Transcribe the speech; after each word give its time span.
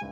Välkomna 0.00 0.08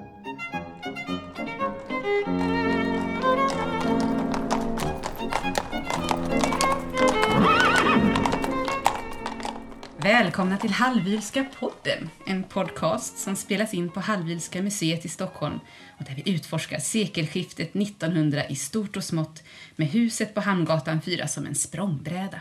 till 10.57 10.71
Hallwylska 10.71 11.47
podden, 11.61 12.11
en 12.27 12.43
podcast 12.43 13.19
som 13.19 13.37
spelas 13.37 13.75
in 13.75 13.91
på 13.91 14.01
Hallwylska 14.01 14.63
museet 14.63 15.05
i 15.05 15.09
Stockholm 15.09 15.61
och 15.99 16.05
där 16.05 16.23
vi 16.25 16.33
utforskar 16.33 16.79
sekelskiftet 16.79 17.77
1900 17.77 18.49
i 18.49 18.57
stort 18.57 18.97
och 18.97 19.05
smått 19.05 19.43
med 19.77 19.89
huset 19.89 20.35
på 20.35 20.41
Hamngatan 20.41 21.03
4 21.03 21.29
som 21.29 21.47
en 21.47 21.55
språngbräda. 21.55 22.41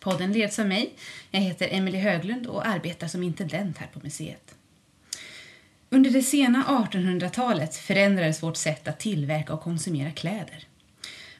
Podden 0.00 0.32
leds 0.32 0.58
av 0.58 0.66
mig. 0.66 0.94
Jag 1.30 1.40
heter 1.40 1.68
Emelie 1.70 2.00
Höglund 2.00 2.46
och 2.46 2.66
arbetar 2.66 3.08
som 3.08 3.22
intendent 3.22 3.78
här 3.78 3.86
på 3.86 4.00
museet. 4.02 4.57
Under 5.90 6.10
det 6.10 6.22
sena 6.22 6.64
1800-talet 6.64 7.76
förändrades 7.76 8.42
vårt 8.42 8.56
sätt 8.56 8.88
att 8.88 9.00
tillverka 9.00 9.52
och 9.52 9.60
konsumera 9.60 10.10
kläder. 10.10 10.64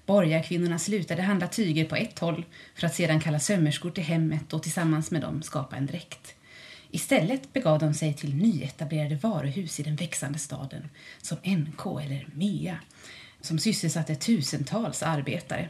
Borgarkvinnorna 0.06 0.78
slutade 0.78 1.22
handla 1.22 1.48
tyger 1.48 1.84
på 1.84 1.96
ett 1.96 2.18
håll 2.18 2.44
för 2.74 2.86
att 2.86 2.94
sedan 2.94 3.20
kalla 3.20 3.38
sömmerskor 3.38 3.90
till 3.90 4.04
hemmet 4.04 4.52
och 4.52 4.62
tillsammans 4.62 5.10
med 5.10 5.20
dem 5.20 5.42
skapa 5.42 5.76
en 5.76 5.86
dräkt. 5.86 6.34
Istället 6.90 7.52
begav 7.52 7.78
de 7.78 7.94
sig 7.94 8.14
till 8.14 8.34
nyetablerade 8.34 9.14
varuhus 9.14 9.80
i 9.80 9.82
den 9.82 9.96
växande 9.96 10.38
staden 10.38 10.88
som 11.22 11.38
NK 11.44 11.86
eller 11.86 12.28
MEA 12.34 12.78
som 13.40 13.58
sysselsatte 13.58 14.14
tusentals 14.14 15.02
arbetare. 15.02 15.68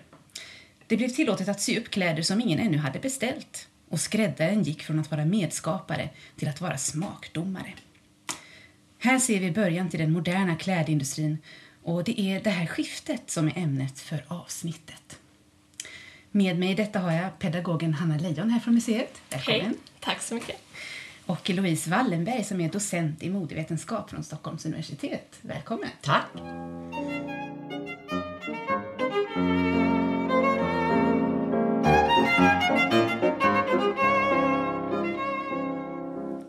Det 0.87 0.97
blev 0.97 1.09
tillåtet 1.09 1.49
att 1.49 1.61
sy 1.61 1.79
upp 1.79 1.91
kläder 1.91 2.23
som 2.23 2.41
ingen 2.41 2.59
ännu 2.59 2.79
hade 2.79 2.99
beställt 2.99 3.69
och 3.89 4.01
skräddaren 4.01 4.63
gick 4.63 4.83
från 4.83 4.99
att 4.99 5.11
vara 5.11 5.25
medskapare 5.25 6.11
till 6.37 6.49
att 6.49 6.61
vara 6.61 6.79
smakdomare. 6.79 7.75
Här 9.01 9.19
ser 9.19 9.41
vi 9.41 9.51
början 9.51 9.91
till 9.91 10.01
den 10.01 10.13
moderna 10.13 10.57
klädindustrin 10.57 11.39
och 11.83 12.05
det 12.05 12.21
är 12.21 12.41
det 12.41 12.51
här 12.51 12.67
skiftet 12.67 13.31
som 13.31 13.49
är 13.49 13.59
ämnet 13.59 14.01
för 14.01 14.25
avsnittet. 14.29 15.19
Med 16.31 16.59
mig 16.59 16.71
i 16.71 16.75
detta 16.75 16.99
har 16.99 17.13
jag 17.13 17.39
pedagogen 17.39 17.95
Hanna 17.95 18.19
Lejon 18.19 18.51
här 18.51 18.61
från 18.61 18.75
museet. 18.75 19.21
Välkommen. 19.31 19.61
Hej, 19.61 19.75
tack 20.01 20.23
så 20.23 20.35
mycket. 20.35 20.57
Och 21.27 21.51
Louise 21.51 21.91
Wallenberg 21.91 22.45
som 22.45 22.61
är 22.61 22.69
docent 22.69 23.23
i 23.23 23.31
modevetenskap 23.31 24.11
från 24.11 24.25
Stockholms 24.25 24.67
universitet. 24.67 25.39
Välkommen. 25.43 25.89
Tack. 26.03 26.27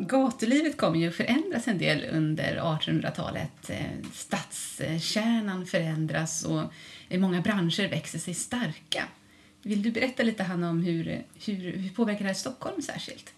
Gatulivet 0.10 0.78
kommer 0.78 1.00
ju 1.00 1.12
förändras 1.12 1.68
en 1.68 1.78
del 1.78 2.06
under 2.12 2.58
1800-talet. 2.58 3.70
Eh, 3.70 3.86
stadskärnan 4.14 5.66
förändras 5.66 6.44
och 6.46 6.64
eh, 7.10 7.20
många 7.20 7.42
branscher 7.42 7.88
växer 7.88 8.20
sig 8.20 8.34
starka. 8.34 9.04
Vill 9.62 9.84
du 9.84 9.92
berätta 9.92 10.24
lite 10.24 10.44
Hanna 10.44 10.70
om 10.70 10.84
hur, 10.84 11.24
hur, 11.46 11.78
hur 11.78 11.90
påverkar 11.90 12.20
det 12.20 12.28
här 12.28 12.34
Stockholm 12.34 12.82
särskilt? 12.82 13.34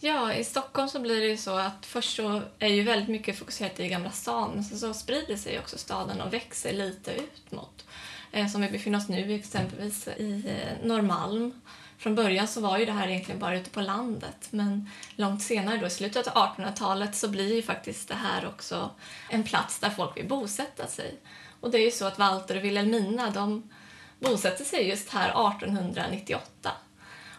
Ja, 0.00 0.34
i 0.34 0.44
Stockholm 0.44 0.88
så 0.88 1.00
blir 1.00 1.20
det 1.20 1.26
ju 1.26 1.36
så 1.36 1.56
att 1.56 1.86
först 1.86 2.16
så 2.16 2.42
är 2.58 2.68
ju 2.68 2.82
väldigt 2.82 3.08
mycket 3.08 3.38
fokuserat 3.38 3.80
i 3.80 3.88
Gamla 3.88 4.10
stan, 4.10 4.50
men 4.54 4.64
så, 4.64 4.76
så 4.76 4.94
sprider 4.94 5.36
sig 5.36 5.58
också 5.58 5.78
staden 5.78 6.20
och 6.20 6.32
växer 6.32 6.72
lite 6.72 7.14
ut 7.14 7.52
mot. 7.52 7.86
Eh, 8.32 8.48
som 8.48 8.60
vi 8.60 8.68
befinner 8.68 8.98
oss 8.98 9.08
nu 9.08 9.34
exempelvis 9.34 10.08
i 10.08 10.44
eh, 10.46 10.86
Norrmalm 10.88 11.60
från 11.98 12.14
början 12.14 12.48
så 12.48 12.60
var 12.60 12.78
ju 12.78 12.84
det 12.84 12.92
här 12.92 13.08
egentligen 13.08 13.40
bara 13.40 13.56
ute 13.56 13.70
på 13.70 13.80
landet 13.80 14.48
men 14.50 14.90
långt 15.16 15.42
senare, 15.42 15.76
då, 15.76 15.86
i 15.86 15.90
slutet 15.90 16.26
av 16.26 16.56
1800-talet, 16.56 17.16
så 17.16 17.28
blir 17.28 17.54
ju 17.54 17.62
faktiskt 17.62 18.08
det 18.08 18.14
här 18.14 18.46
också 18.46 18.90
en 19.30 19.42
plats 19.42 19.78
där 19.78 19.90
folk 19.90 20.16
vill 20.16 20.28
bosätta 20.28 20.86
sig. 20.86 21.18
Och 21.60 21.70
det 21.70 21.78
är 21.78 21.84
ju 21.84 21.90
så 21.90 22.06
att 22.06 22.18
Walter 22.18 22.56
och 22.56 22.64
Wilhelmina, 22.64 23.30
de 23.30 23.70
bosätter 24.18 24.64
sig 24.64 24.88
just 24.88 25.10
här 25.10 25.28
1898. 25.28 26.70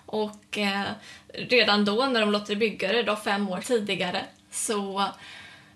Och 0.05 0.57
eh, 0.57 0.83
redan 1.27 1.85
då, 1.85 2.05
när 2.05 2.21
de 2.21 2.31
låter 2.31 2.55
bygga 2.55 2.93
det, 2.93 3.03
då 3.03 3.15
fem 3.15 3.49
år 3.49 3.61
tidigare, 3.61 4.25
så 4.51 5.05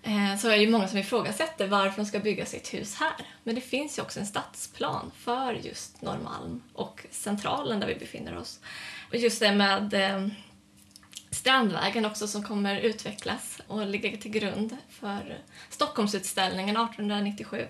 Eh, 0.06 0.36
så 0.36 0.48
är 0.48 0.58
det 0.58 0.66
många 0.66 0.88
som 0.88 0.98
ifrågasätter 0.98 1.68
varför 1.68 1.96
de 1.96 2.06
ska 2.06 2.18
bygga 2.18 2.46
sitt 2.46 2.74
hus 2.74 2.94
här. 2.94 3.26
Men 3.42 3.54
det 3.54 3.60
finns 3.60 3.98
ju 3.98 4.02
också 4.02 4.20
en 4.20 4.26
stadsplan 4.26 5.10
för 5.18 5.52
just 5.52 6.02
Norrmalm 6.02 6.62
och 6.72 7.06
Centralen 7.10 7.80
där 7.80 7.86
vi 7.86 7.94
befinner 7.94 8.36
oss. 8.36 8.60
Och 9.08 9.16
just 9.16 9.40
det 9.40 9.52
med 9.52 9.94
eh, 9.94 10.26
Strandvägen 11.30 12.04
också 12.04 12.28
som 12.28 12.42
kommer 12.42 12.80
utvecklas 12.80 13.60
och 13.66 13.86
ligga 13.86 14.16
till 14.16 14.30
grund 14.30 14.76
för 14.90 15.38
Stockholmsutställningen 15.70 16.76
1897. 16.76 17.66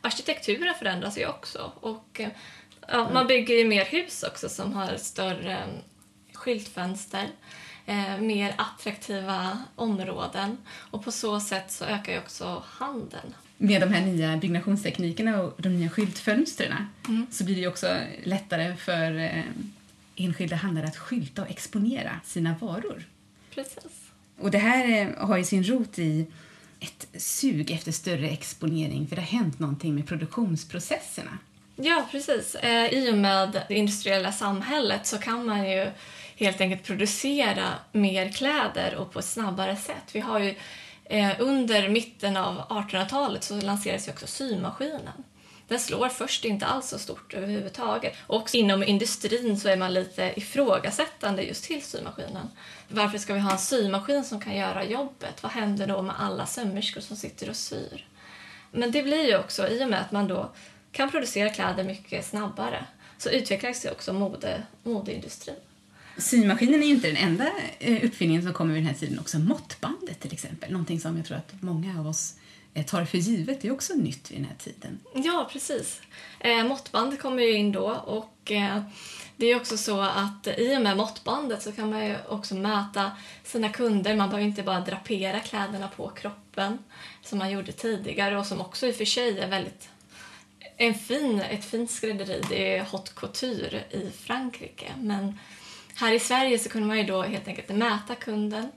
Arkitekturen 0.00 0.74
förändras 0.74 1.18
ju 1.18 1.26
också 1.26 1.72
och 1.80 2.20
eh, 2.20 2.28
ja, 2.88 3.10
man 3.12 3.26
bygger 3.26 3.54
ju 3.54 3.64
mer 3.64 3.84
hus 3.84 4.22
också 4.22 4.48
som 4.48 4.72
har 4.72 4.96
större 4.96 5.58
skyltfönster 6.32 7.28
eh, 7.88 8.20
mer 8.20 8.54
attraktiva 8.58 9.58
områden. 9.74 10.58
Och 10.90 11.04
på 11.04 11.12
så 11.12 11.40
sätt 11.40 11.70
så 11.70 11.84
ökar 11.84 12.12
ju 12.12 12.18
också 12.18 12.62
handeln. 12.66 13.34
Med 13.56 13.80
de 13.80 13.92
här 13.92 14.06
nya 14.06 14.36
byggnationsteknikerna 14.36 15.42
och 15.42 15.54
de 15.62 15.68
nya 15.68 15.90
skyltfönstren 15.90 16.86
mm. 17.08 17.26
så 17.30 17.44
blir 17.44 17.56
det 17.56 17.68
också 17.68 17.96
lättare 18.24 18.76
för 18.76 19.18
eh, 19.18 19.44
enskilda 20.16 20.56
handlare 20.56 20.86
att 20.86 20.96
skylta 20.96 21.42
och 21.42 21.50
exponera 21.50 22.20
sina 22.24 22.54
varor. 22.60 23.04
Precis. 23.54 24.10
Och 24.40 24.50
det 24.50 24.58
här 24.58 25.00
eh, 25.00 25.26
har 25.26 25.36
ju 25.36 25.44
sin 25.44 25.64
rot 25.64 25.98
i 25.98 26.26
ett 26.80 27.22
sug 27.22 27.70
efter 27.70 27.92
större 27.92 28.28
exponering 28.28 29.06
för 29.06 29.16
det 29.16 29.22
har 29.22 29.38
hänt 29.38 29.58
någonting 29.58 29.94
med 29.94 30.06
produktionsprocesserna. 30.06 31.38
Ja, 31.76 32.08
precis. 32.10 32.54
Eh, 32.54 32.86
I 32.86 33.12
och 33.12 33.18
med 33.18 33.62
det 33.68 33.74
industriella 33.74 34.32
samhället 34.32 35.06
så 35.06 35.18
kan 35.18 35.46
man 35.46 35.70
ju 35.70 35.90
helt 36.38 36.60
enkelt 36.60 36.84
producera 36.84 37.74
mer 37.92 38.32
kläder 38.32 38.94
och 38.94 39.12
på 39.12 39.18
ett 39.18 39.24
snabbare 39.24 39.76
sätt. 39.76 40.04
Vi 40.12 40.20
har 40.20 40.38
ju, 40.38 40.54
eh, 41.04 41.30
under 41.38 41.88
mitten 41.88 42.36
av 42.36 42.58
1800-talet 42.68 43.44
så 43.44 43.60
lanserades 43.60 44.08
ju 44.08 44.12
också 44.12 44.26
symaskinen. 44.26 45.24
Den 45.68 45.78
slår 45.78 46.08
först 46.08 46.44
inte 46.44 46.66
alls 46.66 46.88
så 46.88 46.98
stort 46.98 47.34
överhuvudtaget. 47.34 48.16
Och 48.26 48.54
inom 48.54 48.82
industrin 48.82 49.60
så 49.60 49.68
är 49.68 49.76
man 49.76 49.94
lite 49.94 50.32
ifrågasättande 50.36 51.42
just 51.42 51.64
till 51.64 51.82
symaskinen. 51.82 52.50
Varför 52.88 53.18
ska 53.18 53.34
vi 53.34 53.40
ha 53.40 53.52
en 53.52 53.58
symaskin 53.58 54.24
som 54.24 54.40
kan 54.40 54.56
göra 54.56 54.84
jobbet? 54.84 55.42
Vad 55.42 55.52
händer 55.52 55.86
då 55.86 56.02
med 56.02 56.14
alla 56.18 56.46
sömmerskor 56.46 57.00
som 57.00 57.16
sitter 57.16 57.50
och 57.50 57.56
syr? 57.56 58.06
Men 58.70 58.92
det 58.92 59.02
blir 59.02 59.26
ju 59.26 59.38
också, 59.38 59.68
i 59.68 59.84
och 59.84 59.88
med 59.88 60.00
att 60.00 60.12
man 60.12 60.28
då 60.28 60.50
kan 60.92 61.10
producera 61.10 61.50
kläder 61.50 61.84
mycket 61.84 62.26
snabbare, 62.26 62.84
så 63.18 63.30
utvecklas 63.30 63.84
ju 63.84 63.90
också 63.90 64.12
mode, 64.12 64.62
modeindustrin. 64.82 65.56
Symaskinen 66.18 66.82
är 66.82 66.86
ju 66.86 66.92
inte 66.92 67.06
den 67.06 67.16
enda 67.16 67.50
eh, 67.78 68.04
uppfinningen 68.04 68.42
som 68.42 68.52
kommer 68.52 68.74
vid 68.74 68.82
den 68.82 68.88
här 68.88 68.98
tiden. 69.00 69.18
Också 69.18 69.38
måttbandet 69.38 70.20
till 70.20 70.32
exempel. 70.32 70.72
Någonting 70.72 71.00
som 71.00 71.16
jag 71.16 71.26
tror 71.26 71.36
att 71.36 71.62
många 71.62 72.00
av 72.00 72.08
oss 72.08 72.34
eh, 72.74 72.84
tar 72.84 73.04
för 73.04 73.18
givet. 73.18 73.60
Det 73.60 73.68
är 73.68 73.72
också 73.72 73.94
nytt 73.94 74.30
vid 74.30 74.38
den 74.38 74.44
här 74.44 74.56
tiden. 74.58 74.98
Ja, 75.14 75.48
precis. 75.52 76.00
Eh, 76.40 76.64
måttbandet 76.64 77.20
kommer 77.20 77.42
ju 77.42 77.52
in 77.52 77.72
då 77.72 77.90
och 77.90 78.52
eh, 78.52 78.82
det 79.36 79.46
är 79.46 79.56
också 79.56 79.76
så 79.76 80.00
att 80.00 80.48
i 80.58 80.76
och 80.76 80.82
med 80.82 80.96
måttbandet 80.96 81.62
så 81.62 81.72
kan 81.72 81.90
man 81.90 82.06
ju 82.06 82.16
också 82.28 82.54
mäta 82.54 83.10
sina 83.44 83.68
kunder. 83.68 84.16
Man 84.16 84.28
behöver 84.28 84.48
inte 84.48 84.62
bara 84.62 84.80
drapera 84.80 85.40
kläderna 85.40 85.88
på 85.88 86.08
kroppen 86.08 86.78
som 87.22 87.38
man 87.38 87.50
gjorde 87.50 87.72
tidigare 87.72 88.38
och 88.38 88.46
som 88.46 88.60
också 88.60 88.86
i 88.86 88.90
och 88.90 88.96
för 88.96 89.04
sig 89.04 89.38
är 89.38 89.48
väldigt 89.48 89.88
en 90.76 90.94
fin, 90.94 91.40
ett 91.40 91.64
fint 91.64 91.90
skrädderi. 91.90 92.42
Det 92.48 92.76
är 92.76 92.82
haute 92.82 93.10
couture 93.16 93.84
i 93.90 94.10
Frankrike. 94.10 94.92
Men 94.96 95.38
här 95.98 96.12
i 96.12 96.20
Sverige 96.20 96.58
så 96.58 96.68
kunde 96.68 96.88
man 96.88 96.98
ju 96.98 97.04
då 97.04 97.22
helt 97.22 97.48
enkelt 97.48 97.68
mäta 97.68 98.14
kunden, 98.14 98.68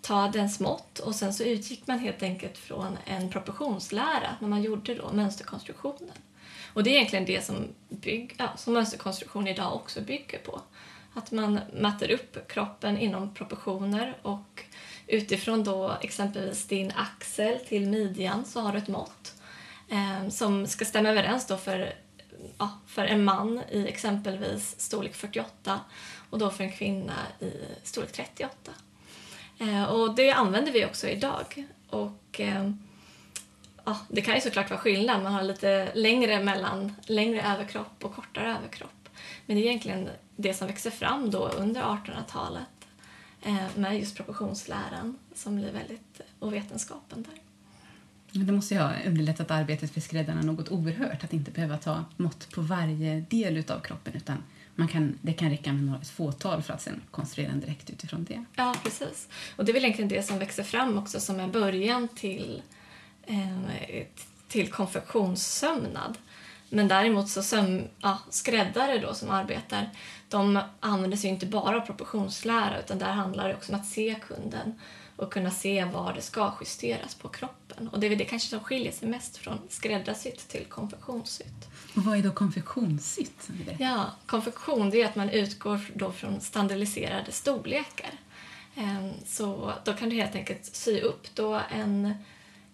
ta 0.00 0.28
dens 0.28 0.60
mått 0.60 0.98
och 0.98 1.14
sen 1.14 1.34
så 1.34 1.44
utgick 1.44 1.86
man 1.86 1.98
helt 1.98 2.22
enkelt 2.22 2.58
från 2.58 2.98
en 3.04 3.30
proportionslära 3.30 4.36
när 4.40 4.48
man 4.48 4.62
gjorde 4.62 4.94
då 4.94 5.12
mönsterkonstruktionen. 5.12 6.16
Och 6.72 6.82
det 6.82 6.90
är 6.90 6.94
egentligen 6.94 7.24
det 7.24 7.44
som, 7.44 7.68
bygg, 7.88 8.34
ja, 8.38 8.48
som 8.56 8.72
mönsterkonstruktion 8.72 9.46
idag 9.46 9.74
också 9.74 10.00
bygger 10.00 10.38
på. 10.38 10.60
Att 11.14 11.30
man 11.30 11.60
mäter 11.72 12.10
upp 12.10 12.48
kroppen 12.48 12.98
inom 12.98 13.34
proportioner 13.34 14.16
och 14.22 14.64
utifrån 15.06 15.64
då 15.64 15.96
exempelvis 16.00 16.66
din 16.66 16.92
axel 16.96 17.58
till 17.68 17.88
midjan 17.88 18.44
så 18.44 18.60
har 18.60 18.72
du 18.72 18.78
ett 18.78 18.88
mått 18.88 19.34
eh, 19.88 20.28
som 20.28 20.66
ska 20.66 20.84
stämma 20.84 21.08
överens 21.08 21.46
då 21.46 21.56
för, 21.56 21.92
ja, 22.58 22.70
för 22.86 23.04
en 23.04 23.24
man 23.24 23.62
i 23.70 23.88
exempelvis 23.88 24.80
storlek 24.80 25.14
48 25.14 25.80
och 26.30 26.38
då 26.38 26.50
för 26.50 26.64
en 26.64 26.72
kvinna 26.72 27.14
i 27.40 27.52
storlek 27.82 28.12
38. 28.12 28.72
Eh, 29.58 29.84
och 29.84 30.14
det 30.14 30.30
använder 30.30 30.72
vi 30.72 30.84
också 30.84 31.08
idag. 31.08 31.66
Och 31.88 32.40
eh, 32.40 32.70
ja, 33.84 33.96
Det 34.08 34.22
kan 34.22 34.34
ju 34.34 34.40
såklart 34.40 34.70
vara 34.70 34.80
skillnad, 34.80 35.22
man 35.22 35.32
har 35.32 35.42
lite 35.42 35.94
längre 35.94 36.42
mellan 36.42 36.94
längre 37.06 37.42
överkropp 37.42 38.04
och 38.04 38.14
kortare 38.14 38.56
överkropp. 38.56 39.08
Men 39.46 39.56
det 39.56 39.62
är 39.62 39.66
egentligen 39.66 40.08
det 40.36 40.54
som 40.54 40.66
växer 40.66 40.90
fram 40.90 41.30
då 41.30 41.48
under 41.48 41.82
1800-talet 41.82 42.88
eh, 43.42 43.66
med 43.76 43.98
just 43.98 44.16
proportionsläran 44.16 45.18
som 45.34 45.56
blir 45.56 45.72
väldigt, 45.72 46.20
och 46.38 46.54
vetenskapen 46.54 47.22
där. 47.22 47.49
Men 48.32 48.46
det 48.46 48.52
måste 48.52 48.74
ju 48.74 48.80
ha 48.80 48.92
underlättat 49.06 49.50
arbetet 49.50 49.90
för 49.90 50.00
skräddarna 50.00 50.42
något 50.42 50.68
oerhört 50.68 51.24
att 51.24 51.32
inte 51.32 51.50
behöva 51.50 51.76
ta 51.76 52.04
mått 52.16 52.50
på 52.50 52.60
varje 52.60 53.20
del 53.20 53.64
av 53.68 53.80
kroppen 53.80 54.14
utan 54.14 54.42
man 54.74 54.88
kan, 54.88 55.18
det 55.22 55.32
kan 55.32 55.50
räcka 55.50 55.72
med 55.72 55.84
några, 55.84 56.00
ett 56.00 56.08
fåtal 56.08 56.62
för 56.62 56.72
att 56.72 56.82
sen 56.82 57.02
konstruera 57.10 57.52
en 57.52 57.60
direkt 57.60 57.90
utifrån 57.90 58.24
det. 58.24 58.44
Ja, 58.56 58.74
precis. 58.82 59.28
Och 59.56 59.64
det 59.64 59.72
är 59.72 59.74
väl 59.74 59.84
egentligen 59.84 60.08
det 60.08 60.22
som 60.22 60.38
växer 60.38 60.62
fram 60.62 60.98
också 60.98 61.20
som 61.20 61.40
en 61.40 61.50
början 61.50 62.08
till, 62.08 62.62
eh, 63.26 64.04
till 64.48 64.70
konfektionssömnad. 64.70 66.18
Men 66.68 66.88
däremot 66.88 67.28
så 67.28 67.42
söm, 67.42 67.82
ja, 68.00 68.18
skräddare 68.30 68.98
då 68.98 69.14
som 69.14 69.30
arbetar, 69.30 69.90
de 70.28 70.60
använder 70.80 71.16
sig 71.16 71.30
inte 71.30 71.46
bara 71.46 71.76
av 71.76 71.80
proportionslära 71.80 72.78
utan 72.78 72.98
där 72.98 73.12
handlar 73.12 73.48
det 73.48 73.54
också 73.54 73.72
om 73.72 73.80
att 73.80 73.86
se 73.86 74.16
kunden 74.28 74.74
och 75.20 75.32
kunna 75.32 75.50
se 75.50 75.84
var 75.84 76.12
det 76.14 76.22
ska 76.22 76.52
justeras 76.60 77.14
på 77.14 77.28
kroppen. 77.28 77.88
Och 77.88 78.00
det 78.00 78.06
är 78.06 78.08
väl 78.08 78.18
det 78.18 78.24
kanske 78.24 78.48
som 78.48 78.60
skiljer 78.60 78.92
sig 78.92 79.08
mest 79.08 79.36
från 79.36 79.58
skräddarsytt 79.68 80.48
till 80.48 80.64
konfektionssytt. 80.64 81.68
Och 81.96 82.02
vad 82.04 82.18
är 82.18 82.22
då 82.22 82.30
konfektionssytt? 82.30 83.48
Ja, 83.78 84.10
konfektion 84.26 84.90
det 84.90 85.02
är 85.02 85.06
att 85.06 85.16
man 85.16 85.30
utgår 85.30 85.80
då 85.94 86.12
från 86.12 86.40
standardiserade 86.40 87.32
storlekar. 87.32 88.10
Ehm, 88.76 89.12
så 89.26 89.72
då 89.84 89.92
kan 89.92 90.08
du 90.08 90.16
helt 90.16 90.34
enkelt 90.34 90.64
sy 90.64 91.00
upp 91.00 91.34
då 91.34 91.60
en, 91.70 92.14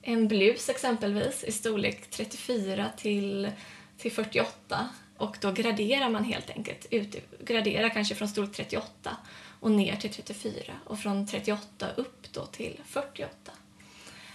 en 0.02 0.28
blus 0.28 0.68
exempelvis 0.68 1.44
i 1.44 1.52
storlek 1.52 2.10
34 2.10 2.86
till, 2.96 3.50
till 3.98 4.12
48 4.12 4.88
och 5.16 5.36
då 5.40 5.52
graderar 5.52 6.08
man 6.08 6.24
helt 6.24 6.50
enkelt. 6.50 6.86
Ut, 6.90 7.16
graderar 7.44 7.88
kanske 7.88 8.14
från 8.14 8.28
storlek 8.28 8.52
38 8.52 9.16
och 9.60 9.70
ner 9.70 9.96
till 9.96 10.10
34 10.10 10.74
och 10.84 10.98
från 10.98 11.26
38 11.26 11.90
upp 11.96 12.32
då 12.32 12.46
till 12.46 12.80
48. 12.86 13.30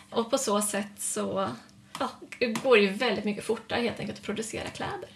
Och 0.10 0.32
på 0.32 0.38
så 0.38 0.62
sätt 0.62 0.92
så 0.98 1.50
ja, 2.00 2.12
går 2.64 2.76
det 2.76 2.82
ju 2.82 2.90
väldigt 2.90 3.26
mycket 3.26 3.44
fortare 3.44 3.82
helt 3.82 4.00
enkelt 4.00 4.20
att 4.20 4.26
producera 4.26 4.68
kläder. 4.68 5.10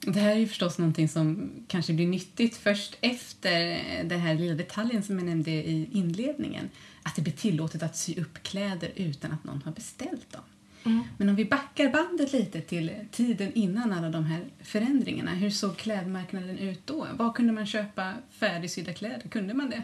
Det 0.00 0.20
här 0.20 0.30
är 0.30 0.38
ju 0.38 0.48
förstås 0.48 0.78
någonting 0.78 1.08
som 1.08 1.50
kanske 1.68 1.92
blir 1.92 2.06
nyttigt 2.06 2.56
först 2.56 2.98
efter 3.00 3.82
den 4.04 4.20
här 4.20 4.34
lilla 4.34 4.54
detaljen 4.54 5.02
som 5.02 5.18
jag 5.18 5.26
nämnde 5.26 5.50
i 5.50 5.88
inledningen. 5.92 6.70
Att 7.02 7.16
det 7.16 7.22
blir 7.22 7.32
tillåtet 7.32 7.82
att 7.82 7.96
sy 7.96 8.20
upp 8.20 8.42
kläder 8.42 8.92
utan 8.96 9.32
att 9.32 9.44
någon 9.44 9.62
har 9.62 9.72
beställt 9.72 10.32
dem. 10.32 10.42
Mm. 10.84 11.04
Men 11.18 11.28
om 11.28 11.34
vi 11.34 11.44
backar 11.44 11.88
bandet 11.88 12.32
lite 12.32 12.60
till 12.60 12.92
tiden 13.12 13.52
innan 13.54 13.92
alla 13.92 14.08
de 14.08 14.24
här 14.24 14.44
förändringarna. 14.62 15.30
Hur 15.30 15.50
såg 15.50 15.76
klädmarknaden 15.76 16.58
ut 16.58 16.86
då? 16.86 17.06
Var 17.12 17.32
kunde 17.32 17.52
man 17.52 17.66
köpa 17.66 18.14
färdigsydda 18.30 18.92
kläder? 18.92 19.28
Kunde 19.28 19.54
man 19.54 19.70
det? 19.70 19.82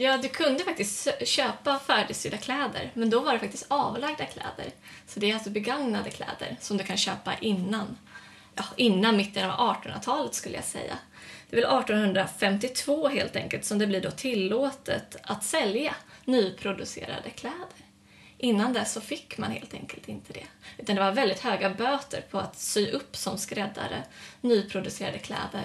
Ja, 0.00 0.18
du 0.18 0.28
kunde 0.28 0.64
faktiskt 0.64 1.08
köpa 1.26 1.78
färdigsydda 1.78 2.36
kläder, 2.36 2.90
men 2.94 3.10
då 3.10 3.20
var 3.20 3.32
det 3.32 3.38
faktiskt 3.38 3.66
avlagda 3.68 4.24
kläder. 4.24 4.72
Så 5.06 5.20
det 5.20 5.30
är 5.30 5.34
alltså 5.34 5.50
begagnade 5.50 6.10
kläder 6.10 6.56
som 6.60 6.76
du 6.76 6.84
kan 6.84 6.96
köpa 6.96 7.34
innan, 7.40 7.96
ja, 8.54 8.64
innan 8.76 9.16
mitten 9.16 9.50
av 9.50 9.76
1800-talet 9.76 10.34
skulle 10.34 10.54
jag 10.54 10.64
säga. 10.64 10.98
Det 11.50 11.56
är 11.56 11.60
väl 11.60 11.78
1852 11.80 13.08
helt 13.08 13.36
enkelt 13.36 13.64
som 13.64 13.78
det 13.78 13.86
blir 13.86 14.00
då 14.00 14.10
tillåtet 14.10 15.16
att 15.22 15.44
sälja 15.44 15.94
nyproducerade 16.24 17.30
kläder. 17.30 17.87
Innan 18.38 18.72
dess 18.72 18.92
så 18.92 19.00
fick 19.00 19.38
man 19.38 19.50
helt 19.50 19.74
enkelt 19.74 20.08
inte 20.08 20.32
det. 20.32 20.46
Utan 20.78 20.96
det 20.96 21.02
var 21.02 21.12
väldigt 21.12 21.40
höga 21.40 21.70
böter 21.70 22.24
på 22.30 22.38
att 22.38 22.58
sy 22.58 22.90
upp 22.90 23.16
som 23.16 23.38
skräddare 23.38 24.02
nyproducerade 24.40 25.18
kläder 25.18 25.64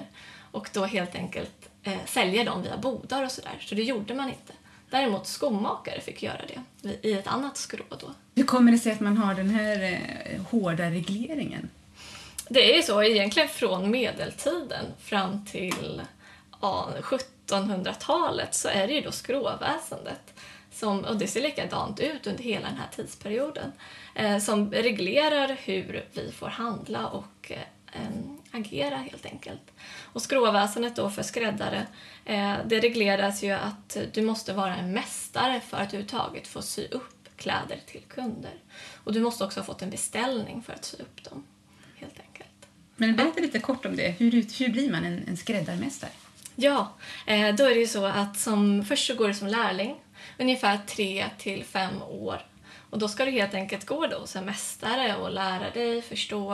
och 0.52 0.70
då 0.74 0.86
helt 0.86 1.16
enkelt 1.16 1.70
eh, 1.84 2.06
sälja 2.06 2.44
dem 2.44 2.64
via 2.64 2.78
bodar 2.78 3.24
och 3.24 3.32
sådär. 3.32 3.58
Så 3.60 3.76
det 3.76 3.84
gjorde 3.84 4.14
man 4.14 4.30
inte. 4.30 4.54
Däremot 4.90 5.28
skomakare 5.28 6.02
fick 6.02 6.24
göra 6.24 6.42
det 6.48 6.98
i 7.10 7.14
ett 7.14 7.28
annat 7.28 7.58
skrå 7.58 7.84
då. 7.90 8.14
Hur 8.36 8.44
kommer 8.44 8.72
det 8.72 8.78
sig 8.78 8.92
att 8.92 9.00
man 9.00 9.18
har 9.18 9.34
den 9.34 9.50
här 9.50 9.84
eh, 9.84 10.42
hårda 10.42 10.90
regleringen? 10.90 11.70
Det 12.50 12.72
är 12.72 12.76
ju 12.76 12.84
så 12.84 13.04
egentligen 13.04 13.50
från 13.50 13.92
medeltiden 13.92 14.86
fram 15.00 15.46
till 15.46 16.02
ja, 16.62 16.90
1700-talet 17.02 18.56
så 18.56 18.68
är 18.68 18.88
det 18.88 18.94
ju 18.94 19.02
då 19.02 19.12
skråväsendet 19.12 20.34
som, 20.74 21.00
och 21.00 21.18
det 21.18 21.28
ser 21.28 21.42
likadant 21.42 22.00
ut 22.00 22.28
under 22.28 22.44
hela 22.44 22.68
den 22.68 22.78
här 22.78 22.88
tidsperioden, 22.96 23.72
eh, 24.16 24.38
som 24.38 24.72
reglerar 24.72 25.58
hur 25.64 26.06
vi 26.14 26.32
får 26.32 26.48
handla 26.48 27.08
och 27.08 27.52
eh, 27.52 28.02
agera 28.52 28.96
helt 28.96 29.26
enkelt. 29.26 29.72
Och 30.02 30.22
skråväsendet 30.22 30.96
då 30.96 31.10
för 31.10 31.24
skräddare, 31.24 31.88
eh, 32.26 32.56
det 32.66 32.80
regleras 32.80 33.44
ju 33.44 33.52
att 33.52 33.98
du 34.14 34.22
måste 34.22 34.54
vara 34.54 34.76
en 34.76 34.94
mästare 34.94 35.62
för 35.62 35.78
att 35.78 35.88
överhuvudtaget 35.88 36.48
få 36.48 36.62
sy 36.62 36.88
upp 36.88 37.30
kläder 37.38 37.80
till 37.86 38.02
kunder. 38.08 38.54
Och 39.04 39.14
du 39.14 39.20
måste 39.20 39.44
också 39.44 39.60
ha 39.60 39.66
fått 39.66 39.82
en 39.82 39.90
beställning 39.90 40.62
för 40.62 40.74
att 40.74 40.86
sy 40.86 40.98
upp 40.98 41.24
dem, 41.24 41.44
helt 41.96 42.20
enkelt. 42.20 42.50
Men 42.96 43.16
berätta 43.16 43.42
lite 43.42 43.60
kort 43.60 43.86
om 43.86 43.96
det. 43.96 44.10
Hur, 44.10 44.32
hur 44.32 44.70
blir 44.70 44.92
man 44.92 45.06
en, 45.06 45.28
en 45.28 45.38
skräddarmästare? 45.38 46.12
Ja, 46.56 46.94
eh, 47.28 47.56
då 47.56 47.66
är 47.66 47.70
det 47.70 47.80
ju 47.80 47.88
så 47.88 48.06
att 48.06 48.40
som, 48.40 48.86
först 48.86 49.08
så 49.08 49.16
går 49.16 49.28
du 49.28 49.34
som 49.34 49.48
lärling 49.48 49.96
ungefär 50.40 50.80
tre 50.88 51.26
till 51.38 51.64
fem 51.64 52.02
år. 52.02 52.42
Och 52.90 53.00
då 53.00 53.08
ska 53.08 53.26
du 53.26 53.32
helt 53.32 53.54
enkelt 53.54 53.86
gå 53.86 54.08
då 54.08 54.28
som 54.28 54.46
mästare 54.46 55.16
och 55.16 55.32
lära 55.32 55.70
dig 55.70 56.02
förstå 56.02 56.54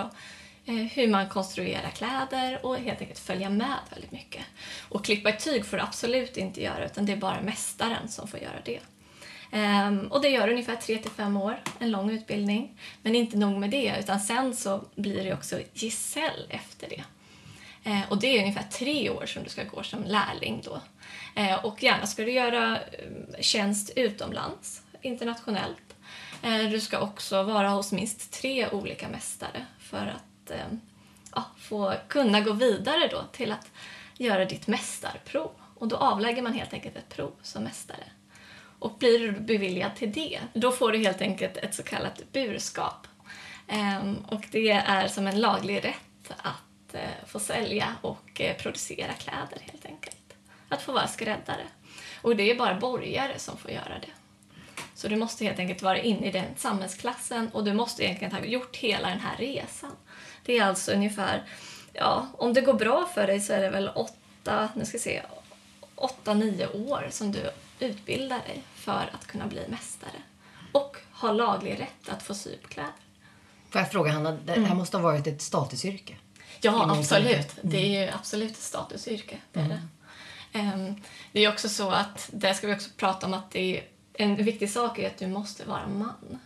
eh, 0.65 0.75
hur 0.75 1.07
man 1.07 1.29
konstruerar 1.29 1.89
kläder 1.89 2.65
och 2.65 2.77
helt 2.77 3.01
enkelt 3.01 3.19
följa 3.19 3.49
med 3.49 3.77
väldigt 3.91 4.11
mycket. 4.11 4.43
Och 4.89 5.05
klippa 5.05 5.29
ett 5.29 5.43
tyg 5.43 5.65
får 5.65 5.77
du 5.77 5.83
absolut 5.83 6.37
inte 6.37 6.63
göra 6.63 6.85
utan 6.85 7.05
det 7.05 7.11
är 7.11 7.17
bara 7.17 7.41
mästaren 7.41 8.09
som 8.09 8.27
får 8.27 8.39
göra 8.39 8.61
det. 8.65 8.79
Um, 9.51 10.07
och 10.07 10.21
det 10.21 10.29
gör 10.29 10.49
ungefär 10.49 10.75
3 10.75 10.97
till 10.97 11.11
fem 11.11 11.37
år, 11.37 11.61
en 11.79 11.91
lång 11.91 12.09
utbildning. 12.09 12.77
Men 13.01 13.15
inte 13.15 13.37
nog 13.37 13.59
med 13.59 13.69
det, 13.69 13.95
utan 13.99 14.19
sen 14.19 14.55
så 14.55 14.83
blir 14.95 15.23
det 15.23 15.33
också 15.33 15.59
gesäll 15.73 16.45
efter 16.49 16.89
det. 16.89 17.03
Uh, 17.89 18.11
och 18.11 18.19
det 18.19 18.27
är 18.27 18.41
ungefär 18.41 18.65
tre 18.71 19.09
år 19.09 19.25
som 19.25 19.43
du 19.43 19.49
ska 19.49 19.63
gå 19.63 19.83
som 19.83 20.03
lärling 20.03 20.61
då. 20.65 20.81
Eh, 21.35 21.65
och 21.65 21.83
gärna 21.83 22.07
ska 22.07 22.23
du 22.23 22.31
göra 22.31 22.75
eh, 22.77 23.41
tjänst 23.41 23.91
utomlands, 23.95 24.81
internationellt. 25.01 25.95
Eh, 26.41 26.69
du 26.69 26.79
ska 26.79 26.99
också 26.99 27.43
vara 27.43 27.69
hos 27.69 27.91
minst 27.91 28.31
tre 28.31 28.69
olika 28.69 29.09
mästare 29.09 29.65
för 29.79 29.97
att 30.15 30.51
ja, 31.35 31.45
få 31.59 31.93
kunna 32.07 32.41
gå 32.41 32.53
vidare 32.53 33.07
då 33.07 33.23
till 33.31 33.51
att 33.51 33.71
göra 34.17 34.45
ditt 34.45 34.67
mästarprov. 34.67 35.51
Och 35.75 35.87
då 35.87 35.95
avlägger 35.95 36.41
man 36.41 36.53
helt 36.53 36.73
enkelt 36.73 36.95
ett 36.95 37.09
prov 37.09 37.31
som 37.41 37.63
mästare. 37.63 38.03
Och 38.79 38.97
blir 38.99 39.19
du 39.19 39.31
beviljad 39.31 39.95
till 39.95 40.11
det, 40.11 40.39
då 40.53 40.71
får 40.71 40.91
du 40.91 40.97
helt 40.97 41.21
enkelt 41.21 41.57
ett 41.57 41.75
så 41.75 41.83
kallat 41.83 42.31
burskap. 42.31 43.07
Ehm, 43.67 44.17
och 44.27 44.45
det 44.51 44.71
är 44.71 45.07
som 45.07 45.27
en 45.27 45.41
laglig 45.41 45.85
rätt 45.85 46.33
att 46.37 46.95
få 47.25 47.39
sälja 47.39 47.95
och 48.01 48.41
producera 48.57 49.13
kläder 49.13 49.59
helt 49.61 49.85
enkelt. 49.85 50.18
Att 50.69 50.81
få 50.81 50.91
vara 50.91 51.07
skräddare. 51.07 51.63
Och 52.21 52.35
det 52.35 52.51
är 52.51 52.55
bara 52.55 52.75
borgare 52.75 53.39
som 53.39 53.57
får 53.57 53.71
göra 53.71 53.99
det. 54.01 54.11
Så 54.95 55.07
du 55.07 55.15
måste 55.15 55.45
helt 55.45 55.59
enkelt 55.59 55.81
vara 55.81 55.97
inne 55.97 56.27
i 56.27 56.31
den 56.31 56.45
samhällsklassen 56.57 57.49
och 57.49 57.63
du 57.63 57.73
måste 57.73 58.03
egentligen 58.03 58.33
ha 58.33 58.45
gjort 58.45 58.75
hela 58.75 59.09
den 59.09 59.19
här 59.19 59.37
resan. 59.37 59.91
Det 60.45 60.57
är 60.57 60.63
alltså 60.63 60.91
ungefär, 60.91 61.43
ja, 61.93 62.27
om 62.37 62.53
det 62.53 62.61
går 62.61 62.73
bra 62.73 63.09
för 63.13 63.27
dig 63.27 63.39
så 63.39 63.53
är 63.53 63.61
det 63.61 63.69
väl 63.69 63.89
åtta, 63.95 64.69
nu 64.75 64.85
ska 64.85 64.97
vi 64.97 65.03
se, 65.03 65.21
åtta, 65.95 66.33
nio 66.33 66.67
år 66.67 67.07
som 67.11 67.31
du 67.31 67.49
utbilda 67.79 68.35
dig 68.35 68.63
för 68.75 69.09
att 69.13 69.27
kunna 69.27 69.47
bli 69.47 69.67
mästare 69.67 70.21
och 70.71 70.97
ha 71.11 71.31
laglig 71.31 71.79
rätt 71.79 72.09
att 72.09 72.23
få 72.23 72.33
sy 72.33 72.53
upp 72.53 72.69
kläder. 72.69 72.91
Får 73.69 73.81
jag 73.81 73.91
fråga 73.91 74.11
Hanna, 74.11 74.31
det 74.31 74.51
här 74.51 74.57
mm. 74.57 74.77
måste 74.77 74.97
ha 74.97 75.03
varit 75.03 75.27
ett 75.27 75.41
statusyrke? 75.41 76.15
Ja, 76.61 76.97
absolut. 76.99 77.31
Mm. 77.31 77.45
Det 77.61 77.77
är 77.77 78.05
ju 78.05 78.11
absolut 78.11 78.51
ett 78.51 78.57
statusyrke. 78.57 79.37
Det 79.51 79.59
är, 79.59 79.65
mm. 79.65 79.77
det. 79.77 79.87
Um, 80.53 81.01
det 81.31 81.45
är 81.45 81.49
också 81.49 81.69
så 81.69 81.89
att, 81.89 82.29
där 82.33 82.53
ska 82.53 82.67
vi 82.67 82.73
också 82.75 82.89
prata 82.97 83.25
om 83.25 83.33
att 83.33 83.51
det 83.51 83.77
är 83.77 83.83
en 84.13 84.35
viktig 84.35 84.69
sak 84.69 84.99
är 84.99 85.07
att 85.07 85.17
du 85.17 85.27
måste 85.27 85.65
vara 85.65 85.87
man. 85.87 86.39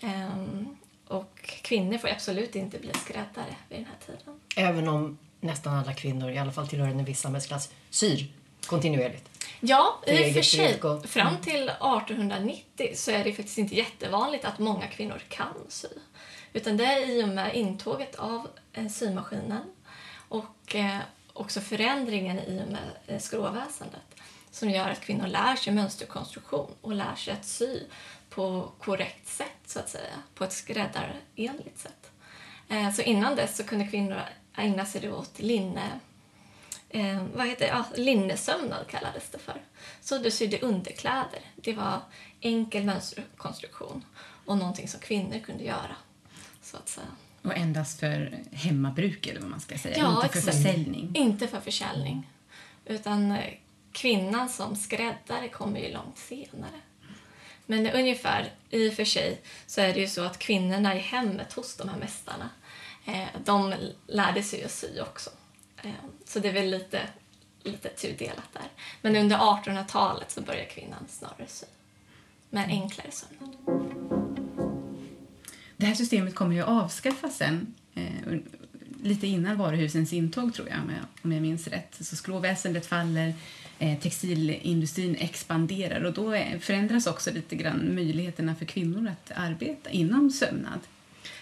Um, 0.00 0.76
och 1.06 1.40
kvinnor 1.62 1.98
får 1.98 2.08
absolut 2.08 2.56
inte 2.56 2.78
bli 2.78 2.92
skräddare 2.94 3.56
vid 3.68 3.78
den 3.78 3.86
här 3.86 3.96
tiden. 4.06 4.40
Även 4.56 4.88
om 4.88 5.18
nästan 5.40 5.74
alla 5.74 5.94
kvinnor, 5.94 6.30
i 6.30 6.38
alla 6.38 6.52
fall 6.52 6.68
tillhörande 6.68 6.98
en 6.98 7.04
viss 7.04 7.20
samhällsklass, 7.20 7.72
syr 7.90 8.26
kontinuerligt? 8.66 9.30
Ja, 9.60 10.00
i 10.06 10.30
och 10.30 10.34
för 10.34 10.42
sig. 10.42 10.80
Fram 11.04 11.26
mm. 11.26 11.40
till 11.40 11.68
1890 11.68 12.92
så 12.94 13.10
är 13.10 13.24
det 13.24 13.32
faktiskt 13.32 13.58
inte 13.58 13.74
jättevanligt 13.74 14.44
att 14.44 14.58
många 14.58 14.86
kvinnor 14.86 15.22
kan 15.28 15.54
sy. 15.68 15.88
Utan 16.52 16.76
det 16.76 16.84
är 16.84 17.10
i 17.10 17.24
och 17.24 17.28
med 17.28 17.54
intåget 17.54 18.14
av 18.14 18.48
eh, 18.72 18.88
symaskinen 18.88 19.62
och 20.28 20.74
eh, 20.74 20.98
också 21.40 21.60
förändringen 21.60 22.38
i 22.38 22.62
och 22.66 22.72
med 22.72 22.90
eh, 23.06 23.18
skråväsendet 23.18 24.14
som 24.50 24.70
gör 24.70 24.90
att 24.90 25.00
kvinnor 25.00 25.26
lär 25.26 25.56
sig 25.56 25.72
mönsterkonstruktion 25.72 26.74
och 26.80 26.94
lär 26.94 27.14
sig 27.14 27.32
att 27.32 27.44
sy 27.44 27.80
på 28.30 28.72
korrekt 28.78 29.28
sätt, 29.28 29.60
så 29.66 29.78
att 29.78 29.88
säga. 29.88 30.22
På 30.34 30.44
ett 30.44 30.52
skräddarenligt 30.52 31.78
sätt. 31.78 32.10
Eh, 32.68 32.92
så 32.92 33.02
innan 33.02 33.36
dess 33.36 33.56
så 33.56 33.64
kunde 33.64 33.86
kvinnor 33.86 34.22
ägna 34.56 34.86
sig 34.86 35.12
åt 35.12 35.38
linne 35.38 36.00
eh, 36.88 37.22
vad 37.34 37.46
heter 37.46 37.66
det? 37.66 37.72
Ja, 37.72 37.84
linnesömnad 37.94 38.86
kallades 38.86 39.30
det 39.30 39.38
för. 39.38 39.62
Så 40.00 40.18
du 40.18 40.30
sydde 40.30 40.58
underkläder. 40.60 41.40
Det 41.56 41.72
var 41.72 42.00
enkel 42.40 42.84
mönsterkonstruktion 42.84 44.04
och 44.46 44.58
någonting 44.58 44.88
som 44.88 45.00
kvinnor 45.00 45.38
kunde 45.38 45.64
göra. 45.64 45.96
Så 46.62 46.76
att 46.76 46.88
säga. 46.88 47.06
Och 47.42 47.56
endast 47.56 48.00
för 48.00 48.38
hemmabruk 48.52 49.26
eller 49.26 49.40
vad 49.40 49.50
man 49.50 49.60
ska 49.60 49.78
säga, 49.78 49.98
Ja, 49.98 50.14
inte 50.14 50.28
för 50.28 50.38
exakt. 50.38 50.56
försäljning. 50.56 51.10
Inte 51.14 51.48
för 51.48 51.60
försäljning. 51.60 52.30
Utan 52.84 53.32
eh, 53.32 53.54
kvinnan 53.92 54.48
som 54.48 54.76
skräddare 54.76 55.48
kommer 55.48 55.80
ju 55.80 55.92
långt 55.92 56.18
senare. 56.18 56.80
Men 57.66 57.86
ungefär, 57.90 58.52
i 58.70 58.88
och 58.90 58.94
för 58.94 59.04
sig, 59.04 59.40
så 59.66 59.80
är 59.80 59.94
det 59.94 60.00
ju 60.00 60.06
så 60.06 60.24
att 60.24 60.38
kvinnorna 60.38 60.94
i 60.96 60.98
hemmet 60.98 61.52
hos 61.52 61.76
de 61.76 61.88
här 61.88 61.98
mästarna, 61.98 62.50
eh, 63.06 63.28
de 63.44 63.74
lärde 64.06 64.42
sig 64.42 64.64
att 64.64 64.70
sy 64.70 65.00
också. 65.00 65.30
Eh, 65.82 65.90
så 66.24 66.38
det 66.38 66.48
är 66.48 66.52
väl 66.52 66.70
lite, 66.70 67.00
lite 67.62 67.88
tudelat 67.88 68.52
där. 68.52 68.68
Men 69.02 69.16
under 69.16 69.36
1800-talet 69.36 70.30
så 70.30 70.40
börjar 70.40 70.64
kvinnan 70.64 71.06
snarare 71.08 71.46
sy. 71.46 71.66
Med 72.50 72.64
en 72.64 72.70
enklare 72.70 73.10
sömnad. 73.10 73.56
Det 75.80 75.86
här 75.86 75.94
systemet 75.94 76.34
kommer 76.34 76.54
ju 76.54 76.60
att 76.60 76.68
avskaffas 76.68 77.36
sen. 77.36 77.74
Eh, 77.94 78.38
lite 79.02 79.26
innan 79.26 79.58
varuhusens 79.58 80.12
intåg, 80.12 80.54
tror 80.54 80.68
jag, 80.68 80.78
om 80.78 80.90
jag, 80.90 81.04
om 81.22 81.32
jag 81.32 81.42
minns 81.42 81.68
rätt. 81.68 81.96
Så 82.00 82.16
skråväsendet 82.16 82.86
faller, 82.86 83.34
eh, 83.78 83.98
textilindustrin 83.98 85.16
expanderar 85.20 86.04
och 86.04 86.12
då 86.12 86.30
är, 86.30 86.58
förändras 86.58 87.06
också 87.06 87.30
lite 87.30 87.56
grann 87.56 87.94
möjligheterna 87.94 88.54
för 88.54 88.64
kvinnor 88.64 89.08
att 89.08 89.32
arbeta 89.36 89.90
inom 89.90 90.30
sömnad. 90.30 90.80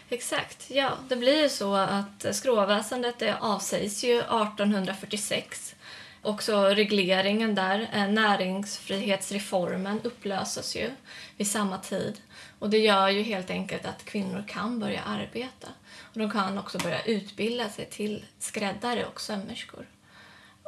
Exakt, 0.09 0.71
ja. 0.71 0.99
Det 1.09 1.16
blir 1.16 1.42
ju 1.42 1.49
så 1.49 1.75
att 1.75 2.25
eh, 2.25 2.33
skråväsendet 2.33 3.18
det 3.18 3.37
avsägs 3.40 4.04
ju 4.04 4.18
1846. 4.18 5.75
Också 6.23 6.65
regleringen 6.65 7.55
där, 7.55 7.89
eh, 7.93 8.09
näringsfrihetsreformen 8.09 10.01
upplöses 10.05 10.77
ju 10.77 10.91
vid 11.37 11.51
samma 11.51 11.79
tid. 11.79 12.21
Och 12.59 12.71
det 12.71 12.79
gör 12.79 13.09
ju 13.09 13.23
helt 13.23 13.51
enkelt 13.51 13.87
att 13.87 14.05
kvinnor 14.05 14.45
kan 14.49 14.81
börja 14.81 15.03
arbeta. 15.03 15.69
Och 16.01 16.19
de 16.19 16.31
kan 16.31 16.59
också 16.59 16.79
börja 16.79 17.03
utbilda 17.03 17.69
sig 17.69 17.87
till 17.87 18.25
skräddare 18.39 19.05
och 19.05 19.21
sömmerskor. 19.21 19.87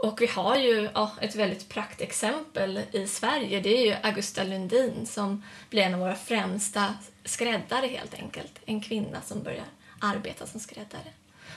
Och 0.03 0.21
vi 0.21 0.27
har 0.27 0.57
ju 0.57 0.89
ja, 0.95 1.13
ett 1.21 1.35
väldigt 1.35 1.69
praktexempel 1.69 2.81
i 2.93 3.07
Sverige. 3.07 3.61
Det 3.61 3.79
är 3.79 3.87
ju 3.87 3.97
Augusta 4.03 4.45
Lundin 4.45 5.07
som 5.07 5.45
blir 5.71 5.83
en 5.83 5.95
av 5.95 6.01
våra 6.01 6.15
främsta 6.15 6.95
skräddare 7.25 7.87
helt 7.87 8.15
enkelt. 8.15 8.61
En 8.65 8.81
kvinna 8.81 9.21
som 9.23 9.43
börjar 9.43 9.65
arbeta 10.01 10.47
som 10.47 10.61
skräddare. 10.61 11.13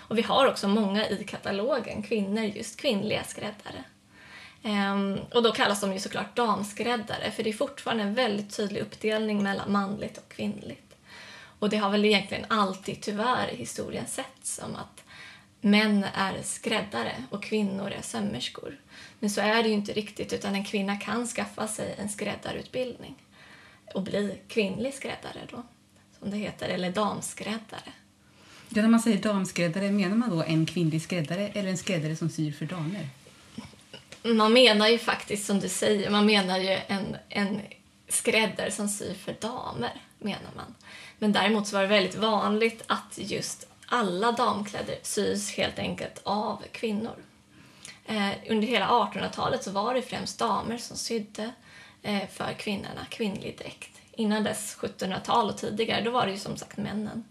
Och 0.07 0.17
vi 0.17 0.21
har 0.21 0.47
också 0.47 0.67
många 0.67 1.09
i 1.09 1.23
katalogen, 1.23 2.03
kvinnor, 2.03 2.43
just 2.43 2.79
kvinnliga 2.79 3.23
skräddare. 3.23 3.83
Um, 4.63 5.19
och 5.33 5.43
då 5.43 5.51
kallas 5.51 5.81
de 5.81 5.93
ju 5.93 5.99
såklart 5.99 6.35
damskräddare 6.35 7.31
för 7.31 7.43
det 7.43 7.49
är 7.49 7.53
fortfarande 7.53 8.03
en 8.03 8.13
väldigt 8.13 8.57
tydlig 8.57 8.81
uppdelning 8.81 9.43
mellan 9.43 9.71
manligt 9.71 10.17
och 10.17 10.29
kvinnligt. 10.29 10.95
Och 11.59 11.69
det 11.69 11.77
har 11.77 11.89
väl 11.89 12.05
egentligen 12.05 12.45
alltid 12.47 13.01
tyvärr 13.01 13.53
i 13.53 13.55
historien 13.55 14.07
sett 14.07 14.39
som 14.43 14.75
att 14.75 15.03
män 15.61 16.05
är 16.13 16.41
skräddare 16.43 17.23
och 17.29 17.43
kvinnor 17.43 17.91
är 17.91 18.01
sömmerskor. 18.01 18.79
Men 19.19 19.29
så 19.29 19.41
är 19.41 19.63
det 19.63 19.69
ju 19.69 19.75
inte 19.75 19.93
riktigt 19.93 20.33
utan 20.33 20.55
en 20.55 20.65
kvinna 20.65 20.97
kan 20.97 21.27
skaffa 21.27 21.67
sig 21.67 21.95
en 21.97 22.09
skräddarutbildning 22.09 23.15
och 23.93 24.01
bli 24.01 24.39
kvinnlig 24.47 24.93
skräddare 24.93 25.39
då, 25.51 25.63
som 26.19 26.31
det 26.31 26.37
heter, 26.37 26.69
eller 26.69 26.91
damskräddare. 26.91 27.91
Ja, 28.75 28.81
när 28.81 28.89
man 28.89 28.99
säger 28.99 29.17
damskräddare, 29.17 29.91
menar 29.91 30.15
man 30.15 30.29
då 30.29 30.43
en 30.43 30.65
kvinnlig 30.65 31.01
skräddare 31.01 31.47
eller 31.47 31.69
en 31.69 31.77
skräddare 31.77 32.15
som 32.15 32.29
syr 32.29 32.51
för 32.51 32.65
damer? 32.65 33.09
Man 34.23 34.53
menar 34.53 34.87
ju 34.87 34.97
faktiskt 34.97 35.45
som 35.45 35.59
du 35.59 35.69
säger, 35.69 36.09
man 36.09 36.25
menar 36.25 36.57
ju 36.57 36.79
en, 36.87 37.17
en 37.29 37.61
skräddare 38.07 38.71
som 38.71 38.89
syr 38.89 39.13
för 39.13 39.35
damer, 39.39 40.01
menar 40.19 40.51
man. 40.55 40.75
Men 41.19 41.31
däremot 41.31 41.67
så 41.67 41.75
var 41.75 41.81
det 41.81 41.87
väldigt 41.87 42.15
vanligt 42.15 42.83
att 42.87 43.17
just 43.17 43.67
alla 43.85 44.31
damkläder 44.31 44.95
sys 45.01 45.51
helt 45.51 45.79
enkelt 45.79 46.21
av 46.23 46.63
kvinnor. 46.71 47.15
Eh, 48.05 48.31
under 48.49 48.67
hela 48.67 48.87
1800-talet 48.87 49.63
så 49.63 49.71
var 49.71 49.93
det 49.93 50.01
främst 50.01 50.39
damer 50.39 50.77
som 50.77 50.97
sydde 50.97 51.51
eh, 52.01 52.29
för 52.33 52.53
kvinnorna 52.53 53.05
kvinnlig 53.09 53.57
dräkt. 53.57 54.01
Innan 54.11 54.43
dess, 54.43 54.77
1700-tal 54.79 55.49
och 55.49 55.57
tidigare, 55.57 56.01
då 56.01 56.11
var 56.11 56.25
det 56.25 56.31
ju 56.31 56.37
som 56.37 56.57
sagt 56.57 56.77
männen. 56.77 57.23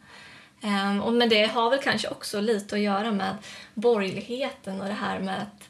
Ehm, 0.63 1.01
och 1.01 1.13
men 1.13 1.29
det 1.29 1.47
har 1.47 1.71
väl 1.71 1.83
kanske 1.83 2.09
också 2.09 2.41
lite 2.41 2.75
att 2.75 2.81
göra 2.81 3.13
med 3.13 3.37
borgerligheten 3.75 4.81
och 4.81 4.87
det 4.87 4.93
här 4.93 5.21
med 5.21 5.43
att 5.43 5.69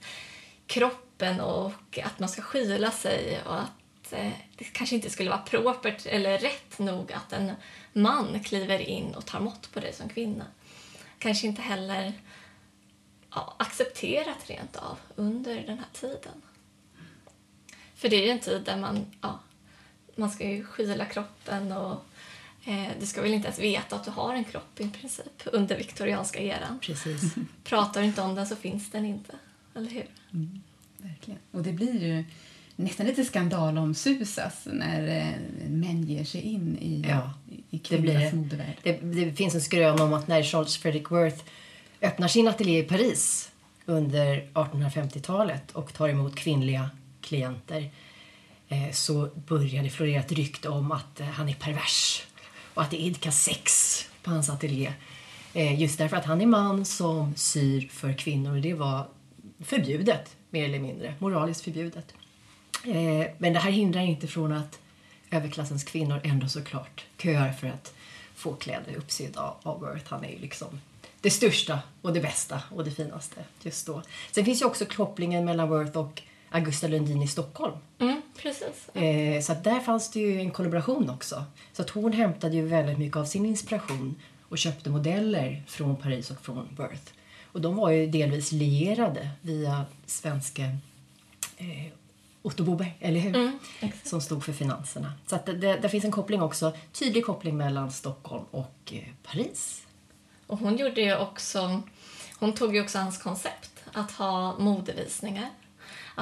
kroppen 0.67 1.41
och 1.41 1.99
att 2.05 2.19
man 2.19 2.29
ska 2.29 2.43
skyla 2.43 2.91
sig 2.91 3.41
och 3.47 3.61
att 3.61 4.13
eh, 4.13 4.33
det 4.57 4.65
kanske 4.65 4.95
inte 4.95 5.11
skulle 5.11 5.31
vara 5.31 5.41
propert 5.41 6.07
eller 6.07 6.39
rätt 6.39 6.79
nog 6.79 7.13
att 7.13 7.33
en 7.33 7.53
man 7.93 8.41
kliver 8.41 8.79
in 8.79 9.15
och 9.15 9.27
tar 9.27 9.41
mått 9.41 9.73
på 9.73 9.81
dig 9.81 9.93
som 9.93 10.09
kvinna. 10.09 10.45
Kanske 11.19 11.47
inte 11.47 11.63
heller 11.63 12.13
ja, 13.31 13.57
accepterat 13.59 14.51
rent 14.51 14.77
av 14.77 14.99
under 15.17 15.55
den 15.55 15.79
här 15.79 15.89
tiden. 15.93 16.43
För 17.95 18.09
det 18.09 18.17
är 18.17 18.25
ju 18.25 18.31
en 18.31 18.39
tid 18.39 18.63
där 18.65 18.77
man, 18.77 19.07
ja, 19.21 19.39
man 20.17 20.31
ska 20.31 20.49
ju 20.49 20.65
skyla 20.65 21.05
kroppen 21.05 21.73
och 21.73 22.05
du 23.01 23.07
ska 23.07 23.23
väl 23.23 23.35
inte 23.35 23.47
ens 23.49 23.59
veta 23.59 23.97
att 23.97 24.05
du 24.05 24.11
har 24.11 24.35
en 24.35 24.45
kropp 24.45 24.81
i 24.81 24.89
princip 24.89 25.43
under 25.45 25.77
viktorianska 25.77 26.41
eran. 26.41 26.79
Precis. 26.83 27.35
Pratar 27.65 28.01
du 28.01 28.07
inte 28.07 28.23
om 28.23 28.35
den 28.35 28.47
så 28.47 28.57
finns 28.57 28.91
den 28.91 29.05
inte, 29.05 29.33
eller 29.77 29.91
hur? 29.91 30.07
Verkligen. 30.99 31.41
Och 31.51 31.63
det 31.63 31.73
blir 31.73 32.03
ju 32.03 32.25
nästan 32.77 33.07
lite 33.07 33.25
skandalomsusas 33.25 34.63
när 34.73 35.09
eh, 35.19 35.69
män 35.71 36.03
ger 36.05 36.25
sig 36.25 36.41
in 36.41 36.79
i, 36.79 37.05
Ja, 37.09 37.35
i 37.49 37.57
det 37.71 37.99
blir 37.99 38.13
kvinnornas 38.13 38.31
det. 38.31 38.37
modevärld. 38.37 38.77
Det, 38.83 38.93
det 38.93 39.33
finns 39.33 39.55
en 39.55 39.61
skröna 39.61 40.05
om 40.05 40.13
att 40.13 40.29
när 40.29 40.43
Charles 40.43 40.77
Frederick 40.77 41.11
Worth 41.11 41.45
öppnar 42.01 42.29
sin 42.29 42.49
ateljé 42.49 42.79
i 42.79 42.83
Paris 42.83 43.51
under 43.87 44.49
1850-talet 44.55 45.71
och 45.73 45.93
tar 45.95 46.09
emot 46.09 46.37
kvinnliga 46.37 46.91
klienter 47.21 47.91
eh, 48.69 48.91
så 48.93 49.31
börjar 49.49 49.83
det 49.83 49.91
florera 49.91 50.21
ett 50.21 50.33
rykte 50.33 50.69
om 50.69 50.93
att 50.93 51.21
eh, 51.21 51.27
han 51.27 51.49
är 51.49 51.55
pervers 51.55 52.23
och 52.75 52.83
att 52.83 52.91
det 52.91 52.97
idkas 52.97 53.43
sex 53.43 53.99
på 54.23 54.31
hans 54.31 54.51
ateljé. 54.51 54.93
Eh, 55.55 55.81
just 55.81 55.99
därför 55.99 56.17
att 56.17 56.25
han 56.25 56.41
är 56.41 56.47
man 56.47 56.85
som 56.85 57.35
syr 57.37 57.89
för 57.93 58.13
kvinnor. 58.13 58.61
Det 58.61 58.75
var 58.75 59.09
förbjudet, 59.61 60.37
mer 60.51 60.65
eller 60.65 60.79
mindre. 60.79 61.15
Moraliskt 61.19 61.61
förbjudet. 61.61 62.15
Eh, 62.85 63.27
men 63.39 63.53
det 63.53 63.59
här 63.59 63.71
hindrar 63.71 64.01
inte 64.01 64.27
från 64.27 64.53
att 64.53 64.79
överklassens 65.31 65.85
kvinnor 65.85 66.21
ändå 66.25 66.49
såklart 66.49 67.05
köar 67.19 67.53
för 67.53 67.67
att 67.67 67.95
få 68.35 68.55
kläder 68.55 68.95
uppsydda 68.97 69.55
av 69.63 69.81
Worth. 69.81 70.05
Han 70.09 70.25
är 70.25 70.31
ju 70.31 70.39
liksom 70.39 70.81
det 71.21 71.31
största 71.31 71.79
och 72.03 72.13
det 72.13 72.21
bästa 72.21 72.61
och 72.71 72.85
det 72.85 72.91
finaste 72.91 73.45
just 73.63 73.87
då. 73.87 74.03
Sen 74.31 74.45
finns 74.45 74.63
ju 74.63 74.67
också 74.67 74.85
kopplingen 74.85 75.45
mellan 75.45 75.69
Worth 75.69 75.99
och 75.99 76.23
Augusta 76.53 76.89
Lundin 76.89 77.23
i 77.23 77.29
Stockholm. 77.29 77.75
Mm, 77.99 78.23
precis. 78.37 78.89
Eh, 78.95 79.41
så 79.41 79.53
att 79.53 79.65
där 79.65 79.81
fanns 79.81 80.11
det 80.11 80.21
ju 80.21 80.41
en 80.41 80.51
kollaboration 80.51 81.11
också. 81.11 81.45
Så 81.73 81.83
att 81.83 81.91
hon 81.91 82.13
hämtade 82.13 82.57
ju 82.57 82.67
väldigt 82.67 82.99
mycket 82.99 83.17
av 83.17 83.25
sin 83.25 83.47
inspiration 83.47 84.15
och 84.49 84.59
köpte 84.59 84.91
modeller 84.91 85.63
från 85.67 85.97
Paris 85.97 86.31
och 86.31 86.41
från 86.41 86.69
Worth. 86.77 87.13
Och 87.53 87.61
de 87.61 87.77
var 87.77 87.91
ju 87.91 88.07
delvis 88.07 88.53
lierade 88.53 89.31
via 89.41 89.85
svenske 90.07 90.63
eh, 91.57 91.93
Otto 92.43 92.65
Boberg, 92.65 92.97
eller 93.01 93.21
hur? 93.21 93.37
Mm. 93.37 93.59
Som 94.05 94.21
stod 94.21 94.45
för 94.45 94.53
finanserna. 94.53 95.13
Så 95.27 95.37
att 95.37 95.47
det, 95.47 95.53
det, 95.53 95.77
det 95.77 95.89
finns 95.89 96.05
en 96.05 96.11
koppling 96.11 96.43
också, 96.43 96.73
tydlig 96.93 97.27
koppling 97.27 97.57
mellan 97.57 97.93
Stockholm 97.93 98.45
och 98.51 98.93
eh, 98.93 99.03
Paris. 99.23 99.87
Och 100.47 100.59
hon 100.59 100.77
gjorde 100.77 101.01
ju 101.01 101.17
också, 101.17 101.83
hon 102.39 102.53
tog 102.53 102.75
ju 102.75 102.83
också 102.83 102.99
hans 102.99 103.19
koncept 103.19 103.71
att 103.93 104.11
ha 104.11 104.59
modevisningar, 104.59 105.51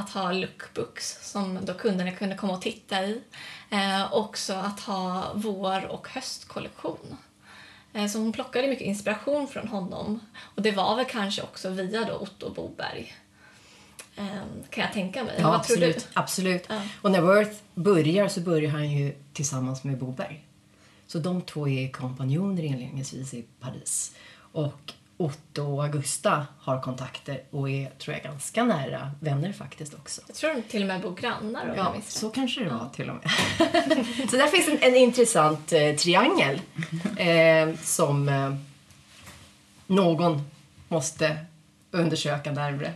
att 0.01 0.11
ha 0.11 0.33
lookbooks 0.33 1.31
som 1.31 1.59
då 1.65 1.75
kunderna 1.75 2.13
kunde 2.13 2.37
komma 2.37 2.53
och 2.53 2.63
titta 2.63 3.05
i. 3.05 3.23
Eh, 3.71 4.13
också 4.13 4.53
att 4.55 4.81
ha 4.81 5.33
vår 5.35 5.87
och 5.87 6.09
höstkollektion. 6.09 7.17
Eh, 7.93 8.07
så 8.07 8.19
hon 8.19 8.33
plockade 8.33 8.69
mycket 8.69 8.87
inspiration 8.87 9.49
från 9.49 9.69
honom. 9.69 10.21
Och 10.55 10.63
det 10.63 10.73
var 10.73 10.97
väl 10.97 11.05
kanske 11.05 11.43
också 11.43 11.71
via 11.71 12.05
då 12.05 12.15
Otto 12.15 12.51
Boberg. 12.51 13.15
Eh, 14.17 14.25
kan 14.71 14.85
jag 14.85 14.93
tänka 14.93 15.25
mig. 15.25 15.35
Ja, 15.39 15.55
absolut. 15.55 16.09
absolut. 16.13 16.65
Ja. 16.69 16.83
Och 17.03 17.11
när 17.11 17.21
Worth 17.21 17.57
börjar 17.75 18.29
så 18.29 18.41
börjar 18.41 18.71
han 18.71 18.91
ju 18.91 19.15
tillsammans 19.33 19.85
med 19.85 19.99
Boberg. 19.99 20.45
Så 21.07 21.19
de 21.19 21.43
två 21.43 21.69
är 21.69 21.91
kompanjoner 21.91 22.63
inledningsvis 22.63 23.35
i 23.35 23.45
Paris. 23.61 24.15
Och 24.53 24.93
Otto 25.21 25.63
och 25.63 25.83
Augusta 25.85 26.47
har 26.61 26.81
kontakter 26.81 27.43
och 27.51 27.71
är, 27.71 27.91
tror 27.99 28.15
jag, 28.15 28.23
ganska 28.25 28.65
nära 28.65 29.11
vänner 29.21 29.53
faktiskt 29.53 29.95
också. 29.95 30.21
Jag 30.27 30.37
tror 30.37 30.55
de 30.55 30.63
till 30.63 30.83
och 30.83 30.89
med 30.89 31.01
bor 31.01 31.15
grannar 31.15 31.75
Ja, 31.77 31.95
så 32.09 32.31
kanske 32.31 32.65
det 32.65 32.71
var 32.71 32.89
till 32.89 33.11
och 33.11 33.17
med. 33.17 33.31
så 34.31 34.37
där 34.37 34.47
finns 34.47 34.69
en, 34.69 34.79
en 34.81 34.97
intressant 34.97 35.73
eh, 35.73 35.95
triangel 35.97 36.61
eh, 37.17 37.75
som 37.83 38.29
eh, 38.29 38.55
någon 39.87 40.43
måste 40.89 41.37
undersöka 41.91 42.53
närmare. 42.53 42.93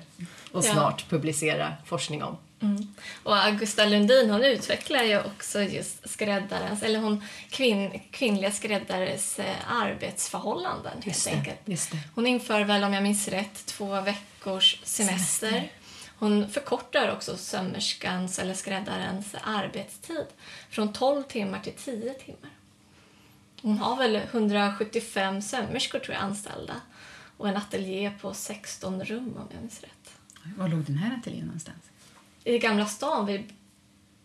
och 0.53 0.65
Ja. 0.65 0.73
snart 0.73 1.09
publicera 1.09 1.73
forskning 1.85 2.23
om. 2.23 2.37
Mm. 2.65 2.95
Och 3.23 3.37
Augusta 3.45 3.85
Lundin 3.85 4.31
hon 4.31 4.45
utvecklar 4.45 5.03
ju 5.03 5.21
också 5.21 5.63
just 5.63 6.11
skräddarens, 6.11 6.83
eller 6.83 6.99
hon 6.99 7.25
kvinn, 7.51 8.01
kvinnliga 8.11 8.51
skräddares 8.51 9.39
eh, 9.39 9.73
arbetsförhållanden 9.73 10.93
helt 10.93 11.07
Just 11.07 11.25
det, 11.25 11.31
enkelt. 11.31 11.61
just 11.65 11.91
det. 11.91 11.99
Hon 12.15 12.27
inför 12.27 12.61
väl, 12.65 12.85
om 12.85 12.93
jag 12.93 13.03
minns 13.03 13.29
rätt, 13.29 13.67
två 13.67 14.01
veckors 14.01 14.81
semester. 14.83 15.51
Semester. 15.51 15.73
Hon 16.19 16.49
förkortar 16.49 17.13
också 17.13 17.37
sömmerskans 17.37 18.39
eller 18.39 18.55
skräddarens 18.55 19.35
arbetstid 19.45 20.27
från 20.71 20.93
12 20.93 21.23
timmar 21.23 21.61
till 21.61 21.73
10 21.73 22.15
timmar. 22.15 22.51
Hon 23.63 23.79
har 23.79 23.97
väl 23.97 24.17
175 24.17 25.43
sömmerskor 25.43 25.99
tror 25.99 26.15
jag 26.15 26.23
anställda 26.23 26.75
och 27.37 27.49
en 27.49 27.57
ateljé 27.57 28.13
på 28.21 28.35
16 28.35 29.05
rum 29.05 29.37
om 29.37 29.49
jag 29.53 29.61
minns 29.61 29.81
rätt. 29.81 30.15
Var 30.57 30.69
låg 30.69 30.85
den 30.85 30.97
här 30.99 31.17
ateljén 31.19 31.45
någonstans? 31.45 31.79
I 32.45 32.59
Gamla 32.59 32.87
stan 32.87 33.27
vid 33.27 33.53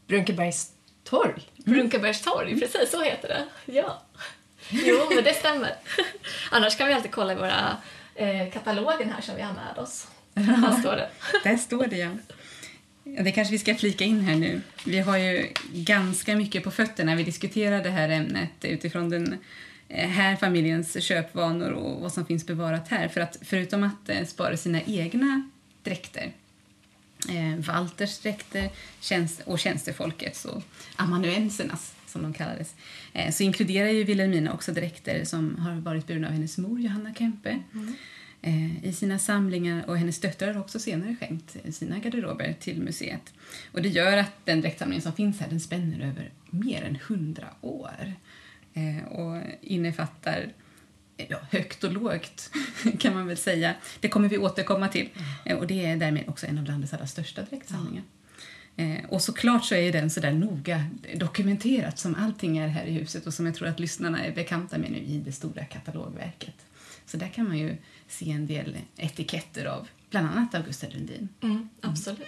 Brunkebergs 0.07 0.71
torg. 1.03 1.41
Brunkebergs 1.57 2.21
torg, 2.21 2.59
precis 2.59 2.91
så 2.91 3.03
heter 3.03 3.27
det. 3.27 3.45
Ja. 3.73 4.01
Jo, 4.69 4.97
men 5.15 5.23
det 5.23 5.33
stämmer. 5.33 5.75
Annars 6.51 6.77
kan 6.77 6.87
vi 6.87 6.93
alltid 6.93 7.11
kolla 7.11 7.33
i 7.33 7.35
våra 7.35 7.77
eh, 8.15 8.51
katalogen 8.53 9.09
här 9.09 9.21
som 9.21 9.35
vi 9.35 9.41
har 9.41 9.53
med 9.53 9.77
oss. 9.77 10.07
Här 10.35 10.79
står 10.79 10.95
det. 10.95 11.09
Där 11.43 11.57
står 11.57 11.87
det, 11.87 11.97
ja. 11.97 12.09
ja. 13.03 13.23
Det 13.23 13.31
kanske 13.31 13.51
vi 13.51 13.59
ska 13.59 13.75
flika 13.75 14.03
in 14.03 14.21
här 14.21 14.35
nu. 14.35 14.61
Vi 14.85 14.99
har 14.99 15.17
ju 15.17 15.47
ganska 15.73 16.35
mycket 16.35 16.63
på 16.63 16.71
fötterna. 16.71 17.15
Vi 17.15 17.23
diskuterar 17.23 17.83
det 17.83 17.89
här 17.89 18.09
ämnet 18.09 18.51
utifrån 18.61 19.09
den 19.09 19.37
eh, 19.89 20.09
här 20.09 20.35
familjens 20.35 21.03
köpvanor 21.03 21.71
och 21.71 22.01
vad 22.01 22.13
som 22.13 22.25
finns 22.25 22.47
bevarat 22.47 22.87
här. 22.87 23.07
För 23.07 23.21
att 23.21 23.37
förutom 23.41 23.83
att 23.83 24.09
eh, 24.09 24.25
spara 24.25 24.57
sina 24.57 24.81
egna 24.81 25.49
dräkter 25.83 26.31
eh, 27.29 27.55
Walters 27.55 28.19
dräkter 28.19 28.69
tjänst 28.99 29.41
och 29.45 29.59
tjänstefolkets 29.59 30.45
och 30.45 30.63
amanuensernas 30.95 31.95
som 32.05 32.23
de 32.23 32.33
kallades. 32.33 32.75
Eh, 33.13 33.31
så 33.31 33.43
inkluderar 33.43 33.89
ju 33.89 34.03
Wilhelmina 34.03 34.53
också 34.53 34.71
dräkter 34.71 35.25
som 35.25 35.55
har 35.55 35.75
varit 35.75 36.07
burna 36.07 36.27
av 36.27 36.33
hennes 36.33 36.57
mor 36.57 36.79
Johanna 36.79 37.13
Kempe 37.13 37.59
eh, 38.41 38.85
i 38.85 38.93
sina 38.93 39.19
samlingar. 39.19 39.89
Och 39.89 39.97
hennes 39.97 40.19
döttrar 40.19 40.53
har 40.53 40.61
också 40.61 40.79
senare 40.79 41.15
skänkt 41.19 41.57
sina 41.71 41.99
garderober 41.99 42.55
till 42.59 42.81
museet. 42.81 43.33
Och 43.71 43.81
det 43.81 43.89
gör 43.89 44.17
att 44.17 44.45
den 44.45 44.61
dräktsamling 44.61 45.01
som 45.01 45.13
finns 45.13 45.39
här 45.39 45.49
den 45.49 45.59
spänner 45.59 46.07
över 46.07 46.31
mer 46.49 46.83
än 46.83 46.97
hundra 47.07 47.47
år. 47.61 48.13
Eh, 48.73 49.07
och 49.07 49.41
innefattar 49.61 50.51
ja, 51.29 51.37
högt 51.51 51.83
och 51.83 51.91
lågt 51.91 52.49
kan 52.99 53.13
man 53.13 53.27
väl 53.27 53.37
säga. 53.37 53.73
Det 53.99 54.09
kommer 54.09 54.29
vi 54.29 54.37
återkomma 54.37 54.87
till. 54.87 55.09
Eh, 55.45 55.57
Och 55.57 55.67
det 55.67 55.85
är 55.85 55.97
därmed 55.97 56.23
också 56.27 56.47
en 56.47 56.57
av 56.57 56.63
landets 56.65 56.93
allra 56.93 57.07
största 57.07 57.41
dräktsamlingar. 57.41 58.03
Eh, 58.75 59.05
Och 59.09 59.21
såklart 59.21 59.65
så 59.65 59.75
är 59.75 59.91
den 59.91 60.09
så 60.09 60.19
där 60.19 60.31
noga 60.31 60.85
dokumenterat 61.15 61.99
som 61.99 62.15
allting 62.15 62.57
är 62.57 62.67
här 62.67 62.85
i 62.85 62.91
huset 62.91 63.27
och 63.27 63.33
som 63.33 63.45
jag 63.45 63.55
tror 63.55 63.67
att 63.67 63.79
lyssnarna 63.79 64.25
är 64.25 64.31
bekanta 64.35 64.77
med 64.77 64.91
nu 64.91 64.97
i 64.97 65.17
det 65.25 65.31
stora 65.31 65.65
katalogverket. 65.65 66.55
Så 67.05 67.17
där 67.17 67.27
kan 67.27 67.47
man 67.47 67.57
ju 67.57 67.77
se 68.07 68.31
en 68.31 68.47
del 68.47 68.77
etiketter 68.97 69.65
av 69.65 69.87
bland 70.09 70.27
annat 70.27 70.55
Augusta 70.55 70.87
Lundin. 70.89 71.29
Mm, 71.41 71.69
absolut. 71.81 72.19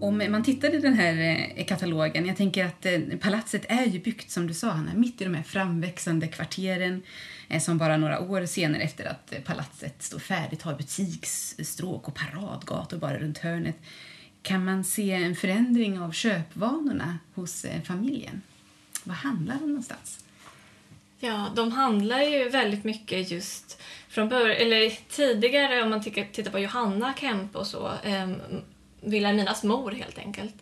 Om 0.00 0.18
man 0.30 0.42
tittar 0.42 0.74
i 0.74 0.80
den 0.80 0.94
här 0.94 1.46
eh, 1.56 1.64
katalogen, 1.64 2.26
jag 2.26 2.36
tänker 2.36 2.64
att 2.64 2.86
eh, 2.86 3.00
palatset 3.20 3.64
är 3.68 3.84
ju 3.84 4.00
byggt 4.00 4.30
som 4.30 4.46
du 4.46 4.54
sa 4.54 4.70
Hanna, 4.70 4.94
mitt 4.94 5.20
i 5.20 5.24
de 5.24 5.34
här 5.34 5.42
framväxande 5.42 6.28
kvarteren 6.28 7.02
eh, 7.48 7.60
som 7.60 7.78
bara 7.78 7.96
några 7.96 8.20
år 8.20 8.46
senare 8.46 8.82
efter 8.82 9.04
att 9.04 9.44
palatset 9.44 10.02
står 10.02 10.18
färdigt 10.18 10.62
har 10.62 10.74
butiksstråk 10.74 12.08
och 12.08 12.14
paradgator 12.14 12.96
bara 12.96 13.18
runt 13.18 13.38
hörnet. 13.38 13.76
Kan 14.42 14.64
man 14.64 14.84
se 14.84 15.10
en 15.10 15.36
förändring 15.36 16.00
av 16.00 16.12
köpvanorna 16.12 17.18
hos 17.34 17.66
familjen? 17.84 18.42
Vad 19.04 19.16
handlar 19.16 19.54
de 19.54 19.66
någonstans? 19.66 20.24
Ja, 21.18 21.52
de 21.56 21.72
handlar 21.72 22.20
ju 22.20 22.48
väldigt 22.48 22.84
mycket 22.84 23.30
just 23.30 23.82
från 24.08 24.28
början, 24.28 24.56
eller 24.56 24.90
tidigare 25.08 25.82
om 25.82 25.90
man 25.90 26.02
tittar 26.02 26.24
tittar 26.32 26.50
på 26.50 26.58
Johanna 26.58 27.14
Kempe 27.20 27.58
och 27.58 27.66
så, 27.66 27.92
ehm, 28.04 28.36
Vilhelminas 29.04 29.62
mor 29.62 29.90
helt 29.90 30.18
enkelt. 30.18 30.54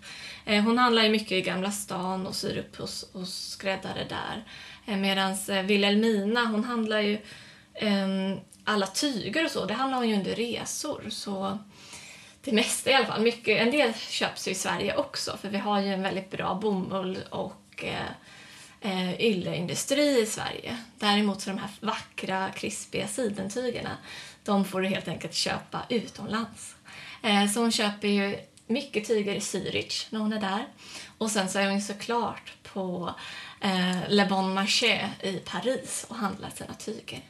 Eh, 0.45 0.65
hon 0.65 0.79
handlar 0.79 1.03
ju 1.03 1.11
mycket 1.11 1.33
i 1.33 1.41
Gamla 1.41 1.71
stan 1.71 2.27
och 2.27 2.35
syr 2.35 2.59
upp 2.59 2.77
hos, 2.77 3.11
hos 3.13 3.49
skräddare 3.49 4.07
där. 4.09 4.45
Eh, 4.87 4.97
Medan 4.97 5.37
eh, 5.49 5.63
Vilhelmina, 5.63 6.45
hon 6.45 6.65
handlar 6.65 7.01
ju 7.01 7.19
um, 7.83 8.41
alla 8.65 8.87
tyger 8.87 9.45
och 9.45 9.51
så, 9.51 9.65
det 9.65 9.75
handlar 9.75 9.99
hon 9.99 10.09
ju 10.09 10.15
under 10.15 10.35
resor. 10.35 11.05
Så 11.11 11.59
det 12.45 12.53
mesta 12.53 12.91
i 12.91 12.95
alla 12.95 13.07
fall. 13.07 13.23
Mycket, 13.23 13.61
en 13.61 13.71
del 13.71 13.95
köps 13.95 14.49
ju 14.49 14.53
i 14.53 14.55
Sverige 14.55 14.97
också 14.97 15.37
för 15.37 15.49
vi 15.49 15.59
har 15.59 15.81
ju 15.81 15.93
en 15.93 16.03
väldigt 16.03 16.31
bra 16.31 16.55
bomull 16.55 17.19
och 17.31 17.85
eh, 17.85 18.11
eh, 18.81 19.21
ylleindustri 19.21 20.21
i 20.21 20.27
Sverige. 20.27 20.79
Däremot 20.99 21.41
så 21.41 21.51
de 21.51 21.59
här 21.59 21.71
vackra, 21.81 22.51
krispiga 22.51 23.09
sidentygerna, 23.09 23.97
de 24.45 24.65
får 24.65 24.81
du 24.81 24.89
helt 24.89 25.09
enkelt 25.09 25.35
köpa 25.35 25.83
utomlands. 25.89 26.75
Eh, 27.23 27.51
så 27.51 27.61
hon 27.61 27.73
köper 27.73 28.09
ju 28.09 28.39
mycket 28.67 29.07
tyger 29.07 29.35
i 29.35 29.39
Zürich 29.39 30.07
när 30.11 30.21
hon 30.21 30.33
är 30.33 30.41
där. 30.41 30.67
Och 31.19 31.31
sen 31.31 31.49
så 31.49 31.59
är 31.59 31.65
hon 31.65 31.75
ju 31.75 31.81
såklart 31.81 32.53
på 32.63 33.15
eh, 33.61 33.97
Le 34.09 34.27
Bon 34.27 34.55
Marché 34.55 35.09
i 35.23 35.37
Paris 35.37 36.07
och 36.09 36.17
handlar 36.17 36.51
sina 36.51 36.75
tyger. 36.75 37.21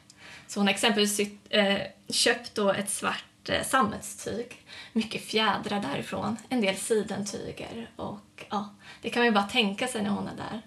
Så 0.47 0.59
hon 0.59 0.67
har 0.67 0.73
exempelvis 0.73 1.19
eh, 1.49 1.81
köpt 2.09 2.55
då 2.55 2.71
ett 2.71 2.89
svart 2.89 3.49
eh, 3.49 3.63
sammetstyg, 3.63 4.65
mycket 4.93 5.23
fjädrar 5.23 5.79
därifrån, 5.79 6.37
en 6.49 6.61
del 6.61 6.75
sidentyger 6.75 7.89
och 7.95 8.45
ja, 8.49 8.75
det 9.01 9.09
kan 9.09 9.19
man 9.19 9.27
ju 9.27 9.31
bara 9.31 9.43
tänka 9.43 9.87
sig 9.87 10.03
när 10.03 10.09
hon 10.09 10.27
är 10.27 10.35
där 10.35 10.61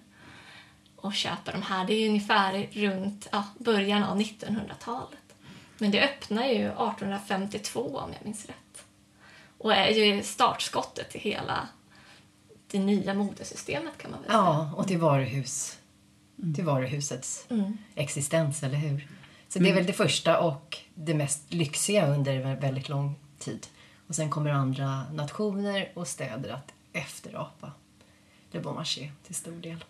och 0.96 1.14
köper 1.14 1.52
de 1.52 1.62
här. 1.62 1.86
Det 1.86 1.94
är 1.94 2.00
ju 2.00 2.08
ungefär 2.08 2.68
runt 2.72 3.28
ja, 3.32 3.44
början 3.58 4.02
av 4.02 4.20
1900-talet. 4.20 5.18
Men 5.78 5.90
det 5.90 6.02
öppnar 6.02 6.46
ju 6.46 6.66
1852 6.66 7.80
om 7.80 8.12
jag 8.12 8.24
minns 8.24 8.46
rätt. 8.46 8.65
Och 9.58 9.74
är 9.74 9.88
ju 9.88 10.22
startskottet 10.22 11.10
till 11.10 11.20
hela 11.20 11.68
det 12.70 12.78
nya 12.78 13.14
modesystemet 13.14 13.98
kan 13.98 14.10
man 14.10 14.20
väl 14.20 14.30
säga. 14.30 14.38
Ja, 14.38 14.70
och 14.76 14.88
till 14.88 14.98
varuhus. 14.98 15.78
Till 16.54 16.64
varuhusets 16.64 17.46
Mm. 17.50 17.78
existens, 17.94 18.62
eller 18.62 18.76
hur? 18.78 19.08
Så 19.48 19.58
det 19.58 19.70
är 19.70 19.74
väl 19.74 19.86
det 19.86 19.92
första 19.92 20.40
och 20.40 20.78
det 20.94 21.14
mest 21.14 21.52
lyxiga 21.52 22.06
under 22.06 22.36
en 22.40 22.60
väldigt 22.60 22.88
lång 22.88 23.14
tid. 23.38 23.66
Och 24.08 24.14
sen 24.14 24.30
kommer 24.30 24.50
andra 24.50 25.04
nationer 25.12 25.92
och 25.94 26.08
städer 26.08 26.50
att 26.50 26.72
efterapa 26.92 27.72
Le 28.50 28.60
Bon 28.60 28.74
Marché 28.74 29.10
till 29.26 29.34
stor 29.34 29.52
del. 29.52 29.84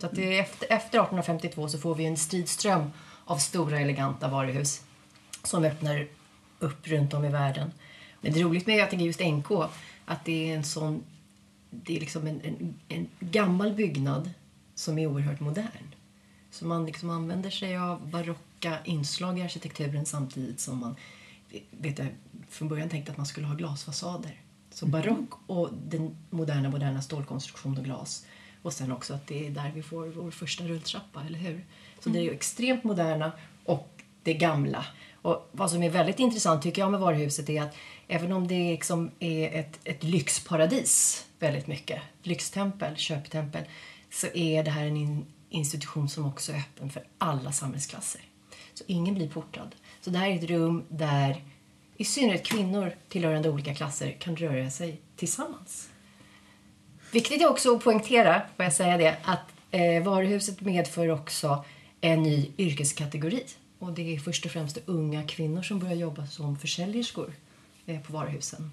Så 0.00 0.06
att 0.06 0.12
det 0.14 0.38
är 0.38 0.42
efter, 0.42 0.66
efter 0.72 0.98
1852 0.98 1.68
så 1.68 1.78
får 1.78 1.94
vi 1.94 2.04
en 2.06 2.16
stridström 2.16 2.90
av 3.24 3.36
stora 3.36 3.80
eleganta 3.80 4.28
varuhus 4.28 4.82
som 5.44 5.64
öppnar 5.64 6.08
upp 6.58 6.88
runt 6.88 7.14
om 7.14 7.24
i 7.24 7.28
världen. 7.28 7.72
Men 8.22 8.32
det 8.32 8.40
är 8.40 8.44
roligt 8.44 8.66
med 8.66 8.76
jag 8.76 8.90
tänker 8.90 9.06
just 9.06 9.20
NK 9.20 9.50
att 10.04 10.24
det 10.24 10.50
är 10.50 10.56
en 10.56 10.64
sån 10.64 11.04
det 11.72 11.96
är 11.96 12.00
liksom 12.00 12.26
en, 12.26 12.40
en, 12.40 12.74
en 12.88 13.08
gammal 13.20 13.72
byggnad 13.72 14.30
som 14.74 14.98
är 14.98 15.06
oerhört 15.06 15.40
modern. 15.40 15.94
Så 16.50 16.64
man 16.64 16.86
liksom 16.86 17.10
använder 17.10 17.50
sig 17.50 17.76
av 17.76 18.10
barocka 18.10 18.78
inslag 18.84 19.38
i 19.38 19.42
arkitekturen 19.42 20.06
samtidigt 20.06 20.60
som 20.60 20.78
man 20.78 20.96
vet 21.70 21.98
jag, 21.98 22.08
från 22.48 22.68
början 22.68 22.88
tänkte 22.88 23.12
att 23.12 23.18
man 23.18 23.26
skulle 23.26 23.46
ha 23.46 23.54
glasfasader. 23.54 24.40
Så 24.70 24.86
barock 24.86 25.28
och 25.46 25.68
den 25.88 26.16
moderna, 26.30 26.70
moderna 26.70 27.02
stålkonstruktion 27.02 27.78
och 27.78 27.84
glas. 27.84 28.26
Och 28.62 28.72
sen 28.72 28.92
också 28.92 29.14
att 29.14 29.26
det 29.26 29.46
är 29.46 29.50
där 29.50 29.72
vi 29.74 29.82
får 29.82 30.06
vår 30.06 30.30
första 30.30 30.64
rulltrappa, 30.64 31.22
eller 31.26 31.38
hur? 31.38 31.64
Så 32.00 32.08
det 32.08 32.18
är 32.18 32.22
ju 32.22 32.32
extremt 32.32 32.84
moderna 32.84 33.32
och 33.64 34.02
det 34.22 34.34
gamla. 34.34 34.86
Och 35.22 35.48
vad 35.52 35.70
som 35.70 35.82
är 35.82 35.90
väldigt 35.90 36.18
intressant 36.18 36.62
tycker 36.62 36.82
jag 36.82 36.90
med 36.90 37.00
varuhuset 37.00 37.48
är 37.48 37.62
att 37.62 37.74
även 38.12 38.32
om 38.32 38.48
det 38.48 38.70
liksom 38.70 39.10
är 39.18 39.60
ett, 39.60 39.78
ett 39.84 40.04
lyxparadis 40.04 41.26
väldigt 41.38 41.66
mycket, 41.66 42.02
lyxtempel, 42.22 42.96
köptempel, 42.96 43.64
så 44.10 44.26
är 44.34 44.64
det 44.64 44.70
här 44.70 44.86
en 44.86 44.96
in, 44.96 45.26
institution 45.50 46.08
som 46.08 46.26
också 46.26 46.52
är 46.52 46.56
öppen 46.56 46.90
för 46.90 47.02
alla 47.18 47.52
samhällsklasser. 47.52 48.20
Så 48.74 48.84
ingen 48.86 49.14
blir 49.14 49.28
portad. 49.28 49.74
Så 50.00 50.10
det 50.10 50.18
här 50.18 50.28
är 50.28 50.34
ett 50.34 50.50
rum 50.50 50.84
där 50.88 51.42
i 51.96 52.04
synnerhet 52.04 52.46
kvinnor 52.46 52.94
tillhörande 53.08 53.50
olika 53.50 53.74
klasser 53.74 54.16
kan 54.18 54.36
röra 54.36 54.70
sig 54.70 55.00
tillsammans. 55.16 55.88
Viktigt 57.12 57.42
är 57.42 57.50
också 57.50 57.76
att 57.76 57.84
poängtera, 57.84 58.42
får 58.56 58.64
jag 58.64 58.72
säga 58.72 58.96
det, 58.96 59.16
att 59.22 59.52
eh, 59.70 60.02
varuhuset 60.02 60.60
medför 60.60 61.08
också 61.08 61.64
en 62.00 62.22
ny 62.22 62.50
yrkeskategori. 62.58 63.44
Och 63.78 63.92
det 63.92 64.14
är 64.14 64.18
först 64.18 64.44
och 64.44 64.52
främst 64.52 64.78
unga 64.86 65.26
kvinnor 65.26 65.62
som 65.62 65.78
börjar 65.78 65.94
jobba 65.94 66.26
som 66.26 66.58
försäljerskor 66.58 67.32
på 67.86 68.12
varuhusen. 68.12 68.70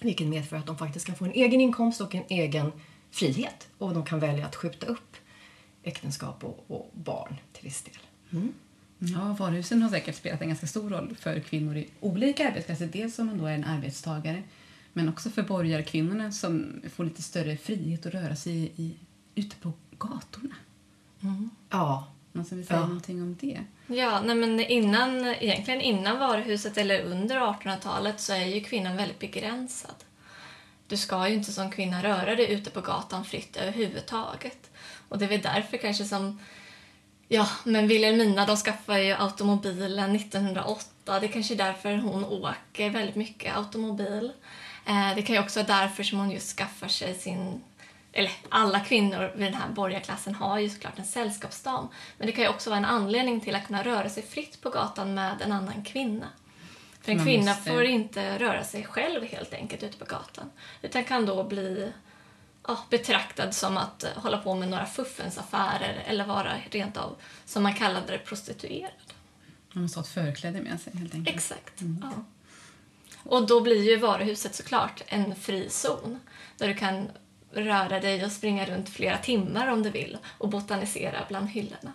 Vilket 0.00 0.26
medför 0.26 0.56
att 0.56 0.66
de 0.66 0.78
faktiskt 0.78 1.06
kan 1.06 1.16
få 1.16 1.24
en 1.24 1.32
egen 1.32 1.60
inkomst 1.60 2.00
och 2.00 2.14
en 2.14 2.24
egen 2.28 2.72
frihet 3.10 3.68
och 3.78 3.94
de 3.94 4.04
kan 4.04 4.20
välja 4.20 4.46
att 4.46 4.56
skjuta 4.56 4.86
upp 4.86 5.16
äktenskap 5.82 6.44
och, 6.44 6.64
och 6.66 6.90
barn 6.92 7.36
till 7.52 7.64
viss 7.64 7.82
del. 7.82 7.98
Mm. 8.30 8.52
Ja, 8.98 9.36
varuhusen 9.38 9.82
har 9.82 9.90
säkert 9.90 10.16
spelat 10.16 10.42
en 10.42 10.48
ganska 10.48 10.66
stor 10.66 10.90
roll 10.90 11.16
för 11.20 11.40
kvinnor 11.40 11.76
i 11.76 11.88
olika 12.00 12.48
arbetsplatser. 12.48 12.86
Dels 12.92 13.18
om 13.18 13.26
man 13.26 13.38
då 13.38 13.46
är 13.46 13.54
en 13.54 13.64
arbetstagare, 13.64 14.42
men 14.92 15.08
också 15.08 15.30
för 15.30 15.42
borgarkvinnorna 15.42 16.32
som 16.32 16.82
får 16.92 17.04
lite 17.04 17.22
större 17.22 17.56
frihet 17.56 18.06
att 18.06 18.14
röra 18.14 18.36
sig 18.36 18.72
i, 18.76 18.94
ute 19.34 19.56
på 19.56 19.72
gatorna. 19.98 20.54
Ja, 21.70 22.12
Någon 22.32 22.44
som 22.44 22.56
vill 22.58 22.66
säga 22.66 22.80
Ja. 22.80 22.86
någonting 22.86 23.22
om 23.22 23.36
det? 23.40 23.64
Ja, 23.86 24.20
nej 24.20 24.36
men 24.36 24.60
innan, 24.60 25.26
egentligen 25.26 25.80
innan 25.80 26.18
varuhuset 26.18 26.76
eller 26.78 27.00
under 27.02 27.40
1800-talet 27.40 28.20
så 28.20 28.32
är 28.32 28.44
ju 28.46 28.60
kvinnan 28.60 28.96
väldigt 28.96 29.18
begränsad. 29.18 29.94
Du 30.86 30.96
ska 30.96 31.28
ju 31.28 31.34
inte 31.34 31.52
som 31.52 31.70
kvinna 31.70 32.02
röra 32.02 32.34
dig 32.36 32.52
ute 32.52 32.70
på 32.70 32.80
gatan 32.80 33.24
fritt 33.24 33.56
överhuvudtaget. 33.56 34.70
Och 35.08 35.18
det 35.18 35.24
är 35.24 35.28
väl 35.28 35.40
därför 35.40 35.76
kanske 35.76 36.04
som 36.04 36.38
Ja, 37.32 37.48
men 37.64 37.88
Wilhelmina 37.88 38.46
de 38.46 38.56
skaffade 38.56 39.02
ju 39.02 39.12
automobilen 39.12 40.16
1908. 40.16 41.20
Det 41.20 41.26
är 41.26 41.32
kanske 41.32 41.54
är 41.54 41.58
därför 41.58 41.96
hon 41.96 42.24
åker 42.24 42.90
väldigt 42.90 43.16
mycket 43.16 43.56
automobil. 43.56 44.32
Eh, 44.86 45.14
det 45.16 45.22
kan 45.22 45.34
ju 45.36 45.42
också 45.42 45.62
vara 45.62 45.80
därför 45.80 46.02
som 46.02 46.18
hon 46.18 46.30
just 46.30 46.56
skaffar 46.58 46.88
sig 46.88 47.14
sin... 47.14 47.60
Eller 48.12 48.32
alla 48.48 48.80
kvinnor 48.80 49.32
vid 49.36 49.46
den 49.46 49.54
här 49.54 49.68
borgarklassen 49.68 50.34
har 50.34 50.58
ju 50.58 50.70
såklart 50.70 50.98
en 50.98 51.04
sällskapsdam. 51.04 51.88
Men 52.18 52.26
det 52.26 52.32
kan 52.32 52.44
ju 52.44 52.50
också 52.50 52.70
vara 52.70 52.78
en 52.78 52.84
anledning 52.84 53.40
till 53.40 53.54
att 53.54 53.66
kunna 53.66 53.82
röra 53.84 54.08
sig 54.08 54.22
fritt 54.22 54.60
på 54.60 54.70
gatan 54.70 55.14
med 55.14 55.42
en 55.42 55.52
annan 55.52 55.84
kvinna. 55.84 56.26
För 57.02 57.12
en 57.12 57.18
Man 57.18 57.26
kvinna 57.26 57.50
måste- 57.54 57.70
får 57.70 57.84
inte 57.84 58.38
röra 58.38 58.64
sig 58.64 58.84
själv 58.84 59.24
helt 59.24 59.54
enkelt 59.54 59.82
ute 59.82 59.98
på 59.98 60.04
gatan. 60.04 60.50
Utan 60.82 61.04
kan 61.04 61.26
då 61.26 61.44
bli 61.44 61.92
ja, 62.68 62.78
betraktad 62.90 63.54
som 63.54 63.76
att 63.76 64.04
eh, 64.04 64.10
hålla 64.16 64.38
på 64.38 64.54
med 64.54 64.68
några 64.68 64.86
fuffelsaffärer 64.86 66.02
eller 66.06 66.26
vara 66.26 66.52
rent 66.70 66.96
av, 66.96 67.16
som 67.44 67.62
man 67.62 67.74
kallade 67.74 68.06
det, 68.12 68.18
prostituerad. 68.18 68.90
Man 69.72 69.82
måste 69.82 69.98
ha 69.98 70.04
ett 70.04 70.10
förkläde 70.10 70.60
med 70.60 70.80
sig 70.80 70.92
helt 70.98 71.14
enkelt. 71.14 71.36
Exakt. 71.36 71.74
Ja. 72.02 72.24
Och 73.24 73.46
då 73.46 73.60
blir 73.60 73.90
ju 73.90 73.96
varuhuset 73.96 74.54
såklart 74.54 75.02
en 75.06 75.34
fri 75.36 75.70
zon 75.70 76.20
där 76.58 76.68
du 76.68 76.74
kan 76.74 77.10
röra 77.52 78.00
dig 78.00 78.24
och 78.24 78.32
springa 78.32 78.66
runt 78.66 78.88
flera 78.88 79.18
timmar 79.18 79.68
om 79.72 79.82
du 79.82 79.90
vill 79.90 80.18
och 80.24 80.48
botanisera 80.48 81.18
bland 81.28 81.48
hyllorna. 81.48 81.92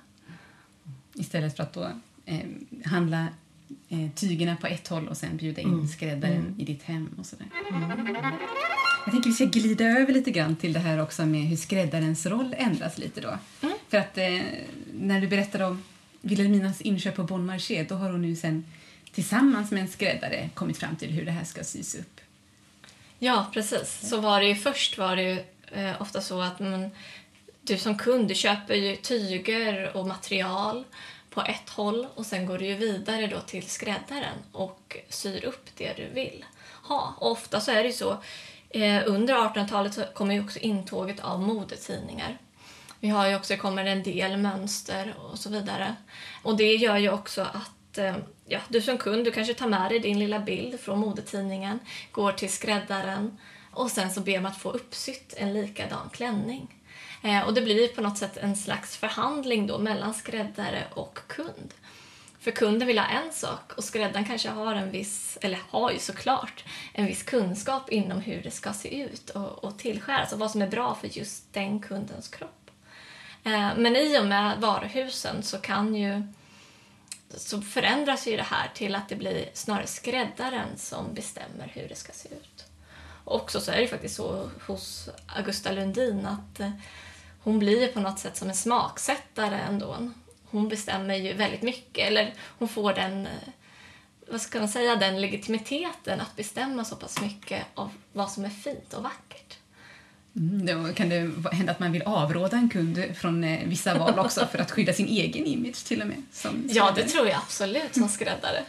Istället 1.14 1.56
för 1.56 1.64
att 1.64 1.74
då 1.74 1.92
eh, 2.26 2.40
handla 2.86 3.28
eh, 3.90 4.10
tygerna 4.16 4.56
på 4.56 4.68
ett 4.68 4.88
håll 4.88 5.08
och 5.08 5.18
sen 5.18 5.38
bjuda 5.38 5.62
in 5.62 5.88
skräddaren 5.88 6.56
i 6.60 6.66
ditt 6.66 6.84
hem 6.84 7.10
och 7.20 7.26
sådär. 7.26 7.48
Jag 9.06 9.14
tänker 9.14 9.30
vi 9.30 9.36
ska 9.36 9.46
glida 9.46 9.86
över 9.86 10.14
lite 10.14 10.32
grann 10.32 10.56
till 10.56 10.74
det 10.74 10.80
här 10.80 11.02
också 11.02 11.26
med 11.26 11.42
hur 11.42 11.58
skräddarens 11.58 12.26
roll 12.26 12.56
ändras 12.58 12.98
lite 12.98 13.22
då. 13.22 13.38
För 13.90 13.98
att 13.98 14.18
eh, 14.18 14.42
när 14.94 15.22
du 15.22 15.28
berättade 15.28 15.66
om 15.66 15.84
Wilhelminas 16.22 16.82
inköp 16.82 17.16
på 17.16 17.24
Bon 17.24 17.46
Marché 17.46 17.84
då 17.84 17.96
har 17.96 18.12
hon 18.12 18.22
nu 18.22 18.36
sen 18.36 18.66
tillsammans 19.12 19.72
med 19.72 19.82
en 19.82 19.88
skräddare 19.88 20.50
kommit 20.54 20.78
fram 20.78 20.96
till 20.96 21.12
hur 21.12 21.26
det 21.26 21.32
här 21.32 21.44
ska 21.44 21.64
sys 21.64 21.96
upp. 21.96 22.22
Ja, 23.20 23.46
precis. 23.54 24.10
Så 24.10 24.18
var 24.18 24.40
det 24.40 24.48
ju 24.48 24.56
först 24.56 24.98
var 24.98 25.16
det 25.16 25.24
ju 25.24 25.44
eh, 25.72 26.02
ofta 26.02 26.22
så 26.22 26.42
att 26.42 26.60
man, 26.60 26.92
du 27.62 27.78
som 27.78 27.98
kund 27.98 28.28
du 28.28 28.36
köper 28.36 28.76
ju 28.76 28.96
tyger 28.96 29.98
och 29.98 30.08
material 30.08 30.84
på 31.30 31.42
ett 31.42 31.70
håll 31.70 32.08
och 32.16 32.26
sen 32.26 32.46
går 32.46 32.58
du 32.58 32.66
ju 32.66 32.76
vidare 32.76 33.28
då 33.28 33.40
till 33.40 33.70
skräddaren 33.70 34.38
och 34.52 34.98
syr 35.10 35.46
upp 35.46 35.70
det 35.78 35.94
du 35.94 36.10
vill 36.14 36.46
ha. 36.84 37.16
Och 37.18 37.32
ofta 37.32 37.62
så 37.62 37.72
är 37.72 37.76
det 37.84 37.88
ju 37.88 37.94
så, 37.94 38.18
eh, 38.70 39.04
under 39.06 39.34
1800-talet 39.34 39.94
så 39.94 40.04
kommer 40.14 40.34
ju 40.34 40.44
också 40.44 40.60
intåget 40.60 41.20
av 41.20 41.42
modetidningar. 41.42 42.38
Vi 43.00 43.10
har 43.10 43.28
ju 43.28 43.36
också, 43.36 43.54
det 43.54 43.58
kommer 43.58 43.86
en 43.86 44.04
del 44.04 44.38
mönster 44.38 45.16
och 45.18 45.40
så 45.40 45.50
vidare. 45.50 45.96
Och 46.44 46.58
det 46.58 46.76
gör 46.76 46.98
ju 46.98 47.10
också 47.10 47.42
att 47.42 47.98
eh, 47.98 48.16
ja, 48.48 48.60
du 48.70 48.82
som 48.82 48.98
kund, 48.98 49.26
du 49.26 49.32
kanske 49.32 49.54
tar 49.54 49.68
med 49.68 49.92
dig 49.92 50.00
din 50.00 50.20
lilla 50.20 50.40
bild 50.40 50.80
från 50.80 51.00
modetidningen, 51.00 51.80
går 52.12 52.32
till 52.32 52.54
skräddaren 52.54 53.38
och 53.72 53.92
sen 53.92 54.12
så 54.12 54.22
ber 54.22 54.40
man 54.40 54.52
att 54.52 54.58
få 54.58 54.72
uppsytt 54.72 55.34
en 55.38 55.54
likadan 55.54 56.10
klänning. 56.14 56.76
Eh, 57.24 57.42
och 57.42 57.54
det 57.54 57.62
blir 57.62 57.88
på 57.88 58.02
något 58.02 58.18
sätt 58.18 58.38
en 58.38 58.56
slags 58.56 58.98
förhandling 58.98 59.68
då 59.68 59.78
mellan 59.78 60.14
skräddare 60.14 60.84
och 60.94 61.20
kund. 61.28 61.74
För 62.40 62.52
kunden 62.52 62.88
vill 62.88 63.00
ha 63.00 63.06
en 63.06 63.34
sak 63.34 63.74
och 63.78 63.84
skräddaren 63.84 64.26
kanske 64.26 64.50
har 64.50 64.76
en 64.76 64.92
viss, 64.92 65.38
eller 65.42 65.60
har 65.70 65.92
ju 65.92 66.00
såklart, 66.00 66.64
en 66.94 67.06
viss 67.06 67.24
kunskap 67.24 67.90
inom 67.90 68.22
hur 68.22 68.42
det 68.42 68.52
ska 68.52 68.74
se 68.74 69.02
ut 69.02 69.30
och, 69.30 69.64
och 69.64 69.80
tillskäras 69.80 70.34
och 70.34 70.40
vad 70.40 70.52
som 70.52 70.62
är 70.62 70.68
bra 70.68 70.96
för 70.96 71.18
just 71.18 71.54
den 71.54 71.80
kundens 71.80 72.28
kropp. 72.28 72.72
Eh, 73.44 73.70
Men 73.78 73.96
i 73.96 74.20
och 74.20 74.26
med 74.26 74.58
varuhusen 74.60 75.44
så 75.44 75.58
kan 75.58 75.96
ju 75.96 76.24
så 77.38 77.62
förändras 77.62 78.28
ju 78.28 78.38
det 78.38 78.44
här 78.44 78.72
till 78.74 78.96
att 78.96 79.10
det 79.10 79.16
blir 79.16 79.50
snarare 79.54 79.88
skräddaren 79.88 80.78
som 80.78 81.14
bestämmer 81.14 81.72
hur 81.74 81.88
det 81.88 81.96
ska 81.96 82.14
se 82.14 82.30
ut. 82.30 82.66
Och 83.26 83.36
också 83.36 83.62
så 83.62 83.72
är 83.72 83.76
det 83.76 83.82
ju 83.82 83.88
faktiskt 83.88 84.16
så 84.16 84.50
hos 84.68 85.10
Augusta 85.28 85.72
Lundin 85.72 86.26
att 86.26 86.60
eh, 86.60 86.72
hon 87.44 87.60
blir 87.60 87.88
på 87.88 88.00
något 88.00 88.20
sätt 88.20 88.38
som 88.38 88.50
en 88.50 88.56
smaksättare 88.56 89.56
ändå. 89.56 90.12
Hon 90.46 90.70
bestämmer 90.70 91.16
ju 91.16 91.34
väldigt 91.34 91.62
mycket, 91.62 92.08
eller 92.08 92.34
hon 92.60 92.68
får 92.68 92.94
den, 92.94 93.26
eh, 93.26 93.50
vad 94.28 94.42
ska 94.42 94.60
man 94.60 94.70
säga, 94.70 94.96
den 94.96 95.22
legitimiteten 95.22 96.22
att 96.22 96.36
bestämma 96.36 96.86
så 96.86 96.96
pass 96.96 97.22
mycket 97.22 97.66
av 97.74 97.92
vad 98.14 98.32
som 98.32 98.46
är 98.46 98.50
fint 98.50 98.94
och 98.94 99.04
vackert. 99.04 99.45
Mm, 100.36 100.66
då 100.66 100.94
kan 100.94 101.10
det 101.10 101.32
hända 101.52 101.72
att 101.72 101.80
man 101.80 101.92
vill 101.92 102.02
avråda 102.02 102.58
en 102.58 102.70
kund 102.70 103.04
från 103.16 103.44
eh, 103.44 103.68
vissa 103.68 103.98
val 103.98 104.20
också 104.20 104.48
för 104.52 104.60
att 104.60 104.72
skydda 104.72 104.94
sin 104.94 105.08
egen 105.08 105.46
image 105.46 105.86
till 105.86 106.02
och 106.02 106.08
med. 106.08 106.24
Som 106.32 106.64
Ja, 106.70 106.94
det 106.96 107.04
tror 107.04 107.28
jag 107.28 107.38
absolut 107.38 107.96
som 107.96 108.10
skräddare. 108.10 108.64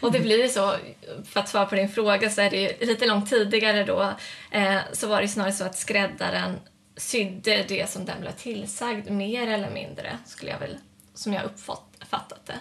Och 0.00 0.12
det 0.12 0.20
blir 0.20 0.42
ju 0.42 0.48
så, 0.48 0.76
för 1.24 1.40
att 1.40 1.48
svara 1.48 1.66
på 1.66 1.74
din 1.74 1.88
fråga, 1.88 2.30
så 2.30 2.40
är 2.40 2.50
det 2.50 2.60
ju 2.60 2.86
lite 2.86 3.06
långt 3.06 3.30
tidigare 3.30 3.84
då 3.84 4.12
eh, 4.50 4.78
så 4.92 5.06
var 5.06 5.22
det 5.22 5.28
snarare 5.28 5.52
så 5.52 5.64
att 5.64 5.78
skräddaren 5.78 6.56
sydde 6.96 7.64
det 7.68 7.90
som 7.90 8.04
den 8.04 8.20
blev 8.20 8.32
tillsagd, 8.32 9.10
mer 9.10 9.46
eller 9.46 9.70
mindre, 9.70 10.18
skulle 10.26 10.50
jag 10.50 10.58
väl, 10.58 10.78
som 11.14 11.32
jag 11.32 11.44
uppfattat 11.44 12.46
det. 12.46 12.60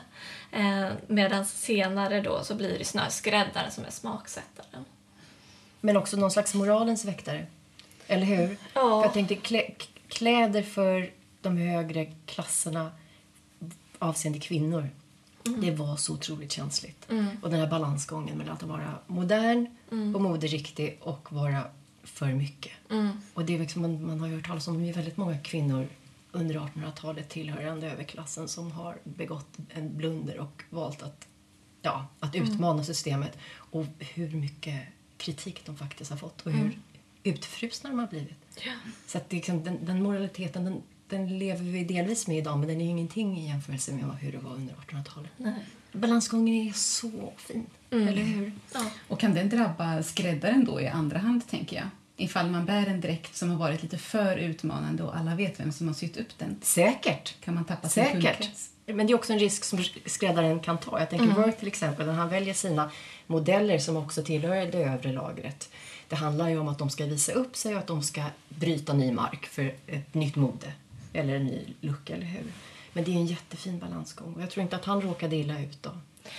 Eh, 0.57 0.89
Medan 1.07 1.45
senare 1.45 2.21
då 2.21 2.43
så 2.43 2.55
blir 2.55 2.79
det 2.79 2.85
snarare 2.85 3.11
skräddaren 3.11 3.71
som 3.71 3.85
är 3.85 3.91
smaksättaren. 3.91 4.85
Men 5.81 5.97
också 5.97 6.17
någon 6.17 6.31
slags 6.31 6.53
moralens 6.53 7.05
väktare. 7.05 7.45
Eller 8.07 8.25
hur? 8.25 8.57
Ja. 8.73 8.81
För 8.81 9.03
jag 9.03 9.13
tänkte 9.13 9.35
klä, 9.35 9.69
kläder 10.07 10.61
för 10.63 11.11
de 11.41 11.57
högre 11.57 12.05
klasserna 12.25 12.91
avseende 13.99 14.39
kvinnor. 14.39 14.89
Det 15.43 15.71
var 15.71 15.95
så 15.95 16.13
otroligt 16.13 16.51
känsligt. 16.51 17.07
Och 17.41 17.49
den 17.49 17.59
här 17.59 17.67
balansgången 17.67 18.37
mellan 18.37 18.53
att 18.53 18.63
vara 18.63 18.99
modern 19.07 19.67
och 20.15 20.21
moderiktig 20.21 20.97
och 21.01 21.33
vara 21.33 21.63
för 22.03 22.33
mycket. 22.33 22.71
Och 23.33 23.45
det 23.45 23.55
är 23.55 23.59
liksom, 23.59 23.81
man, 23.81 24.05
man 24.05 24.19
har 24.19 24.27
ju 24.27 24.35
hört 24.35 24.47
talas 24.47 24.67
om 24.67 24.89
att 24.89 24.97
väldigt 24.97 25.17
många 25.17 25.37
kvinnor 25.37 25.87
under 26.31 26.55
1800-talet 26.55 27.29
tillhörande 27.29 27.91
överklassen 27.91 28.47
som 28.47 28.71
har 28.71 28.97
begått 29.03 29.57
en 29.69 29.97
blunder 29.97 30.39
och 30.39 30.63
valt 30.69 31.03
att, 31.03 31.27
ja, 31.81 32.07
att 32.19 32.35
utmana 32.35 32.83
systemet. 32.83 33.37
Och 33.55 33.85
hur 33.99 34.31
mycket 34.31 34.81
kritik 35.17 35.65
de 35.65 35.77
faktiskt 35.77 36.11
har 36.11 36.17
fått 36.17 36.41
och 36.41 36.51
hur 36.51 36.79
utfrusna 37.23 37.89
de 37.89 37.99
har 37.99 38.07
blivit. 38.07 38.37
Så 39.07 39.17
att 39.17 39.29
det 39.29 39.35
är 39.35 39.37
liksom, 39.37 39.63
den, 39.63 39.85
den 39.85 40.03
moraliteten 40.03 40.65
den, 40.65 40.81
den 41.09 41.39
lever 41.39 41.63
vi 41.63 41.83
delvis 41.83 42.27
med 42.27 42.37
idag 42.37 42.59
men 42.59 42.67
den 42.67 42.81
är 42.81 42.85
ingenting 42.85 43.39
i 43.39 43.47
jämförelse 43.47 43.91
med 43.91 44.03
hur 44.21 44.31
det 44.31 44.37
var 44.37 44.51
under 44.51 44.73
1800-talet. 44.73 45.31
Balansgången 45.91 46.67
är 46.67 46.73
så 46.73 47.33
fin, 47.37 47.65
eller 47.91 48.23
hur? 48.23 48.51
Ja. 48.73 48.85
Och 49.07 49.19
kan 49.19 49.33
den 49.33 49.49
drabba 49.49 50.03
skräddaren 50.03 50.65
då 50.65 50.81
i 50.81 50.87
andra 50.87 51.17
hand, 51.17 51.47
tänker 51.47 51.75
jag? 51.75 51.87
Ifall 52.17 52.49
man 52.49 52.65
bär 52.65 52.87
en 52.87 53.01
dräkt 53.01 53.35
som 53.35 53.49
har 53.49 53.57
varit 53.57 53.83
lite 53.83 53.97
för 53.97 54.37
utmanande 54.37 55.03
och 55.03 55.17
alla 55.17 55.35
vet 55.35 55.59
vem 55.59 55.71
som 55.71 55.87
har 55.87 55.93
sytt 55.93 56.17
upp 56.17 56.37
den. 56.37 56.59
Säkert. 56.61 57.41
Kan 57.41 57.55
man 57.55 57.65
tappa 57.65 57.89
sin 57.89 58.03
Säkert. 58.03 58.21
kundkrets? 58.21 58.69
Men 58.85 59.07
det 59.07 59.13
är 59.13 59.15
också 59.15 59.33
en 59.33 59.39
risk 59.39 59.63
som 59.63 59.83
skräddaren 60.05 60.59
kan 60.59 60.77
ta. 60.77 60.99
Jag 60.99 61.09
tänker 61.09 61.27
Worth 61.27 61.59
till 61.59 61.67
exempel, 61.67 62.05
när 62.05 62.13
han 62.13 62.29
väljer 62.29 62.53
sina 62.53 62.91
modeller 63.27 63.79
som 63.79 63.97
också 63.97 64.23
tillhör 64.23 64.65
det 64.71 64.77
övre 64.77 65.11
lagret. 65.11 65.69
Det 66.13 66.17
handlar 66.17 66.49
ju 66.49 66.59
om 66.59 66.67
att 66.67 66.77
de 66.77 66.89
ska 66.89 67.05
visa 67.05 67.31
upp 67.31 67.55
sig 67.55 67.73
och 67.73 67.79
att 67.79 67.87
de 67.87 68.03
ska 68.03 68.23
bryta 68.49 68.93
ny 68.93 69.11
mark 69.11 69.45
för 69.45 69.75
ett 69.87 70.13
nytt 70.13 70.35
mode. 70.35 70.73
Eller 71.13 71.35
en 71.35 71.45
ny 71.45 71.73
look, 71.81 72.09
eller 72.09 72.25
hur? 72.25 72.43
Men 72.93 73.03
det 73.03 73.11
är 73.11 73.15
en 73.15 73.25
jättefin 73.25 73.79
balansgång 73.79 74.33
och 74.33 74.41
jag 74.41 74.49
tror 74.49 74.63
inte 74.63 74.75
att 74.75 74.85
han 74.85 75.01
råkade 75.01 75.35
illa 75.35 75.59
ut 75.59 75.83
då. 75.83 75.89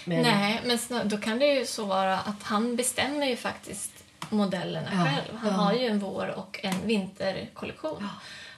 Men, 0.04 0.22
Nej, 0.22 0.60
men 0.64 1.08
då 1.08 1.18
kan 1.18 1.38
det 1.38 1.46
ju 1.54 1.66
så 1.66 1.84
vara 1.84 2.18
att 2.18 2.42
han 2.42 2.76
bestämmer 2.76 3.26
ju 3.26 3.36
faktiskt 3.36 3.92
modellerna 4.30 4.88
Ja, 4.92 5.04
själv. 5.04 5.38
Han 5.38 5.50
ja. 5.50 5.56
har 5.56 5.72
ju 5.72 5.86
en 5.86 5.98
vår 5.98 6.34
och 6.36 6.60
en 6.62 6.86
vinterkollektion. 6.86 8.08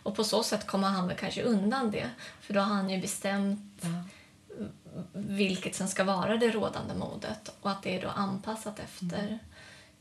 Och 0.03 0.17
på 0.17 0.25
så 0.25 0.43
sätt 0.43 0.67
kommer 0.67 0.89
han 0.89 1.09
väl 1.09 1.17
kanske 1.17 1.43
undan 1.43 1.91
det. 1.91 2.11
För 2.41 2.55
då 2.55 2.61
har 2.61 2.75
han 2.75 2.91
ju 2.91 3.01
bestämt 3.01 3.61
Ja. 3.81 3.89
vilket 5.13 5.75
som 5.75 5.89
ska 5.89 6.05
vara 6.05 6.37
det 6.37 6.51
rådande 6.51 6.95
modet 6.95 7.55
och 7.61 7.71
att 7.71 7.83
det 7.83 7.97
är 7.99 8.03
då 8.03 8.09
anpassat 8.09 8.79
efter 8.79 9.39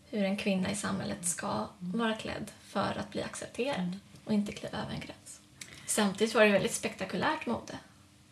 hur 0.09 0.23
en 0.23 0.37
kvinna 0.37 0.71
i 0.71 0.75
samhället 0.75 1.27
ska 1.27 1.67
vara 1.79 2.15
klädd 2.15 2.51
för 2.61 2.97
att 2.99 3.11
bli 3.11 3.23
accepterad 3.23 3.99
och 4.25 4.33
inte 4.33 4.51
kliva 4.51 4.77
över 4.77 4.93
en 4.93 4.99
gräns. 4.99 5.39
Samtidigt 5.85 6.35
var 6.35 6.45
det 6.45 6.51
väldigt 6.51 6.73
spektakulärt 6.73 7.45
mode, 7.45 7.79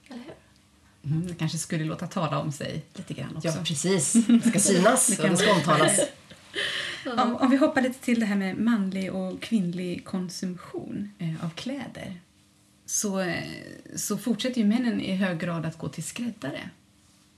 eller 0.07 0.23
hur? 0.23 0.33
Mm, 1.11 1.27
det 1.27 1.35
kanske 1.35 1.57
skulle 1.57 1.83
låta 1.83 2.07
tala 2.07 2.39
om 2.39 2.51
sig 2.51 2.85
lite 2.93 3.13
grann 3.13 3.35
också. 3.37 3.47
Ja, 3.47 3.63
precis. 3.63 4.13
Det 4.27 4.49
ska 4.49 4.59
synas 4.59 5.07
Det 5.07 5.23
och 5.23 5.29
det 5.29 5.37
ska 5.37 5.53
omtalas. 5.53 5.99
Om, 7.05 7.35
om 7.35 7.49
vi 7.49 7.57
hoppar 7.57 7.81
lite 7.81 7.99
till 7.99 8.19
det 8.19 8.25
här 8.25 8.35
med 8.35 8.57
manlig 8.57 9.13
och 9.13 9.41
kvinnlig 9.41 10.05
konsumtion 10.05 11.11
eh, 11.19 11.45
av 11.45 11.49
kläder 11.49 12.19
så, 12.85 13.19
eh, 13.19 13.43
så 13.95 14.17
fortsätter 14.17 14.61
ju 14.61 14.67
männen 14.67 15.01
i 15.01 15.15
hög 15.15 15.39
grad 15.39 15.65
att 15.65 15.77
gå 15.77 15.89
till 15.89 16.03
skräddare 16.03 16.69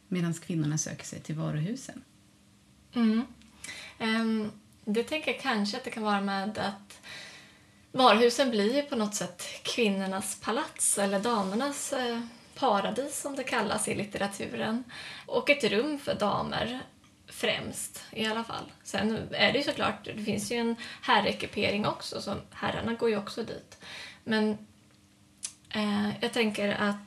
medan 0.07 0.33
kvinnorna 0.33 0.77
söker 0.77 1.05
sig 1.05 1.19
till 1.19 1.35
varuhusen. 1.35 2.01
Mm. 2.93 3.25
Ehm, 3.99 4.51
det 4.85 5.03
tänker 5.03 5.31
jag 5.31 5.41
kanske 5.41 5.77
att 5.77 5.83
det 5.83 5.91
kan 5.91 6.03
vara 6.03 6.21
med 6.21 6.57
att 6.57 7.01
varuhusen 7.91 8.49
blir 8.49 8.75
ju 8.75 8.81
på 8.81 8.95
något 8.95 9.15
sätt 9.15 9.43
kvinnornas 9.63 10.39
palats 10.41 10.97
eller 10.97 11.19
damernas 11.19 11.93
eh, 11.93 12.19
paradis 12.55 13.21
som 13.21 13.35
det 13.35 13.43
kallas 13.43 13.87
i 13.87 13.95
litteraturen. 13.95 14.83
Och 15.25 15.49
ett 15.49 15.63
rum 15.63 15.99
för 15.99 16.15
damer 16.15 16.79
främst 17.27 18.03
i 18.11 18.25
alla 18.25 18.43
fall. 18.43 18.71
Sen 18.83 19.27
är 19.31 19.51
det 19.51 19.57
ju 19.57 19.63
såklart, 19.63 20.05
det 20.05 20.23
finns 20.23 20.51
ju 20.51 20.55
en 20.55 20.75
herrekipering 21.01 21.87
också, 21.87 22.21
så 22.21 22.35
herrarna 22.51 22.93
går 22.93 23.09
ju 23.09 23.17
också 23.17 23.43
dit. 23.43 23.77
Men 24.23 24.67
eh, 25.69 26.09
jag 26.21 26.33
tänker 26.33 26.69
att 26.69 26.97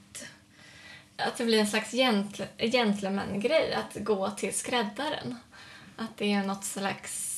att 1.19 1.37
det 1.37 1.45
blir 1.45 1.61
en 1.61 1.67
slags 1.67 1.91
gentle, 1.91 2.47
gentleman-grej 2.59 3.75
att 3.75 4.05
gå 4.05 4.31
till 4.31 4.55
skräddaren. 4.55 5.37
Att 5.99 6.17
det 6.17 6.33
är 6.33 6.47
något 6.47 6.65
slags 6.65 7.35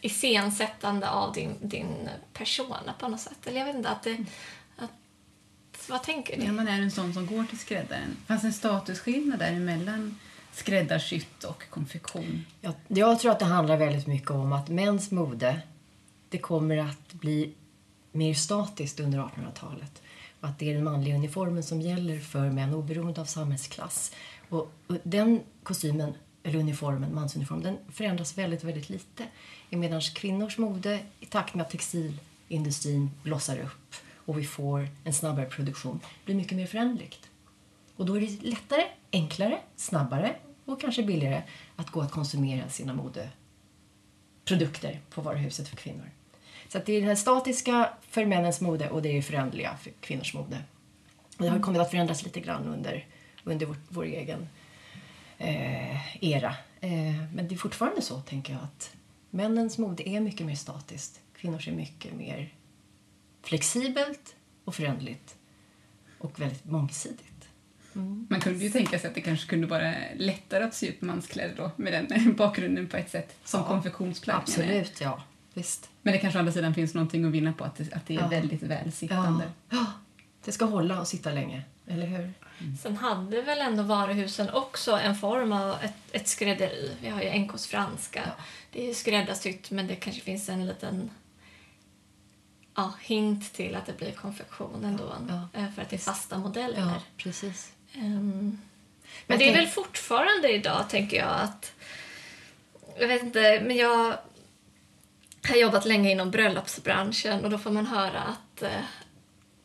iscensättande 0.00 1.10
av 1.10 1.32
din, 1.32 1.54
din 1.60 2.08
persona 2.32 2.94
på 2.98 3.08
något 3.08 3.20
sätt. 3.20 3.46
Eller 3.46 3.58
jag 3.58 3.66
vet 3.66 3.76
inte, 3.76 3.88
att 3.88 4.02
det... 4.02 4.24
Att, 4.76 5.88
vad 5.88 6.02
tänker 6.02 6.38
ni? 6.38 6.44
Ja, 6.46 6.52
man 6.52 6.68
är 6.68 6.82
en 6.82 6.90
sån 6.90 7.14
som 7.14 7.26
går 7.26 7.44
till 7.44 7.58
skräddaren. 7.58 8.16
Fanns 8.26 8.44
en 8.44 8.52
statusskillnad 8.52 9.38
däremellan 9.38 10.18
skräddarsytt 10.52 11.44
och 11.44 11.70
konfektion? 11.70 12.44
Jag, 12.60 12.74
jag 12.88 13.20
tror 13.20 13.32
att 13.32 13.38
det 13.38 13.44
handlar 13.44 13.76
väldigt 13.76 14.06
mycket 14.06 14.30
om 14.30 14.52
att 14.52 14.68
mäns 14.68 15.10
mode 15.10 15.60
det 16.28 16.38
kommer 16.38 16.76
att 16.76 17.12
bli 17.12 17.54
mer 18.12 18.34
statiskt 18.34 19.00
under 19.00 19.18
1800-talet. 19.18 20.02
Och 20.40 20.48
att 20.48 20.58
det 20.58 20.70
är 20.70 20.74
den 20.74 20.84
manliga 20.84 21.14
uniformen 21.14 21.62
som 21.62 21.80
gäller 21.80 22.18
för 22.18 22.50
män 22.50 22.74
oberoende 22.74 23.20
av 23.20 23.24
samhällsklass. 23.24 24.12
Och, 24.48 24.72
och 24.86 24.96
den 25.02 25.40
kostymen, 25.62 26.14
eller 26.42 26.58
uniformen, 26.58 27.14
mansuniformen, 27.14 27.64
den 27.64 27.78
förändras 27.92 28.38
väldigt, 28.38 28.64
väldigt 28.64 28.88
lite. 28.88 29.26
Medan 29.70 30.00
kvinnors 30.00 30.58
mode, 30.58 30.98
i 31.20 31.26
takt 31.26 31.54
med 31.54 31.66
att 31.66 31.70
textilindustrin 31.70 33.10
blossar 33.22 33.60
upp 33.60 33.94
och 34.14 34.38
vi 34.38 34.44
får 34.44 34.88
en 35.04 35.12
snabbare 35.12 35.46
produktion, 35.46 36.00
blir 36.24 36.34
mycket 36.34 36.56
mer 36.56 36.66
förändligt. 36.66 37.28
Och 37.96 38.06
då 38.06 38.16
är 38.16 38.20
det 38.20 38.42
lättare, 38.42 38.84
enklare, 39.12 39.58
snabbare 39.76 40.36
och 40.64 40.80
kanske 40.80 41.02
billigare 41.02 41.42
att 41.76 41.90
gå 41.90 42.00
att 42.00 42.10
konsumera 42.10 42.68
sina 42.68 42.94
modeprodukter 42.94 45.00
på 45.10 45.22
varuhuset 45.22 45.68
för 45.68 45.76
kvinnor. 45.76 46.10
Så 46.68 46.80
det 46.86 46.92
är 46.92 47.00
det 47.00 47.06
här 47.06 47.14
statiska 47.14 47.90
för 48.08 48.24
männens 48.24 48.60
mode 48.60 48.90
och 48.90 49.02
det 49.02 49.08
är 49.08 49.14
det 49.14 49.22
föränderliga 49.22 49.76
för 49.76 49.92
kvinnors 50.00 50.34
mode. 50.34 50.62
Och 51.36 51.44
det 51.44 51.50
har 51.50 51.60
kommit 51.60 51.80
att 51.80 51.90
förändras 51.90 52.22
lite 52.22 52.40
grann 52.40 52.66
under, 52.66 53.06
under 53.44 53.66
vår, 53.66 53.76
vår 53.88 54.04
egen 54.04 54.48
eh, 55.40 56.24
era. 56.24 56.54
Eh, 56.80 56.90
men 57.34 57.48
det 57.48 57.54
är 57.54 57.56
fortfarande 57.56 58.02
så, 58.02 58.20
tänker 58.20 58.52
jag, 58.52 58.62
att 58.62 58.94
männens 59.30 59.78
mode 59.78 60.08
är 60.08 60.20
mycket 60.20 60.46
mer 60.46 60.54
statiskt. 60.54 61.20
Kvinnors 61.36 61.68
är 61.68 61.72
mycket 61.72 62.14
mer 62.14 62.54
flexibelt 63.42 64.34
och 64.64 64.74
föränderligt 64.74 65.36
och 66.18 66.40
väldigt 66.40 66.64
mångsidigt. 66.64 67.26
Man 68.28 68.40
kunde 68.40 68.64
ju 68.64 68.70
tänka 68.70 68.98
sig 68.98 69.08
att 69.08 69.14
det 69.14 69.20
kanske 69.20 69.46
kunde 69.50 69.66
vara 69.66 69.94
lättare 70.16 70.64
att 70.64 70.74
sy 70.74 70.88
upp 70.90 71.00
manskläder 71.02 71.54
då 71.56 71.70
med 71.76 71.92
den 72.08 72.34
bakgrunden 72.38 72.86
på 72.88 72.96
ett 72.96 73.10
sätt 73.10 73.36
som 73.44 73.60
Ja, 73.60 73.66
konfektionsplagg. 73.66 74.36
Absolut, 74.36 75.00
ja. 75.00 75.22
Visst. 75.54 75.90
Men 76.02 76.12
det 76.12 76.18
kanske 76.18 76.38
å 76.38 76.40
andra 76.40 76.52
sidan 76.52 76.74
finns 76.74 76.94
någonting 76.94 77.24
att 77.24 77.32
vinna 77.32 77.52
på 77.52 77.64
att 77.64 77.76
det, 77.76 77.92
att 77.92 78.06
det 78.06 78.14
är 78.16 78.20
Ja. 78.20 78.28
väldigt 78.28 78.62
välsittande. 78.62 79.50
Ja. 79.70 79.86
Ja, 80.40 80.44
det 80.44 80.52
ska 80.52 80.64
hålla 80.64 81.00
och 81.00 81.08
sitta 81.08 81.30
länge, 81.30 81.62
eller 81.86 82.06
hur? 82.06 82.32
Sen 82.82 82.96
hade 82.96 83.42
väl 83.42 83.58
ändå 83.58 83.82
varuhusen 83.82 84.50
också 84.50 84.92
en 84.92 85.14
form 85.16 85.52
av 85.52 85.76
ett, 85.82 85.94
ett 86.12 86.28
skrädderi. 86.28 86.96
Vi 87.02 87.08
har 87.08 87.22
ju 87.22 87.30
NKs 87.38 87.66
franska. 87.66 88.22
Ja. 88.26 88.44
Det 88.72 88.82
är 88.82 88.86
ju 88.88 88.94
skräddarsytt 88.94 89.70
men 89.70 89.86
det 89.86 89.96
kanske 89.96 90.22
finns 90.22 90.48
en 90.48 90.66
liten 90.66 91.10
ja, 92.74 92.92
hint 93.00 93.52
till 93.52 93.74
att 93.76 93.86
det 93.86 93.96
blir 93.96 94.12
konfektion 94.12 94.84
ändå. 94.84 95.14
Ja. 95.28 95.60
eh, 95.60 95.70
För 95.72 95.82
att 95.82 95.90
det 95.90 95.96
är 95.96 96.00
fasta 96.00 96.38
modeller. 96.38 96.78
Ja, 96.80 96.94
precis. 97.16 97.72
Ehm, 97.94 98.60
Men 99.26 99.38
det 99.38 99.48
är 99.50 99.54
väl 99.54 99.66
fortfarande 99.66 100.52
idag, 100.52 100.88
tänker 100.88 101.16
jag, 101.16 101.40
att... 101.40 101.72
Jag 102.98 103.08
vet 103.08 103.22
inte, 103.22 103.60
men 103.66 103.76
jag 103.76 104.16
har 105.48 105.56
jobbat 105.56 105.84
länge 105.84 106.10
inom 106.10 106.30
bröllopsbranschen 106.30 107.44
och 107.44 107.50
då 107.50 107.58
får 107.58 107.70
man 107.70 107.86
höra 107.86 108.20
att 108.22 108.62
eh, 108.62 108.70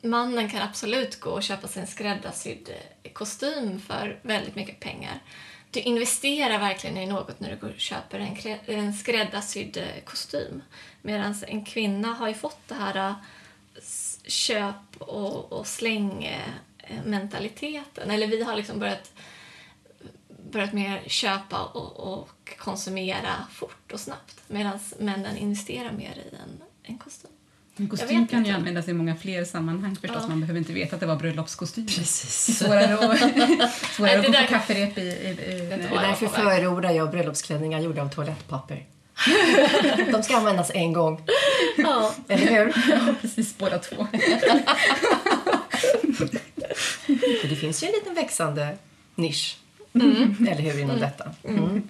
mannen 0.10 0.50
kan 0.50 0.62
absolut 0.62 1.20
gå 1.20 1.30
och 1.30 1.44
köpa 1.44 1.68
sig 1.68 1.82
en 1.82 1.88
skräddarsydd 1.88 2.70
eh, 3.04 3.12
kostym 3.12 3.80
för 3.80 4.20
väldigt 4.22 4.56
mycket 4.56 4.80
pengar. 4.80 5.20
Du 5.72 5.80
investerar 5.80 6.60
verkligen 6.60 6.98
i 6.98 7.06
något 7.06 7.40
när 7.40 7.50
du 7.50 7.56
går 7.58 7.70
och 7.70 7.80
köper 7.80 8.20
en, 8.20 8.58
en 8.66 8.94
skräddarsydd 8.94 9.78
eh, 9.78 10.04
kostym. 10.04 10.64
Medan 11.02 11.36
en 11.48 11.66
kvinna 11.66 12.08
har 12.08 12.28
ju 12.28 12.34
fått 12.34 12.68
det 12.68 12.76
här 12.76 13.10
eh, 13.10 13.14
köp 14.28 14.98
och, 15.00 15.52
och 15.52 15.68
släng 15.68 16.40
mentaliteten. 17.06 18.12
Eller 18.12 18.28
vi 18.28 18.44
har 18.44 18.56
liksom 18.56 18.80
börjat, 18.80 19.14
börjat 20.52 20.74
mer 20.74 21.04
köpa 21.08 21.64
och, 21.64 22.14
och 22.14 22.54
konsumera 22.58 23.48
fort 23.52 23.92
och 23.92 24.00
snabbt. 24.00 24.42
Medan 24.48 24.80
männen 25.00 25.38
investerar 25.38 25.92
mer 25.92 26.18
i 26.18 26.36
en, 26.36 26.64
en 26.84 26.98
kostym. 26.98 27.35
En 27.78 27.86
Jag 27.86 27.90
kostym 28.00 28.28
kan 28.28 28.46
ju 28.46 28.52
användas 28.52 28.88
i 28.88 28.94
många 28.94 29.16
fler 29.16 29.46
sammanhang 29.46 29.96
förstås. 30.02 30.18
Ja. 30.22 30.28
Man 30.28 30.40
behöver 30.42 30.60
inte 30.60 30.74
veta 30.74 30.96
att 30.96 31.00
det 31.00 31.06
var 31.06 31.16
bröllopskostym. 31.16 31.86
Precis. 31.88 32.58
Svårare 32.60 32.94
att, 32.94 33.20
svårare 33.96 34.12
Nej, 34.12 34.16
att 34.16 34.22
det 34.22 34.28
gå 34.28 34.32
där- 34.34 34.42
på 34.48 34.54
kafferep 34.54 34.98
i... 34.98 35.02
i, 35.02 35.06
i 35.06 35.36
Det 35.36 35.36
Det 35.36 35.74
är 35.74 35.90
jag 35.94 36.02
därför 36.04 36.28
förordar 36.28 36.92
jag 36.92 37.12
bröllopsklänningar 37.12 37.80
gjorda 37.80 38.02
av 38.02 38.10
toalettpapper. 38.10 38.86
De 40.12 40.24
ska 40.24 40.38
användas 40.38 40.72
en 40.74 40.94
gång, 40.94 41.22
Ja. 41.78 42.14
eller 42.28 42.48
hur? 42.48 42.74
precis 43.22 43.58
båda 43.58 43.80
två. 43.80 44.08
För 47.42 47.48
det 47.48 47.56
finns 47.56 47.84
ju 47.84 47.88
en 47.88 47.94
liten 47.94 48.14
växande 48.14 48.78
nisch, 49.16 49.58
eller 50.40 50.56
hur, 50.62 50.80
inom 50.82 51.00
detta. 51.00 51.32
Mm. 51.44 51.88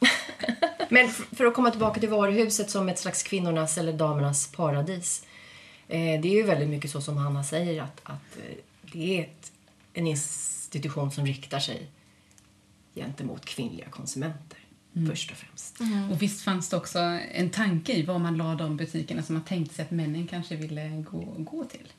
Men 0.89 1.05
f- 1.05 1.21
för 1.37 1.45
att 1.45 1.53
komma 1.53 1.71
tillbaka 1.71 1.99
till 1.99 2.09
varuhuset 2.09 2.69
som 2.69 2.89
ett 2.89 2.99
slags 2.99 3.23
kvinnornas 3.23 3.77
eller 3.77 3.93
damernas 3.93 4.47
paradis. 4.47 5.23
Eh, 5.87 6.21
det 6.21 6.27
är 6.27 6.35
ju 6.35 6.43
väldigt 6.43 6.69
mycket 6.69 6.91
så 6.91 7.01
som 7.01 7.17
Hanna 7.17 7.43
säger 7.43 7.81
att, 7.81 8.01
att 8.03 8.37
eh, 8.37 8.55
det 8.81 9.17
är 9.17 9.23
ett, 9.23 9.51
en 9.93 10.07
institution 10.07 11.11
som 11.11 11.25
riktar 11.25 11.59
sig 11.59 11.87
gentemot 12.95 13.45
kvinnliga 13.45 13.89
konsumenter 13.89 14.59
först 15.07 15.31
och 15.31 15.37
främst. 15.37 15.79
Och 16.11 16.21
visst 16.21 16.41
fanns 16.41 16.69
det 16.69 16.77
också 16.77 16.99
en 17.31 17.49
tanke 17.49 17.93
i 17.93 18.03
vad 18.03 18.21
man 18.21 18.37
la 18.37 18.55
de 18.55 18.77
butikerna 18.77 19.23
som 19.23 19.35
man 19.35 19.43
tänkte 19.43 19.75
sig 19.75 19.85
att 19.85 19.91
männen 19.91 20.27
kanske 20.27 20.55
ville 20.55 21.03
gå, 21.11 21.35
gå 21.37 21.63
till. 21.63 21.93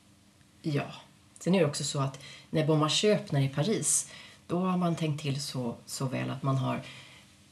Ja. 0.61 0.93
Sen 1.39 1.55
är 1.55 1.59
det 1.59 1.65
också 1.65 1.83
så 1.83 1.99
att 1.99 2.23
när 2.49 2.65
Beaumarchais 2.65 3.19
öppnar 3.19 3.41
i 3.41 3.49
Paris 3.49 4.11
då 4.47 4.59
har 4.59 4.77
man 4.77 4.95
tänkt 4.95 5.21
till 5.21 5.41
så, 5.41 5.75
så 5.85 6.05
väl 6.05 6.29
att 6.29 6.43
man 6.43 6.57
har 6.57 6.81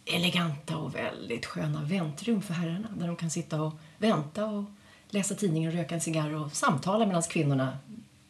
eleganta 0.06 0.78
och 0.78 0.96
väldigt 0.96 1.46
sköna 1.46 1.84
väntrum 1.84 2.42
för 2.42 2.54
herrarna 2.54 2.88
där 2.98 3.08
de 3.08 3.16
kan 3.16 3.30
sitta 3.30 3.62
och 3.62 3.74
vänta 3.98 4.46
och 4.46 4.64
läsa 5.10 5.36
tidningen, 5.36 5.72
röka 5.72 5.96
en 5.96 6.02
cigarr 6.02 6.36
och 6.36 6.52
samtala 6.52 7.06
medan 7.06 7.22
kvinnorna 7.22 7.78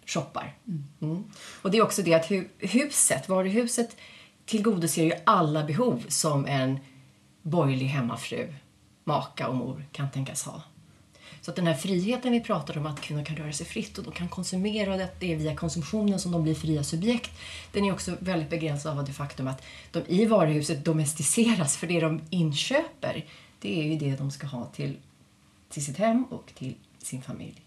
shoppar. 0.05 0.53
Mm. 1.01 1.23
Och 1.61 1.71
det 1.71 1.77
är 1.77 1.81
också 1.81 2.01
det 2.01 2.13
att 2.13 2.29
hu- 2.29 2.49
huset, 2.59 3.29
varuhuset 3.29 3.97
tillgodoser 4.45 5.03
ju 5.03 5.13
alla 5.23 5.63
behov 5.63 6.05
som 6.07 6.45
en 6.45 6.79
borgerlig 7.41 7.85
hemmafru, 7.85 8.53
maka 9.03 9.47
och 9.47 9.55
mor 9.55 9.85
kan 9.91 10.11
tänkas 10.11 10.43
ha. 10.43 10.61
Så 11.41 11.51
att 11.51 11.55
den 11.55 11.67
här 11.67 11.73
friheten 11.73 12.31
vi 12.31 12.41
pratar 12.41 12.77
om, 12.77 12.85
att 12.85 13.01
kvinnor 13.01 13.25
kan 13.25 13.35
röra 13.35 13.53
sig 13.53 13.65
fritt 13.65 13.97
och 13.97 14.03
de 14.03 14.13
kan 14.13 14.29
konsumera 14.29 14.95
och 14.95 15.01
att 15.01 15.19
det 15.19 15.33
är 15.33 15.37
via 15.37 15.55
konsumtionen 15.55 16.19
som 16.19 16.31
de 16.31 16.43
blir 16.43 16.55
fria 16.55 16.83
subjekt, 16.83 17.31
den 17.71 17.85
är 17.85 17.93
också 17.93 18.15
väldigt 18.19 18.49
begränsad 18.49 18.99
av 18.99 19.05
det 19.05 19.13
faktum 19.13 19.47
att 19.47 19.63
de 19.91 19.99
i 20.07 20.25
varuhuset 20.25 20.85
domesticeras 20.85 21.77
för 21.77 21.87
det 21.87 21.99
de 21.99 22.21
inköper, 22.29 23.25
det 23.59 23.79
är 23.79 23.83
ju 23.83 23.97
det 23.97 24.15
de 24.15 24.31
ska 24.31 24.47
ha 24.47 24.65
till, 24.65 24.97
till 25.69 25.85
sitt 25.85 25.97
hem 25.97 26.23
och 26.23 26.51
till 26.55 26.75
sin 26.97 27.21
familj. 27.21 27.61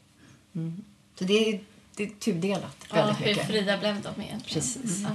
Mm. 0.55 0.85
Så 1.15 1.25
det 1.25 1.35
är, 1.55 1.61
det 1.97 2.03
är 2.03 2.09
tudelat 2.11 2.77
Ja, 2.91 2.95
väldigt 2.97 3.21
hur 3.21 3.27
mycket. 3.27 3.47
fria 3.47 3.79
blev 3.79 4.03
de 4.03 4.23
egentligen? 4.23 4.41
Precis. 4.41 5.01
Ja. 5.03 5.09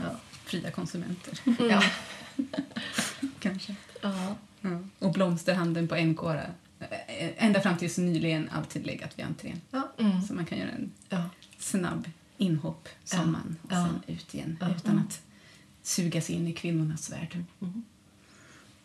Fria 0.46 0.72
konsumenter, 0.72 1.39
Ja. 1.69 1.84
kanske. 3.39 3.76
Ja. 4.02 4.36
Ja. 4.62 4.80
Och 5.00 5.12
blomsterhandeln 5.13 5.88
på 5.88 5.96
NK 5.96 6.24
eh, 6.24 7.46
ända 7.46 7.62
fram 7.62 7.78
tills 7.78 7.98
nyligen 7.98 8.50
alltid 8.50 8.86
legat 8.86 9.19
vid 9.19 9.26
entrén. 9.26 9.62
Ja. 9.72 9.91
Så 10.28 10.34
man 10.34 10.46
kan 10.46 10.58
göra 10.58 10.69
en 10.72 10.91
Ja. 11.10 11.24
snabb 11.60 12.10
inhopp 12.38 12.89
som 13.04 13.19
Ja. 13.19 13.26
man 13.26 13.58
och 13.63 13.72
Ja. 13.72 13.88
sen 14.06 14.15
ut 14.15 14.34
igen 14.34 14.58
Ja. 14.62 14.67
utan 14.76 15.00
att 15.00 15.22
sugas 15.84 16.30
in 16.30 16.48
i 16.48 16.54
kvinnornas 16.54 17.12
värld. 17.12 17.43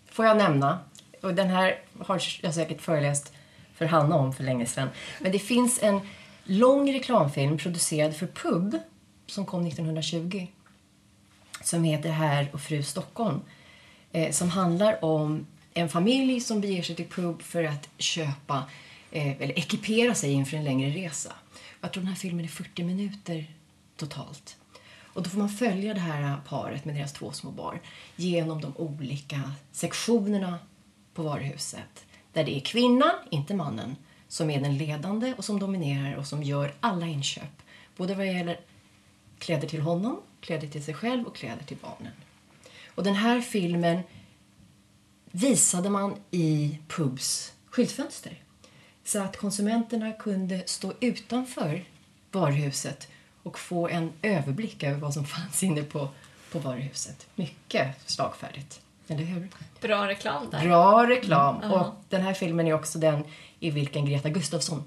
Får 0.06 0.24
jag 0.26 0.36
nämna, 0.36 0.78
och 1.22 1.34
den 1.34 1.48
här 1.48 1.80
har 1.98 2.22
jag 2.42 2.54
säkert 2.54 2.80
föreläst 2.80 3.32
för 3.78 3.86
Hanna 3.86 4.16
om 4.16 4.32
för 4.32 4.44
länge 4.44 4.66
sedan. 4.66 4.88
Men 5.20 5.32
det 5.32 5.38
finns 5.38 5.82
en 5.82 6.00
lång 6.44 6.92
reklamfilm 6.92 7.58
producerad 7.58 8.16
för 8.16 8.26
pub 8.26 8.78
som 9.26 9.46
kom 9.46 9.66
1920 9.66 10.46
som 11.64 11.84
heter 11.84 12.10
Herr 12.10 12.48
och 12.52 12.60
fru 12.60 12.82
Stockholm. 12.82 13.40
Eh, 14.12 14.32
som 14.32 14.48
handlar 14.48 15.04
om 15.04 15.46
en 15.74 15.88
familj 15.88 16.40
som 16.40 16.60
beger 16.60 16.82
sig 16.82 16.96
till 16.96 17.08
pub 17.08 17.42
för 17.42 17.64
att 17.64 17.88
köpa 17.98 18.62
eh, 19.10 19.42
eller 19.42 19.58
ekipera 19.58 20.14
sig 20.14 20.32
inför 20.32 20.56
en 20.56 20.64
längre 20.64 20.90
resa. 20.90 21.32
Jag 21.80 21.92
tror 21.92 22.02
den 22.02 22.08
här 22.08 22.16
filmen 22.16 22.44
är 22.44 22.48
40 22.48 22.84
minuter 22.84 23.46
totalt. 23.96 24.56
Och 25.12 25.22
då 25.22 25.30
får 25.30 25.38
man 25.38 25.48
följa 25.48 25.94
det 25.94 26.00
här 26.00 26.36
paret 26.48 26.84
med 26.84 26.94
deras 26.94 27.12
två 27.12 27.32
små 27.32 27.50
barn 27.50 27.78
genom 28.16 28.60
de 28.60 28.76
olika 28.76 29.52
sektionerna 29.72 30.58
på 31.14 31.22
varuhuset. 31.22 32.04
Där 32.32 32.44
det 32.44 32.56
är 32.56 32.60
kvinnan, 32.60 33.14
inte 33.30 33.54
mannen, 33.54 33.96
som 34.28 34.50
är 34.50 34.60
den 34.60 34.78
ledande 34.78 35.34
och 35.38 35.44
som 35.44 35.60
dominerar 35.60 36.16
och 36.16 36.26
som 36.26 36.42
gör 36.42 36.74
alla 36.80 37.06
inköp. 37.06 37.62
Både 37.96 38.14
vad 38.14 38.26
gäller 38.26 38.60
kläder 39.38 39.68
till 39.68 39.80
honom, 39.80 40.20
kläder 40.40 40.68
till 40.68 40.84
sig 40.84 40.94
själv 40.94 41.26
och 41.26 41.36
kläder 41.36 41.64
till 41.64 41.76
barnen. 41.82 42.12
Och 42.94 43.04
den 43.04 43.14
här 43.14 43.40
filmen 43.40 44.00
visade 45.30 45.90
man 45.90 46.16
i 46.30 46.78
pubs 46.88 47.52
skyltfönster. 47.70 48.42
Så 49.04 49.22
att 49.22 49.36
konsumenterna 49.36 50.12
kunde 50.12 50.62
stå 50.66 50.92
utanför 51.00 51.84
varuhuset 52.32 53.08
och 53.42 53.58
få 53.58 53.88
en 53.88 54.12
överblick 54.22 54.82
över 54.82 55.00
vad 55.00 55.14
som 55.14 55.24
fanns 55.26 55.62
inne 55.62 55.82
på, 55.82 56.08
på 56.52 56.58
varuhuset. 56.58 57.26
Mycket 57.34 58.10
slagfärdigt, 58.10 58.80
eller 59.08 59.24
hur? 59.24 59.48
Bra 59.80 60.08
reklam 60.08 60.50
där. 60.50 60.64
Bra 60.64 61.08
reklam! 61.08 61.56
Mm. 61.56 61.72
Och 61.72 61.94
den 62.08 62.22
här 62.22 62.34
filmen 62.34 62.66
är 62.66 62.72
också 62.72 62.98
den 62.98 63.24
i 63.60 63.70
vilken 63.70 64.06
Greta 64.06 64.28
Gustafsson 64.28 64.84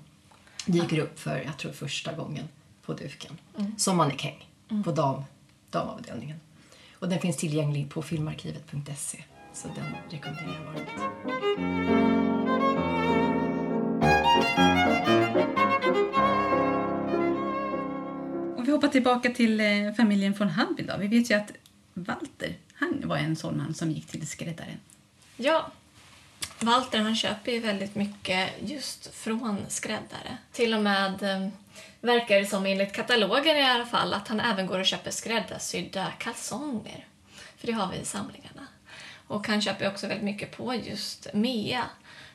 dyker 0.65 0.99
upp 0.99 1.19
för, 1.19 1.43
jag 1.45 1.58
tror 1.58 1.71
första 1.71 2.13
gången, 2.13 2.49
på 2.86 2.93
duken. 2.93 3.38
Mm. 3.58 3.77
Som 3.77 3.97
mannekäng 3.97 4.47
på 4.84 4.91
dam, 4.91 5.23
damavdelningen. 5.69 6.39
Och 6.99 7.10
den 7.10 7.19
finns 7.19 7.38
tillgänglig 7.38 7.89
på 7.89 8.01
filmarkivet.se. 8.01 9.23
Så 9.54 9.67
den 9.67 9.86
rekommenderar 10.10 10.54
jag 10.54 10.65
varmt. 10.65 10.89
Vi 18.65 18.71
hoppar 18.71 18.88
tillbaka 18.88 19.30
till 19.30 19.60
eh, 19.60 19.93
familjen 19.97 20.34
von. 20.34 20.51
Då. 20.88 20.97
Vi 20.99 21.08
vet 21.08 21.32
ju 21.32 21.36
att 21.36 21.51
Walter, 21.93 22.56
han 22.82 23.10
var 23.10 23.17
en 23.17 23.36
sån 23.36 23.58
man 23.58 23.74
som 23.74 23.91
gick 23.91 24.08
till 24.08 24.28
skräddaren. 24.28 24.80
Ja. 25.38 25.72
Walter 26.60 27.00
han 27.00 27.15
köper 27.15 27.52
ju 27.52 27.60
väldigt 27.60 27.96
mycket 27.96 28.50
just 28.60 29.15
från 29.15 29.58
skräddare. 29.67 30.38
Till 30.52 30.74
och 30.74 30.82
med 30.82 31.24
eh, 31.24 31.48
verkar 32.02 32.39
det 32.39 32.46
som 32.46 32.65
enligt 32.65 32.94
katalogen 32.94 33.58
i 33.58 33.63
alla 33.63 33.86
fall 33.86 34.13
att 34.13 34.28
han 34.28 34.39
även 34.39 34.67
går 34.67 34.80
och 34.80 34.86
köper 34.86 35.12
skräddarsydda 35.12 36.12
kalsonger. 36.20 37.06
För 37.58 37.67
det 37.67 37.74
har 37.74 37.91
vi 37.91 37.98
i 37.98 38.06
samlingarna. 38.06 38.67
Och 39.28 39.48
han 39.48 39.62
köper 39.62 39.88
också 39.88 40.08
väldigt 40.08 40.26
mycket 40.26 40.58
på 40.58 40.74
just 40.76 41.28
MEA 41.34 41.84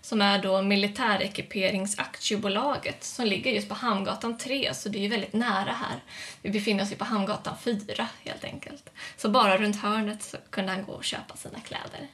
som 0.06 0.22
är 0.22 0.42
då 0.42 0.62
Militärekiperingsaktiebolaget 0.62 3.04
som 3.04 3.26
ligger 3.26 3.50
just 3.50 3.68
på 3.68 3.74
Hamngatan 3.74 4.38
3, 4.38 4.74
så 4.74 4.88
det 4.88 4.98
är 4.98 5.02
ju 5.02 5.08
väldigt 5.08 5.32
nära 5.32 5.72
här. 5.72 6.02
Vi 6.42 6.50
befinner 6.50 6.84
oss 6.84 6.92
ju 6.92 6.96
på 6.96 7.04
Hamngatan 7.04 7.54
4 7.60 8.08
helt 8.24 8.44
enkelt. 8.44 8.90
Så 9.16 9.28
bara 9.28 9.58
runt 9.58 9.76
hörnet 9.76 10.22
så 10.22 10.36
kunde 10.50 10.72
han 10.72 10.84
gå 10.84 10.92
och 10.92 11.04
köpa 11.04 11.36
sina 11.36 11.58
kläder. 11.60 12.08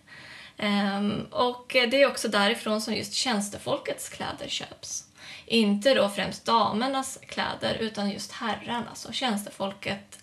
Um, 0.97 1.27
och 1.31 1.71
det 1.73 2.03
är 2.03 2.07
också 2.07 2.29
därifrån 2.29 2.81
som 2.81 2.95
just 2.95 3.13
tjänstefolkets 3.13 4.09
kläder 4.09 4.49
köps. 4.49 5.07
Inte 5.47 5.95
då 5.95 6.09
främst 6.09 6.45
damernas 6.45 7.19
kläder 7.29 7.75
utan 7.75 8.11
just 8.11 8.33
herrarnas 8.33 9.05
och 9.05 9.15
tjänstefolket 9.15 10.22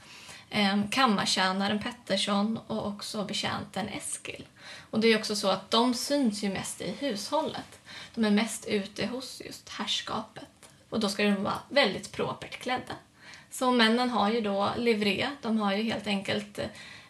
eh, 0.50 0.78
kammartjänaren 0.92 1.80
Pettersson 1.80 2.60
och 2.68 2.88
också 2.88 3.26
betjänten 3.26 3.88
Eskil. 3.88 4.46
Och 4.90 5.00
det 5.00 5.08
är 5.08 5.18
också 5.18 5.36
så 5.36 5.50
att 5.50 5.72
de 5.72 5.94
syns 5.94 6.44
ju 6.44 6.50
mest 6.50 6.82
i 6.82 6.92
hushållet. 7.00 7.80
De 8.16 8.26
är 8.26 8.32
mest 8.32 8.66
ute 8.66 9.06
hos 9.06 9.42
just 9.46 9.70
herrskapet. 9.70 10.50
Och 10.90 11.00
då 11.00 11.10
ska 11.10 11.24
de 11.24 11.44
vara 11.44 11.60
väldigt 11.70 12.12
propert 12.12 12.60
klädda. 12.60 12.94
Så 13.52 13.72
männen 13.72 14.10
har 14.10 14.32
ju 14.32 14.42
då 14.42 14.70
livré, 14.78 15.30
de 15.42 15.60
har 15.60 15.74
ju 15.74 15.84
helt 15.84 16.08
enkelt 16.08 16.60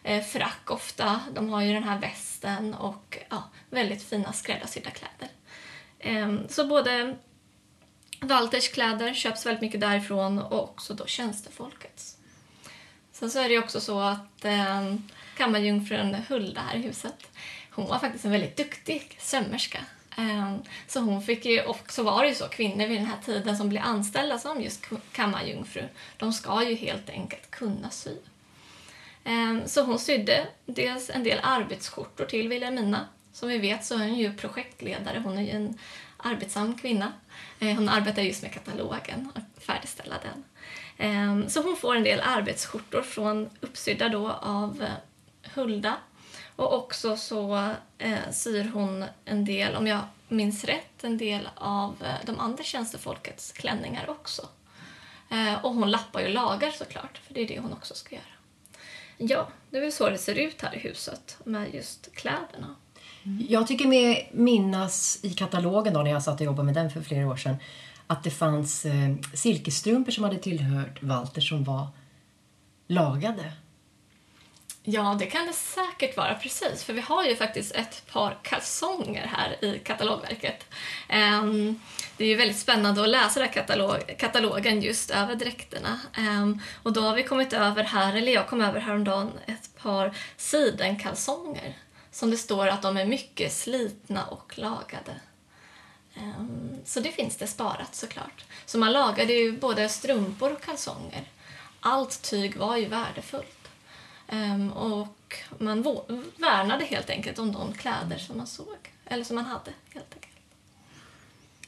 eh, 0.02 0.24
frack 0.24 0.70
ofta, 0.70 1.20
de 1.34 1.48
har 1.48 1.62
ju 1.62 1.72
den 1.72 1.84
här 1.84 1.98
västen 1.98 2.74
och 2.74 3.18
ja, 3.30 3.42
väldigt 3.70 4.02
fina 4.02 4.32
skräddarsydda 4.32 4.90
kläder. 4.90 5.28
Eh, 5.98 6.46
så 6.48 6.66
både 6.66 7.16
Walters 8.20 8.68
kläder 8.72 9.14
köps 9.14 9.46
väldigt 9.46 9.62
mycket 9.62 9.80
därifrån 9.80 10.38
och 10.38 10.64
också 10.64 10.94
då 10.94 11.06
tjänstefolkets. 11.06 12.16
Sen 13.20 13.30
så 13.30 13.38
är 13.38 13.48
det 13.48 13.54
ju 13.54 13.58
också 13.58 13.80
så 13.80 14.00
att 14.00 14.44
eh, 14.44 14.94
kammarjungfrun 15.36 16.16
Hulda 16.28 16.60
här 16.60 16.76
i 16.76 16.82
huset, 16.82 17.26
hon 17.70 17.86
var 17.86 17.98
faktiskt 17.98 18.24
en 18.24 18.30
väldigt 18.30 18.56
duktig 18.56 19.16
sömmerska. 19.18 19.78
Eh, 20.16 20.56
så 20.86 21.00
hon 21.00 21.22
fick 21.22 21.44
ju, 21.44 21.60
och 21.60 21.92
så 21.92 22.02
var 22.02 22.22
det 22.22 22.28
ju 22.28 22.34
så, 22.34 22.48
kvinnor 22.48 22.86
vid 22.86 22.98
den 22.98 23.06
här 23.06 23.18
tiden 23.24 23.56
som 23.56 23.68
blev 23.68 23.82
anställda 23.82 24.38
som 24.38 24.62
just 24.62 24.86
kammarjungfru, 25.12 25.88
de 26.16 26.32
ska 26.32 26.68
ju 26.68 26.74
helt 26.74 27.10
enkelt 27.10 27.50
kunna 27.50 27.90
sy. 27.90 28.16
Eh, 29.24 29.66
så 29.66 29.82
hon 29.82 29.98
sydde 29.98 30.46
dels 30.66 31.10
en 31.10 31.24
del 31.24 31.38
arbetsskjortor 31.42 32.24
till 32.24 32.48
Wilhelmina. 32.48 33.06
Som 33.32 33.48
vi 33.48 33.58
vet 33.58 33.84
så 33.84 33.94
är 33.94 33.98
hon 33.98 34.18
ju 34.18 34.36
projektledare, 34.36 35.22
hon 35.24 35.38
är 35.38 35.42
ju 35.42 35.50
en 35.50 35.78
arbetsam 36.16 36.78
kvinna. 36.78 37.12
Eh, 37.58 37.74
hon 37.74 37.88
arbetar 37.88 38.22
just 38.22 38.42
med 38.42 38.52
katalogen 38.52 39.32
och 39.34 39.62
färdigställa 39.62 40.14
den. 40.22 40.44
Ehm, 41.00 41.48
så 41.48 41.62
hon 41.62 41.76
får 41.76 41.96
en 41.96 42.04
del 42.04 42.20
arbetsskjortor 42.20 43.02
från 43.02 43.50
uppsydda 43.60 44.08
då 44.08 44.30
av 44.30 44.82
eh, 44.82 45.50
Hulda. 45.54 45.96
Och 46.56 46.74
också 46.74 47.16
så 47.16 47.72
eh, 47.98 48.30
syr 48.32 48.70
hon 48.74 49.04
en 49.24 49.44
del, 49.44 49.76
om 49.76 49.86
jag 49.86 50.00
minns 50.28 50.64
rätt, 50.64 51.04
en 51.04 51.18
del 51.18 51.48
av 51.54 51.96
eh, 52.04 52.26
de 52.26 52.40
andra 52.40 52.64
tjänstefolkets 52.64 53.52
klänningar 53.52 54.10
också. 54.10 54.48
Ehm, 55.30 55.56
och 55.62 55.74
hon 55.74 55.90
lappar 55.90 56.20
ju 56.20 56.28
lagar 56.28 56.70
såklart, 56.70 57.18
för 57.18 57.34
det 57.34 57.40
är 57.40 57.48
det 57.48 57.60
hon 57.60 57.72
också 57.72 57.94
ska 57.94 58.14
göra. 58.14 58.24
Ja, 59.16 59.48
det 59.70 59.76
är 59.76 59.80
väl 59.80 59.92
så 59.92 60.10
det 60.10 60.18
ser 60.18 60.34
ut 60.34 60.62
här 60.62 60.74
i 60.74 60.78
huset 60.78 61.38
med 61.44 61.74
just 61.74 62.14
kläderna. 62.14 62.74
Jag 63.48 63.66
tycker 63.66 63.88
mig 63.88 64.30
minnas 64.32 65.20
i 65.22 65.30
katalogen 65.30 65.94
då, 65.94 66.02
när 66.02 66.10
jag 66.10 66.22
satt 66.22 66.40
och 66.40 66.46
jobbade 66.46 66.66
med 66.66 66.74
den 66.74 66.90
för 66.90 67.00
flera 67.00 67.28
år 67.28 67.36
sedan 67.36 67.56
att 68.10 68.24
det 68.24 68.30
fanns 68.30 68.86
eh, 68.86 69.14
silkesstrumpor 69.34 70.12
som 70.12 70.24
hade 70.24 70.38
tillhört 70.38 71.02
Walter 71.02 71.40
som 71.40 71.64
var 71.64 71.86
lagade. 72.86 73.52
Ja, 74.82 75.16
det 75.18 75.26
kan 75.26 75.46
det 75.46 75.52
säkert 75.52 76.16
vara, 76.16 76.34
precis. 76.34 76.84
För 76.84 76.92
vi 76.92 77.00
har 77.00 77.24
ju 77.24 77.36
faktiskt 77.36 77.74
ett 77.74 78.12
par 78.12 78.38
kalsonger 78.42 79.26
här 79.26 79.64
i 79.64 79.78
katalogverket. 79.78 80.66
Um, 81.42 81.80
det 82.16 82.24
är 82.24 82.28
ju 82.28 82.36
väldigt 82.36 82.58
spännande 82.58 83.02
att 83.02 83.08
läsa 83.08 83.40
den 83.40 83.48
här 83.48 83.54
katalog 83.54 84.16
katalogen 84.18 84.82
just 84.82 85.10
över 85.10 85.34
dräkterna. 85.34 86.00
Um, 86.18 86.60
och 86.82 86.92
då 86.92 87.00
har 87.00 87.14
vi 87.14 87.22
kommit 87.22 87.52
över 87.52 87.84
här, 87.84 88.16
eller 88.16 88.32
jag 88.32 88.48
kom 88.48 88.60
över 88.60 88.80
häromdagen, 88.80 89.30
ett 89.46 89.82
par 89.82 90.16
sidenkalsonger. 90.36 91.76
Som 92.10 92.30
det 92.30 92.36
står 92.36 92.66
att 92.66 92.82
de 92.82 92.96
är 92.96 93.06
mycket 93.06 93.52
slitna 93.52 94.24
och 94.24 94.58
lagade. 94.58 95.14
Ehm, 96.14 96.76
så 96.84 97.00
det 97.00 97.12
finns 97.12 97.36
det 97.36 97.46
sparat 97.46 97.94
såklart. 97.94 98.44
Så 98.66 98.78
man 98.78 98.92
lagade 98.92 99.32
ju 99.32 99.58
både 99.58 99.88
strumpor 99.88 100.52
och 100.52 100.62
kalsonger. 100.62 101.24
Allt 101.80 102.22
tyg 102.22 102.56
var 102.56 102.76
ju 102.76 102.88
värdefullt. 102.88 103.68
Ehm, 104.28 104.72
och 104.72 105.36
man 105.58 105.82
värnade 106.36 106.84
helt 106.84 107.10
enkelt 107.10 107.38
om 107.38 107.52
de 107.52 107.72
kläder 107.72 108.18
som 108.18 108.36
man 108.36 108.46
såg. 108.46 108.76
Eller 109.06 109.24
som 109.24 109.36
man 109.36 109.44
hade, 109.44 109.70
helt 109.94 110.14
enkelt. 110.14 110.30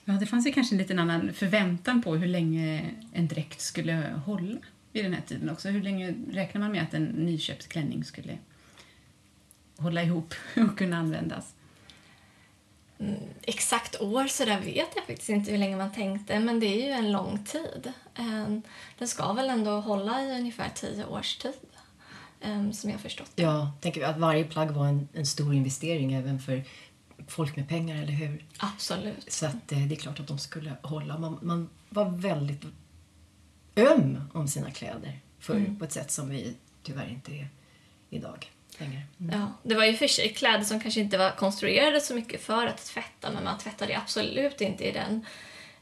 Ja, 0.05 0.12
det 0.12 0.26
fanns 0.26 0.47
ju 0.47 0.53
kanske 0.53 0.74
en 0.74 0.78
liten 0.78 0.99
annan 0.99 1.32
förväntan 1.32 2.03
på 2.03 2.16
hur 2.16 2.26
länge 2.26 2.90
en 3.12 3.28
dräkt 3.28 3.61
skulle 3.61 4.20
hålla 4.26 4.59
vid 4.93 5.05
den 5.05 5.14
här 5.14 5.22
tiden 5.26 5.51
också. 5.51 5.68
Hur 5.68 5.82
länge 5.82 6.14
räknar 6.30 6.61
man 6.61 6.72
med 6.72 6.82
att 6.82 6.95
en 6.95 7.05
nyköpt 7.05 7.68
klänning 7.68 8.05
skulle 8.05 8.38
hålla 9.76 10.03
ihop 10.03 10.34
och 10.57 10.78
kunna 10.78 10.97
användas? 10.97 11.55
Exakt 13.42 14.00
år 14.00 14.26
så 14.26 14.44
där 14.44 14.61
vet 14.61 14.88
jag 14.96 15.05
faktiskt 15.07 15.28
inte 15.28 15.50
hur 15.50 15.59
länge 15.59 15.76
man 15.76 15.92
tänkte, 15.92 16.40
men 16.40 16.61
det 16.61 16.66
är 16.66 16.86
ju 16.86 16.92
en 16.92 17.12
lång 17.12 17.44
tid. 17.44 17.92
Ehm, 18.14 18.62
Den 18.98 19.09
ska 19.09 19.32
väl 19.32 19.50
ändå 19.50 19.70
hålla 19.80 20.22
i 20.22 20.38
ungefär 20.38 20.68
tio 20.74 21.05
års 21.07 21.36
tid, 21.36 21.53
ehm, 22.40 22.72
som 22.72 22.90
jag 22.90 23.00
förstått. 23.00 23.32
Ja, 23.36 23.72
tänker 23.80 24.05
att 24.05 24.18
varje 24.18 24.44
plagg 24.44 24.70
var 24.70 24.86
en, 24.86 25.09
en 25.12 25.26
stor 25.26 25.55
investering 25.55 26.12
även 26.12 26.38
för, 26.40 26.64
folk 27.28 27.57
med 27.57 27.68
pengar, 27.68 28.03
eller 28.03 28.12
hur? 28.12 28.44
Absolut. 28.59 29.32
Så 29.32 29.46
att, 29.46 29.72
eh, 29.72 29.78
det 29.86 29.94
är 29.94 29.96
klart 29.96 30.20
att 30.20 30.26
de 30.28 30.38
skulle 30.38 30.72
hålla. 30.82 31.18
Man, 31.18 31.38
man 31.42 31.68
var 31.88 32.05
väldigt 32.11 32.62
öm 33.76 34.20
om 34.32 34.48
sina 34.48 34.70
kläder 34.70 35.18
förr 35.38 35.55
Mm. 35.57 35.78
på 35.78 35.84
ett 35.84 35.92
sätt 35.92 36.11
som 36.11 36.28
vi 36.28 36.55
tyvärr 36.82 37.09
inte 37.09 37.32
är 37.32 37.48
idag 38.11 38.50
längre. 38.81 39.03
Ja, 39.16 39.53
det 39.62 39.75
var 39.75 39.85
ju 39.85 39.97
för 39.97 40.07
sig 40.07 40.29
kläder 40.29 40.64
som 40.64 40.81
kanske 40.81 41.01
inte 41.01 41.18
var 41.18 41.31
konstruerade 41.31 42.01
så 42.01 42.14
mycket 42.14 42.43
för 42.43 42.66
att 42.66 42.85
tvätta 42.85 43.31
men 43.31 43.45
man 43.45 43.59
tvättade 43.59 43.97
absolut 43.97 44.61
inte 44.61 44.85
i 44.85 44.93
den, 44.93 45.27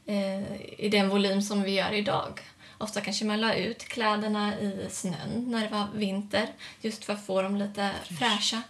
eh, 0.07 0.61
i 0.79 0.89
den 0.89 1.09
volym 1.09 1.43
som 1.43 1.63
vi 1.63 1.71
gör 1.71 1.93
idag. 1.93 2.41
Ofta 2.79 3.01
kanske 3.01 3.25
man 3.25 3.41
la 3.41 3.55
ut 3.55 3.85
kläderna 3.85 4.61
i 4.61 4.87
snön 4.91 5.45
när 5.49 5.61
det 5.63 5.69
var 5.69 5.87
vinter 5.95 6.49
just 6.81 7.05
för 7.05 7.13
att 7.13 7.27
få 7.27 7.43
dem 7.43 7.57
lite 7.57 7.91
fräscha. 8.19 8.63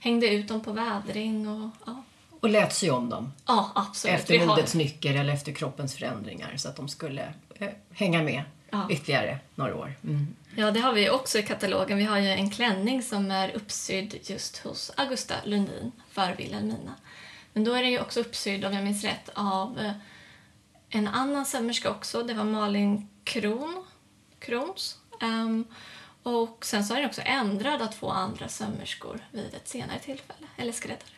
Hängde 0.00 0.28
ut 0.28 0.48
dem 0.48 0.60
på 0.60 0.72
vädring 0.72 1.48
och 1.48 1.70
ja, 1.86 2.02
Och 2.40 2.48
lät 2.48 2.74
sy 2.74 2.90
om 2.90 3.10
dem 3.10 3.32
ja 3.46 3.72
absolut. 3.74 4.20
efter 4.20 4.46
modets 4.46 4.74
nycker 4.74 5.14
eller 5.14 5.34
efter 5.34 5.52
kroppens 5.52 5.94
förändringar 5.94 6.56
så 6.56 6.68
att 6.68 6.76
de 6.76 6.88
skulle 6.88 7.34
eh, 7.54 7.68
hänga 7.92 8.22
med 8.22 8.42
Ja. 8.72 8.86
ytterligare 8.90 9.38
några 9.54 9.76
år. 9.76 9.94
Mm. 10.04 10.36
Ja, 10.56 10.70
det 10.70 10.80
har 10.80 10.92
vi 10.92 11.10
också 11.10 11.38
i 11.38 11.42
katalogen. 11.42 11.98
Vi 11.98 12.04
har 12.04 12.18
ju 12.18 12.28
en 12.28 12.50
klänning 12.50 13.02
som 13.02 13.30
är 13.30 13.56
uppsydd 13.56 14.18
just 14.22 14.58
hos 14.58 14.90
Augusta 14.96 15.34
Lundin 15.44 15.92
för 16.10 16.34
Wilhelmina. 16.36 16.94
Men 17.52 17.64
då 17.64 17.72
är 17.72 17.82
den 17.82 17.90
ju 17.90 18.00
också 18.00 18.20
uppsydd, 18.20 18.64
om 18.64 18.72
jag 18.72 18.84
minns 18.84 19.04
rätt, 19.04 19.30
av 19.34 19.78
eh, 19.78 19.92
en 20.88 21.08
annan 21.08 21.46
sömmerska 21.46 21.90
också. 21.90 22.22
Det 22.22 22.34
var 22.34 22.44
Malin 22.44 23.08
Kron, 23.24 23.84
Krons. 24.38 24.98
Ehm, 25.20 25.64
och 26.22 26.64
sen 26.64 26.84
så 26.84 26.94
är 26.94 26.98
den 26.98 27.08
också 27.08 27.22
ändrad 27.24 27.82
av 27.82 27.86
två 27.86 28.10
andra 28.10 28.48
sömmerskor 28.48 29.20
vid 29.30 29.54
ett 29.54 29.68
senare 29.68 29.98
tillfälle, 29.98 30.46
eller 30.56 30.72
skräddare. 30.72 31.16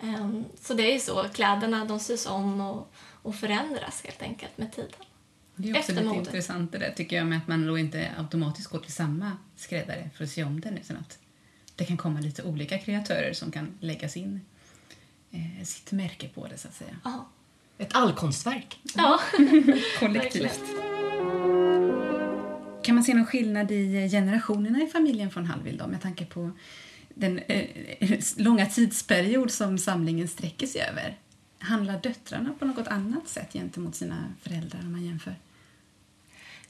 Ehm, 0.00 0.44
så 0.60 0.74
det 0.74 0.82
är 0.82 0.92
ju 0.92 1.00
så, 1.00 1.28
kläderna 1.28 1.84
de 1.84 2.00
sys 2.00 2.26
om 2.26 2.60
och, 2.60 2.92
och 3.22 3.34
förändras 3.34 4.04
helt 4.04 4.22
enkelt 4.22 4.58
med 4.58 4.72
tiden. 4.72 5.05
Det 5.56 5.70
är 5.70 5.78
också 5.78 5.92
lite 5.92 6.04
modet. 6.04 6.26
intressant 6.26 6.72
det 6.72 6.78
där 6.78 6.90
tycker 6.90 7.16
jag 7.16 7.26
med 7.26 7.38
att 7.38 7.48
man 7.48 7.66
då 7.66 7.78
inte 7.78 8.10
automatiskt 8.18 8.70
går 8.70 8.78
till 8.78 8.92
samma 8.92 9.32
skräddare 9.56 10.10
för 10.14 10.24
att 10.24 10.30
se 10.30 10.44
om 10.44 10.60
den 10.60 10.78
utan 10.78 10.96
att 10.96 11.18
det 11.76 11.84
kan 11.84 11.96
komma 11.96 12.20
lite 12.20 12.42
olika 12.42 12.78
kreatörer 12.78 13.32
som 13.32 13.50
kan 13.50 13.78
lägga 13.80 14.08
sin, 14.08 14.40
eh, 15.30 15.64
sitt 15.64 15.92
märke 15.92 16.28
på 16.28 16.46
det 16.46 16.58
så 16.58 16.68
att 16.68 16.74
säga. 16.74 16.96
Ja. 17.04 17.28
Ett 17.78 17.94
allkonstverk. 17.94 18.78
ja. 18.94 19.20
Kollektivt. 19.98 20.60
Kan 22.82 22.94
man 22.94 23.04
se 23.04 23.14
någon 23.14 23.26
skillnad 23.26 23.70
i 23.70 24.08
generationerna 24.08 24.82
i 24.82 24.86
familjen 24.86 25.30
från 25.30 25.44
Hallwyl 25.44 25.76
då 25.76 25.86
med 25.86 26.02
tanke 26.02 26.24
på 26.24 26.50
den 27.08 27.38
eh, 27.38 27.64
långa 28.36 28.66
tidsperiod 28.66 29.50
som 29.50 29.78
samlingen 29.78 30.28
sträcker 30.28 30.66
sig 30.66 30.80
över? 30.80 31.18
Handlar 31.58 32.00
döttrarna 32.00 32.54
på 32.58 32.64
något 32.64 32.88
annat 32.88 33.28
sätt 33.28 33.52
gentemot 33.52 33.94
sina 33.94 34.32
föräldrar 34.42 34.80
om 34.80 34.92
man 34.92 35.04
jämför? 35.04 35.34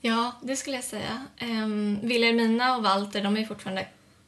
Ja, 0.01 0.32
det 0.42 0.57
skulle 0.57 0.76
jag 0.76 0.84
säga. 0.84 1.26
Ehm, 1.38 1.62
um, 1.62 2.01
Wilhelmina 2.09 2.76
och 2.76 2.82
Walter 2.82 3.22
de 3.22 3.36
är 3.36 3.44
fortfarande 3.47 3.86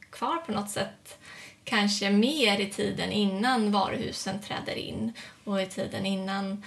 kvar 0.09 0.37
på 0.37 0.51
något 0.51 0.69
sätt. 0.69 1.17
Kanske 1.63 2.09
mer 2.09 2.59
i 2.59 2.69
tiden 2.69 3.11
innan 3.11 3.71
varuhusen 3.71 4.41
träder 4.41 4.75
in 4.75 5.13
och 5.43 5.61
i 5.61 5.65
tiden 5.65 6.05
innan... 6.05 6.63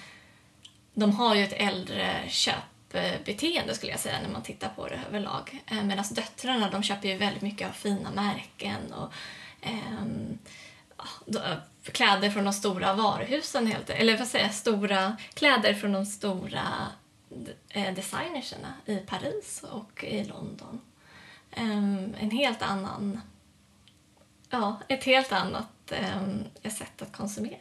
De 0.95 1.11
har 1.13 1.35
ju 1.35 1.45
ett 1.45 1.53
äldre 1.57 2.21
köpbeteende 2.29 3.75
skulle 3.75 3.93
jag 3.93 4.01
säga 4.01 4.21
när 4.23 4.29
man 4.31 4.43
tittar 4.43 4.69
på 4.69 4.89
det 4.89 5.01
överlag. 5.09 5.63
Ehm, 5.67 5.79
um, 5.79 5.87
Medan 5.87 6.05
döttrarna 6.11 6.71
de 6.71 6.83
köper 6.83 7.09
ju 7.09 7.17
väldigt 7.17 7.43
mycket 7.43 7.69
av 7.69 7.73
fina 7.73 8.11
märken 8.11 8.93
och 8.93 9.13
um, 9.67 10.39
då- 11.27 11.41
kläder 11.93 12.31
från 12.31 12.45
de 12.45 12.53
stora 12.53 12.95
varuhusen 12.95 13.67
helt 13.67 13.91
e- 13.91 13.93
Eller 13.93 14.19
vad 14.19 14.29
säger 14.29 14.45
jag, 14.45 14.55
stora 14.55 15.17
kläder 15.35 15.75
från 15.75 15.93
de 15.93 16.07
stora 16.07 16.63
Eh, 17.69 17.95
designerserna 17.95 18.75
i 18.87 18.97
Paris 18.97 19.65
och 19.71 20.05
i 20.05 20.25
London. 20.25 20.81
Ehm, 21.51 22.15
en 22.21 22.31
helt 22.31 22.63
annan... 22.63 23.21
Ja, 24.51 24.81
ett 24.89 25.05
helt 25.05 25.33
annat 25.33 25.93
ehm, 25.93 26.45
sätt 26.71 27.03
att 27.03 27.13
konsumera. 27.13 27.57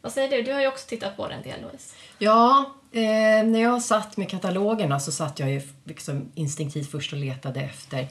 Vad 0.00 0.12
säger 0.12 0.30
du? 0.30 0.42
Du 0.42 0.52
har 0.52 0.60
ju 0.60 0.68
också 0.68 0.88
tittat 0.88 1.16
på 1.16 1.28
det 1.28 1.34
en 1.34 1.42
del, 1.42 1.60
Louise. 1.60 1.96
Ja, 2.18 2.74
eh, 2.92 3.44
när 3.44 3.60
jag 3.60 3.82
satt 3.82 4.16
med 4.16 4.30
katalogerna 4.30 5.00
så 5.00 5.12
satt 5.12 5.38
jag 5.38 5.50
ju 5.50 5.62
liksom 5.84 6.32
instinktivt 6.34 6.90
först 6.90 7.12
och 7.12 7.18
letade 7.18 7.60
efter 7.60 8.08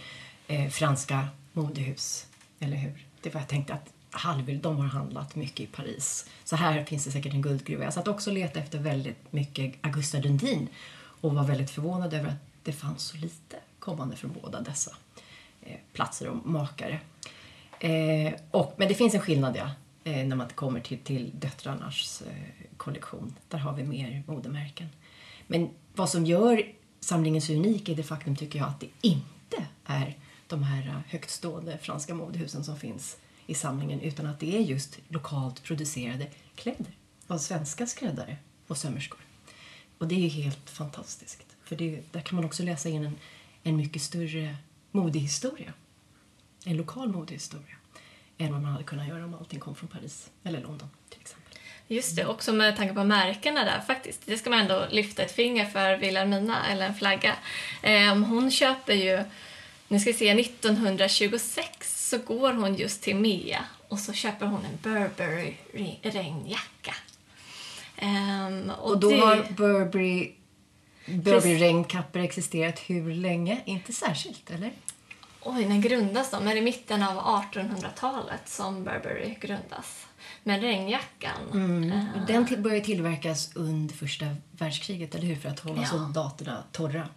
eh, 0.48 0.70
franska 0.70 1.28
modehus. 1.54 2.28
Eller 2.60 2.78
hur? 2.78 3.06
Det 3.22 3.34
var 3.34 3.42
jag 3.42 3.48
tänkte 3.48 3.74
att 3.74 3.94
Hallwyl, 4.12 4.62
de 4.62 4.78
har 4.78 4.86
handlat 4.86 5.36
mycket 5.36 5.60
i 5.60 5.66
Paris. 5.66 6.30
Så 6.43 6.55
här 6.55 6.86
finns 6.86 7.05
det 7.05 7.12
säkert 7.12 7.34
en 7.34 7.41
guldgruva. 7.41 7.84
Jag 7.84 7.93
satt 7.93 8.07
också 8.07 8.30
och 8.30 8.34
letade 8.34 8.60
efter 8.60 8.80
väldigt 8.80 9.34
mycket 9.34 9.76
Augusta 9.82 10.20
Dundin 10.20 10.68
och 11.22 11.36
var 11.36 11.43
väldigt 11.43 11.70
förvånad 11.70 12.14
över 12.14 12.28
att 12.30 12.64
det 12.64 12.74
fanns 12.74 13.03
så 13.03 13.18
lite 13.18 13.57
kommande 13.80 14.16
från 14.16 14.36
båda 14.41 14.62
dessa 14.62 14.91
eh, 15.62 15.78
platser 15.93 16.28
och 16.28 16.45
makare. 16.45 16.99
Eh, 17.80 18.34
och, 18.51 18.74
men 18.78 18.88
det 18.88 18.93
finns 18.93 19.14
en 19.14 19.22
skillnad 19.22 19.55
ja, 19.55 19.72
eh, 20.03 20.28
när 20.28 20.36
man 20.36 20.49
kommer 20.49 20.80
till, 20.80 20.99
till 20.99 21.32
döttrarnas 21.34 22.24
eh, 22.28 22.68
kollektion. 22.78 23.36
Där 23.47 23.57
har 23.57 23.74
vi 23.74 23.84
mer 23.84 24.24
modemärken. 24.28 24.88
Men 25.47 25.70
vad 25.95 26.10
som 26.10 26.26
gör 26.26 26.64
samlingen 26.99 27.41
så 27.41 27.53
unik 27.53 27.89
är 27.89 27.95
det 27.95 28.03
faktum, 28.03 28.36
tycker 28.36 28.60
jag, 28.60 28.68
att 28.68 28.80
det 28.80 28.89
inte 29.01 29.66
är 29.86 30.18
de 30.47 30.64
här 30.64 30.88
eh, 30.88 31.12
högtstående 31.12 31.78
franska 31.78 32.14
modehusen 32.14 32.64
som 32.64 32.78
finns 32.78 33.18
i 33.50 33.54
samlingen 33.54 34.02
utan 34.02 34.26
att 34.26 34.39
det 34.39 34.58
är 34.58 34.62
just 34.62 35.00
lokalt 35.08 35.64
producerade 35.64 36.28
kläder 36.56 36.93
av 37.28 37.38
svenska 37.38 37.88
skräddare 37.88 38.38
och 38.68 38.78
sömmerskor. 38.78 39.20
Och 39.97 40.08
det 40.08 40.16
är 40.16 40.20
ju 40.20 40.28
helt 40.28 40.70
fantastiskt. 40.70 41.45
För 41.64 41.76
det, 41.76 42.00
där 42.12 42.22
kan 42.22 42.36
man 42.36 42.45
också 42.45 42.64
läsa 42.64 42.89
in 42.89 43.06
en, 43.06 43.16
en 43.64 43.78
mycket 43.78 44.02
större 44.02 44.56
modehistoria. 44.91 45.74
En 46.66 46.78
lokal 46.78 47.10
modehistoria. 47.10 47.76
Än 48.38 48.52
vad 48.52 48.62
man 48.62 48.72
hade 48.72 48.84
kunnat 48.84 49.08
göra 49.08 49.26
om 49.26 49.34
allting 49.34 49.60
kom 49.60 49.76
från 49.76 49.89
Paris 49.89 50.30
eller 50.43 50.62
London 50.62 50.89
till 51.10 51.22
exempel. 51.22 51.60
Just 51.88 52.16
det, 52.16 52.26
också 52.26 52.54
med 52.54 52.78
tanke 52.78 52.93
på 52.93 53.04
märkena 53.04 53.64
där 53.64 53.82
faktiskt. 53.82 54.26
Det 54.26 54.38
ska 54.38 54.50
man 54.50 54.60
ändå 54.60 54.88
lyfta 54.91 55.24
ett 55.24 55.32
finger 55.32 55.66
för 55.66 55.97
Wilhelmina, 55.97 56.68
eller 56.68 56.86
en 56.88 56.95
flagga. 56.95 57.36
Eh, 57.82 58.16
hon 58.16 58.52
köper 58.52 58.93
ju, 58.93 59.24
nu 59.88 60.00
ska 60.00 60.12
vi 60.12 60.18
se, 60.18 60.30
1926 60.30 61.99
så 62.10 62.18
går 62.18 62.53
hon 62.53 62.76
just 62.76 63.01
till 63.01 63.16
Mea 63.16 63.66
och 63.88 63.99
så 63.99 64.14
köper 64.14 64.45
hon 64.45 64.66
en 64.66 64.78
Burberry 64.84 65.53
re- 65.74 65.97
regnjacka. 66.01 66.95
Ehm, 67.97 68.70
och, 68.70 68.91
Och 68.91 68.99
då 68.99 69.10
det, 69.10 69.20
har 69.20 69.47
Burberry, 69.57 70.32
Burberry 71.05 71.57
regnkappor 71.60 72.22
existerat 72.22 72.80
hur 72.80 73.14
länge? 73.16 73.62
Inte 73.66 73.93
särskilt, 73.93 74.49
eller? 74.51 74.72
Oj, 75.43 75.66
när 75.66 75.78
grundas 75.82 76.32
de? 76.32 76.47
Är 76.47 76.55
det 76.55 76.62
mitten 76.62 77.03
av 77.03 77.18
1800-talet 77.18 78.49
som 78.49 78.84
Burberry 78.84 79.36
grundas? 79.41 80.05
Men 80.43 80.62
regnjackan... 80.62 81.91
eh, 81.91 82.26
Den 82.28 82.47
till, 82.47 82.57
började 82.60 82.86
tillverkas 82.86 83.55
under 83.55 83.95
första 83.95 84.26
världskriget, 84.51 85.16
eller 85.16 85.26
hur? 85.28 85.36
För 85.36 85.49
att 85.49 85.60
hålla 85.60 85.82
Ja. 85.82 85.88
soldaterna 85.88 86.64
torra 86.72 87.07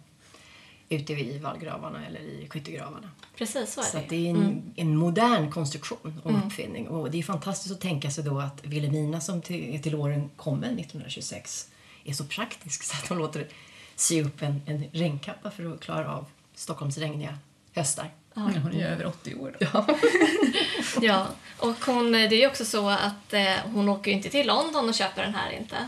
ute 0.95 1.13
vid 1.13 1.41
vallgravarna 1.41 2.05
eller 2.07 2.19
i 2.19 2.47
skyttegravarna. 2.49 3.09
precis 3.37 3.73
så 3.73 3.81
är 3.81 3.85
Så 3.85 3.97
det. 3.97 4.03
att 4.03 4.09
det 4.09 4.25
är 4.27 4.29
en, 4.29 4.73
en 4.75 4.97
modern 4.97 5.51
konstruktion 5.51 6.21
och 6.23 6.31
uppfinning. 6.45 6.87
Och 6.87 7.11
det 7.11 7.19
är 7.19 7.23
fantastiskt 7.23 7.73
att 7.75 7.81
tänka 7.81 8.11
sig 8.11 8.23
då 8.23 8.39
att 8.39 8.65
Wilhelmina 8.65 9.21
som 9.21 9.41
till, 9.41 9.81
till 9.83 9.95
åren 9.95 10.29
kommen 10.35 10.79
1926 10.79 11.69
är 12.03 12.13
så 12.13 12.23
praktisk 12.25 12.83
så 12.89 12.95
att 13.03 13.07
hon 13.09 13.17
låter 13.17 13.47
sy 13.95 14.21
upp 14.23 14.41
en, 14.41 14.61
en 14.65 14.83
regnkappa 14.91 15.51
för 15.51 15.73
att 15.73 15.79
klara 15.79 16.15
av 16.15 16.25
Stockholms 16.55 16.97
regniga 16.97 17.37
höstar. 17.75 18.09
Men 18.33 18.55
hon 18.57 18.71
är 18.71 18.77
ju 18.77 18.83
över 18.83 19.05
80 19.05 19.35
år 19.35 19.55
då. 19.59 19.85
Ja, 21.01 21.27
och 21.57 21.85
hon, 21.85 22.11
det 22.11 22.17
är 22.19 22.39
ju 22.39 22.47
också 22.47 22.65
så 22.65 22.89
att 22.89 23.33
eh, 23.33 23.53
hon 23.73 23.89
åker 23.89 24.11
ju 24.11 24.17
inte 24.17 24.29
till 24.29 24.47
London 24.47 24.89
och 24.89 24.95
köper 24.95 25.21
den 25.23 25.35
här 25.35 25.51
inte. 25.51 25.87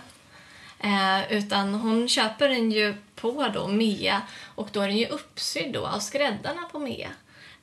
Eh, 0.80 1.34
utan 1.34 1.74
hon 1.74 2.08
köper 2.08 2.50
den 2.50 2.72
ju 2.72 2.96
på 3.16 3.48
då 3.54 3.68
Mea 3.68 4.22
och 4.56 4.70
då 4.72 4.82
är 4.82 4.88
den 4.88 4.98
ju 4.98 5.08
uppsydd 5.08 5.74
då 5.74 5.88
av 5.88 6.00
skräddarna 6.00 6.62
på 6.72 6.80
Mea. 6.80 7.10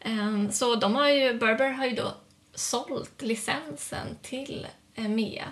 Eh, 0.00 0.50
så 0.50 0.74
de 0.74 0.94
har 0.94 1.08
ju, 1.08 1.34
Berber 1.34 1.70
har 1.70 1.86
ju 1.86 1.94
då 1.94 2.14
sålt 2.54 3.22
licensen 3.22 4.06
till 4.22 4.66
eh, 4.94 5.08
Mea 5.08 5.48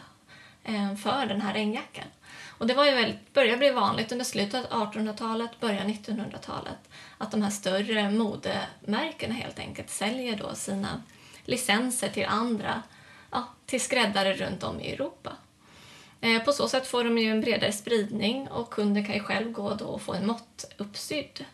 eh, 0.65 0.97
för 0.97 1.27
den 1.27 1.41
här 1.41 1.55
regnjackan. 1.55 2.07
Och 2.49 2.67
det 2.67 2.75
var 2.75 2.85
ju 2.85 2.91
väldigt, 2.91 3.35
började 3.35 3.57
bli 3.57 3.71
vanligt 3.71 4.13
under 4.13 4.25
slutet 4.25 4.73
av 4.73 4.93
1800-talet, 4.93 5.61
början 5.61 5.89
1900-talet 5.89 6.79
att 7.19 7.31
de 7.31 7.43
här 7.43 7.51
större 7.51 8.11
modemärkena 8.11 9.35
helt 9.35 9.59
enkelt 9.59 9.91
säljer 9.91 10.37
då 10.37 10.55
sina 10.55 11.03
licenser 11.45 12.09
till 12.09 12.27
andra, 12.27 12.83
ja, 13.31 13.49
till 13.67 13.81
skräddare 13.81 14.35
runt 14.35 14.63
om 14.63 14.81
i 14.81 14.93
Europa. 14.93 15.33
Eh, 16.21 16.43
På 16.43 16.53
så 16.53 16.69
sätt 16.69 16.87
får 16.87 17.05
de 17.05 17.19
ju 17.19 17.31
en 17.31 17.41
bredare 17.41 17.73
spridning 17.73 18.49
och 18.49 18.71
kunden 18.71 19.05
kan 19.07 19.15
ju 19.15 19.21
själv 19.21 19.53
gå 19.53 19.75
då 19.75 19.85
och 19.85 20.03
få 20.03 20.15
en 20.15 20.27
måttuppsydd 20.27 21.45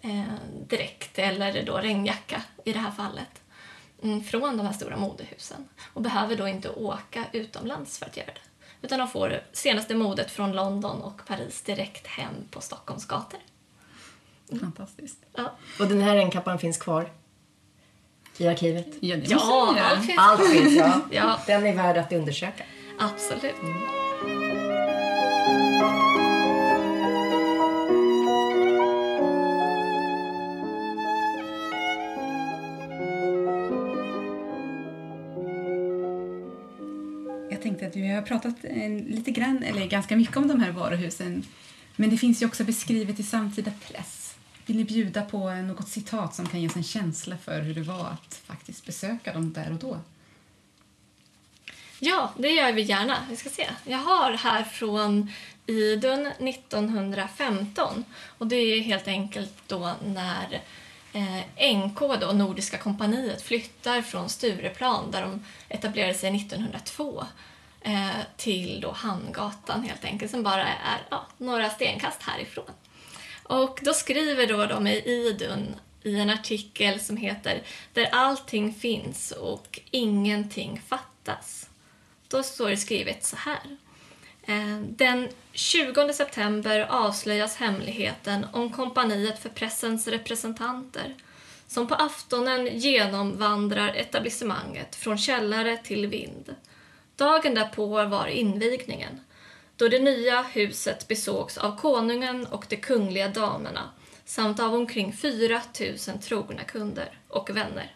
eh, 0.00 0.22
direkt 0.68 1.18
eller 1.18 1.62
då 1.62 1.76
regnjacka 1.78 2.42
i 2.64 2.72
det 2.72 2.78
här 2.78 2.90
fallet. 2.90 3.42
mm, 4.02 4.24
från 4.24 4.56
de 4.56 4.66
här 4.66 4.72
stora 4.72 4.96
modehusen 4.96 5.68
och 5.92 6.02
behöver 6.02 6.36
då 6.36 6.48
inte 6.48 6.68
åka 6.70 7.24
utomlands 7.32 7.98
för 7.98 8.06
att 8.06 8.16
göra 8.16 8.26
det. 8.26 8.40
Utan 8.86 8.98
de 8.98 9.08
får 9.08 9.40
senaste 9.52 9.94
modet 9.94 10.30
från 10.30 10.52
London 10.52 11.02
och 11.02 11.26
Paris 11.26 11.62
direkt 11.62 12.06
hem 12.06 12.34
på 12.50 12.60
Stockholms 12.60 13.04
gator. 13.06 13.40
Fantastiskt. 14.60 15.18
Ja, 15.36 15.56
Och 15.80 15.86
den 15.86 16.00
här 16.02 16.14
regnkappan 16.14 16.58
finns 16.58 16.78
kvar 16.78 17.12
i 18.38 18.46
arkivet? 18.46 18.86
Ja, 19.00 19.16
ja 19.30 19.84
allt 19.84 20.06
finns 20.06 20.18
Allt 20.18 20.50
finns, 20.50 20.74
ja. 20.76 21.00
Ja. 21.10 21.40
Den 21.46 21.66
är 21.66 21.74
värd 21.74 21.96
att 21.96 22.12
undersöka. 22.12 22.64
Absolut. 22.98 23.62
Mm. 23.62 23.74
Jag 37.50 37.62
tänkte 37.62 37.86
att 37.86 37.96
vi 37.96 38.08
har 38.08 38.22
pratat 38.22 38.54
eh, 38.62 38.90
lite 38.90 39.30
grann, 39.30 39.62
eller 39.62 39.86
ganska 39.86 40.16
mycket 40.16 40.36
om 40.36 40.48
de 40.48 40.60
här 40.60 40.72
varuhusen. 40.72 41.42
Men 41.96 42.10
det 42.10 42.16
finns 42.16 42.42
ju 42.42 42.46
också 42.46 42.64
beskrivet 42.64 43.20
i 43.20 43.22
samtida 43.22 43.72
press. 43.88 44.34
Vill 44.66 44.76
ni 44.76 44.84
bjuda 44.84 45.22
på 45.22 45.50
något 45.50 45.88
citat 45.88 46.34
som 46.34 46.46
kan 46.46 46.60
ge 46.60 46.68
oss 46.68 46.76
en 46.76 46.82
känsla 46.82 47.36
för 47.36 47.60
hur 47.60 47.74
det 47.74 47.82
var 47.82 48.06
att 48.06 48.34
faktiskt 48.34 48.86
besöka 48.86 49.32
dem 49.32 49.52
där 49.52 49.72
och 49.72 49.78
då? 49.78 49.98
Ja, 52.00 52.32
det 52.36 52.48
gör 52.48 52.72
vi 52.72 52.82
gärna. 52.82 53.26
Vi 53.30 53.36
ska 53.36 53.50
se. 53.50 53.68
Jag 53.84 53.98
har 53.98 54.32
här 54.32 54.64
från 54.64 55.32
Idun 55.66 56.26
1915. 56.26 58.04
Och 58.38 58.46
det 58.46 58.56
är 58.56 58.80
helt 58.80 59.08
enkelt 59.08 59.54
då 59.66 59.92
när 60.04 60.62
eh, 61.12 61.76
NK, 61.76 62.00
då, 62.20 62.32
Nordiska 62.32 62.78
kompaniet, 62.78 63.42
flyttar 63.42 64.02
från 64.02 64.28
Stureplan 64.28 65.10
där 65.10 65.22
de 65.22 65.44
etablerade 65.68 66.14
sig 66.14 66.36
1902 66.36 67.24
eh, 67.80 68.10
till 68.36 68.80
då 68.80 68.90
Hamngatan 68.90 69.82
helt 69.82 70.04
enkelt, 70.04 70.30
som 70.30 70.42
bara 70.42 70.66
är 70.66 70.98
ja, 71.10 71.26
några 71.38 71.70
stenkast 71.70 72.22
härifrån. 72.22 72.70
Och 73.42 73.80
då 73.82 73.94
skriver 73.94 74.46
då 74.46 74.66
de 74.66 74.86
i 74.86 74.96
Idun 74.96 75.76
i 76.02 76.20
en 76.20 76.30
artikel 76.30 77.00
som 77.00 77.16
heter 77.16 77.62
Där 77.92 78.08
allting 78.12 78.74
finns 78.74 79.30
och 79.30 79.80
ingenting 79.90 80.80
fattas. 80.88 81.68
Då 82.28 82.42
står 82.42 82.70
det 82.70 82.76
skrivet 82.76 83.24
så 83.24 83.36
här. 83.36 83.76
Eh, 84.42 84.80
den 84.80 85.28
20 85.52 86.12
september 86.12 86.86
avslöjas 86.90 87.56
hemligheten 87.56 88.46
om 88.52 88.72
kompaniet 88.72 89.38
för 89.38 89.48
pressens 89.48 90.08
representanter 90.08 91.14
som 91.68 91.86
på 91.86 91.94
aftonen 91.94 92.78
genomvandrar 92.78 93.94
etablissemanget 93.94 94.96
från 94.96 95.18
källare 95.18 95.76
till 95.76 96.06
vind. 96.06 96.54
Dagen 97.16 97.54
därpå 97.54 98.04
var 98.04 98.26
invigningen 98.26 99.20
då 99.76 99.88
det 99.88 99.98
nya 99.98 100.42
huset 100.42 101.08
besågs 101.08 101.58
av 101.58 101.76
konungen 101.76 102.46
och 102.46 102.66
de 102.68 102.76
kungliga 102.76 103.28
damerna 103.28 103.90
samt 104.24 104.60
av 104.60 104.74
omkring 104.74 105.12
4 105.12 105.60
000 106.08 106.18
trogna 106.22 106.64
kunder 106.64 107.18
och 107.28 107.50
vänner. 107.50 107.95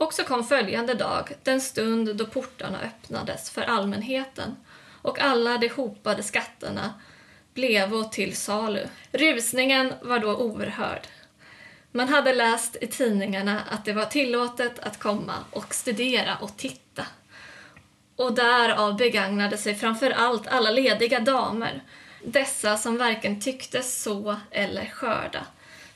Och 0.00 0.14
så 0.14 0.24
kom 0.24 0.44
följande 0.44 0.94
dag, 0.94 1.32
den 1.42 1.60
stund 1.60 2.16
då 2.16 2.26
portarna 2.26 2.80
öppnades 2.80 3.50
för 3.50 3.62
allmänheten 3.62 4.56
och 5.02 5.20
alla 5.20 5.58
de 5.58 5.68
hopade 5.68 6.22
skatterna 6.22 6.94
blev 7.54 8.10
till 8.10 8.36
salu. 8.36 8.86
Rusningen 9.12 9.94
var 10.02 10.18
då 10.18 10.36
oerhörd. 10.36 11.06
Man 11.92 12.08
hade 12.08 12.34
läst 12.34 12.76
i 12.80 12.86
tidningarna 12.86 13.60
att 13.70 13.84
det 13.84 13.92
var 13.92 14.04
tillåtet 14.04 14.78
att 14.78 14.98
komma 14.98 15.34
och 15.50 15.74
studera 15.74 16.36
och 16.36 16.56
titta. 16.56 17.06
Och 18.16 18.34
därav 18.34 18.96
begagnade 18.96 19.56
sig 19.56 19.74
framför 19.74 20.10
allt 20.10 20.46
alla 20.46 20.70
lediga 20.70 21.20
damer, 21.20 21.82
dessa 22.24 22.76
som 22.76 22.96
varken 22.96 23.40
tyckte 23.40 23.82
så 23.82 24.36
eller 24.50 24.86
skörda, 24.86 25.46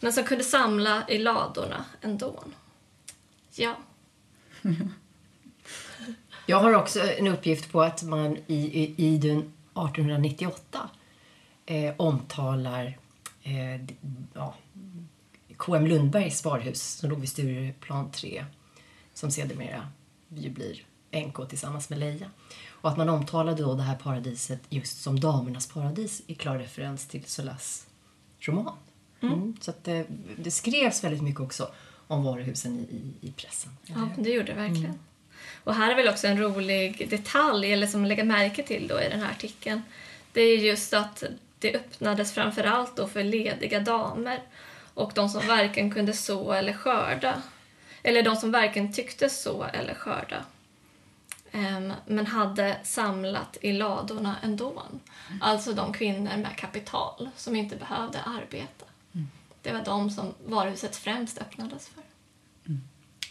men 0.00 0.12
som 0.12 0.24
kunde 0.24 0.44
samla 0.44 1.02
i 1.08 1.18
ladorna 1.18 1.84
ändå. 2.00 2.44
Ja. 3.54 3.76
Jag 6.46 6.60
har 6.60 6.74
också 6.74 7.00
en 7.00 7.26
uppgift 7.26 7.72
på 7.72 7.82
att 7.82 8.02
man 8.02 8.36
i, 8.46 8.82
i 8.82 8.94
Idun 8.96 9.38
1898 9.38 10.90
eh, 11.66 11.94
omtalar 11.96 12.98
eh, 13.42 13.80
ja, 14.34 14.54
KM 15.56 15.86
Lundbergs 15.86 16.44
varuhus 16.44 16.82
som 16.82 17.10
låg 17.10 17.20
vid 17.20 17.28
Stureplan 17.28 18.10
3 18.10 18.44
som 19.14 19.30
sedermera 19.30 19.88
ju 20.28 20.50
blir 20.50 20.82
NK 21.26 21.48
tillsammans 21.48 21.90
med 21.90 21.98
Leia. 21.98 22.30
Och 22.68 22.90
att 22.90 22.96
man 22.96 23.08
omtalade 23.08 23.62
då 23.62 23.74
det 23.74 23.82
här 23.82 23.96
paradiset 23.96 24.60
just 24.68 25.02
som 25.02 25.20
damernas 25.20 25.66
paradis 25.66 26.22
i 26.26 26.34
klar 26.34 26.58
referens 26.58 27.06
till 27.06 27.24
Solas 27.24 27.86
roman. 28.40 28.76
Mm. 29.20 29.56
Så 29.60 29.70
att 29.70 29.84
det, 29.84 30.06
det 30.36 30.50
skrevs 30.50 31.04
väldigt 31.04 31.22
mycket 31.22 31.40
också 31.40 31.70
om 32.06 32.24
varuhusen 32.24 32.78
i, 32.78 32.82
i, 32.82 33.28
i 33.28 33.32
pressen. 33.32 33.76
Ja, 33.86 34.08
det 34.18 34.30
gjorde 34.30 34.52
det 34.52 34.58
verkligen. 34.58 34.98
Och 35.64 35.74
här 35.74 35.90
är 35.90 35.96
väl 35.96 36.08
också 36.08 36.26
en 36.26 36.40
rolig 36.40 37.06
detalj, 37.10 37.72
eller 37.72 37.86
som 37.86 38.04
lägga 38.04 38.24
märke 38.24 38.62
till 38.62 38.88
då 38.88 39.00
i 39.00 39.08
den 39.08 39.20
här 39.20 39.30
artikeln. 39.30 39.82
Det 40.32 40.40
är 40.40 40.58
just 40.58 40.94
att 40.94 41.24
det 41.58 41.74
öppnades 41.74 42.32
framför 42.32 42.64
allt 42.64 42.96
då 42.96 43.08
för 43.08 43.24
lediga 43.24 43.80
damer 43.80 44.42
och 44.94 45.12
de 45.14 45.28
som 45.28 45.48
varken 45.48 45.90
kunde 45.90 46.12
så 46.12 46.52
eller 46.52 46.72
skörda. 46.72 47.42
Eller 48.02 48.22
de 48.22 48.36
som 48.36 48.52
varken 48.52 48.92
tyckte 48.92 49.28
så 49.28 49.64
eller 49.64 49.94
skörda. 49.94 50.44
Ehm, 51.52 51.92
men 52.06 52.26
hade 52.26 52.76
samlat 52.82 53.56
i 53.60 53.72
ladorna 53.72 54.36
ändå. 54.42 54.82
Alltså 55.40 55.72
de 55.72 55.92
kvinnor 55.92 56.36
med 56.36 56.56
kapital 56.56 57.28
som 57.36 57.56
inte 57.56 57.76
behövde 57.76 58.20
arbeta. 58.20 58.84
Det 59.64 59.72
var 59.72 59.84
de 59.84 60.10
som 60.10 60.34
varuhuset 60.46 60.96
främst 60.96 61.38
öppnades 61.38 61.88
för. 61.88 62.02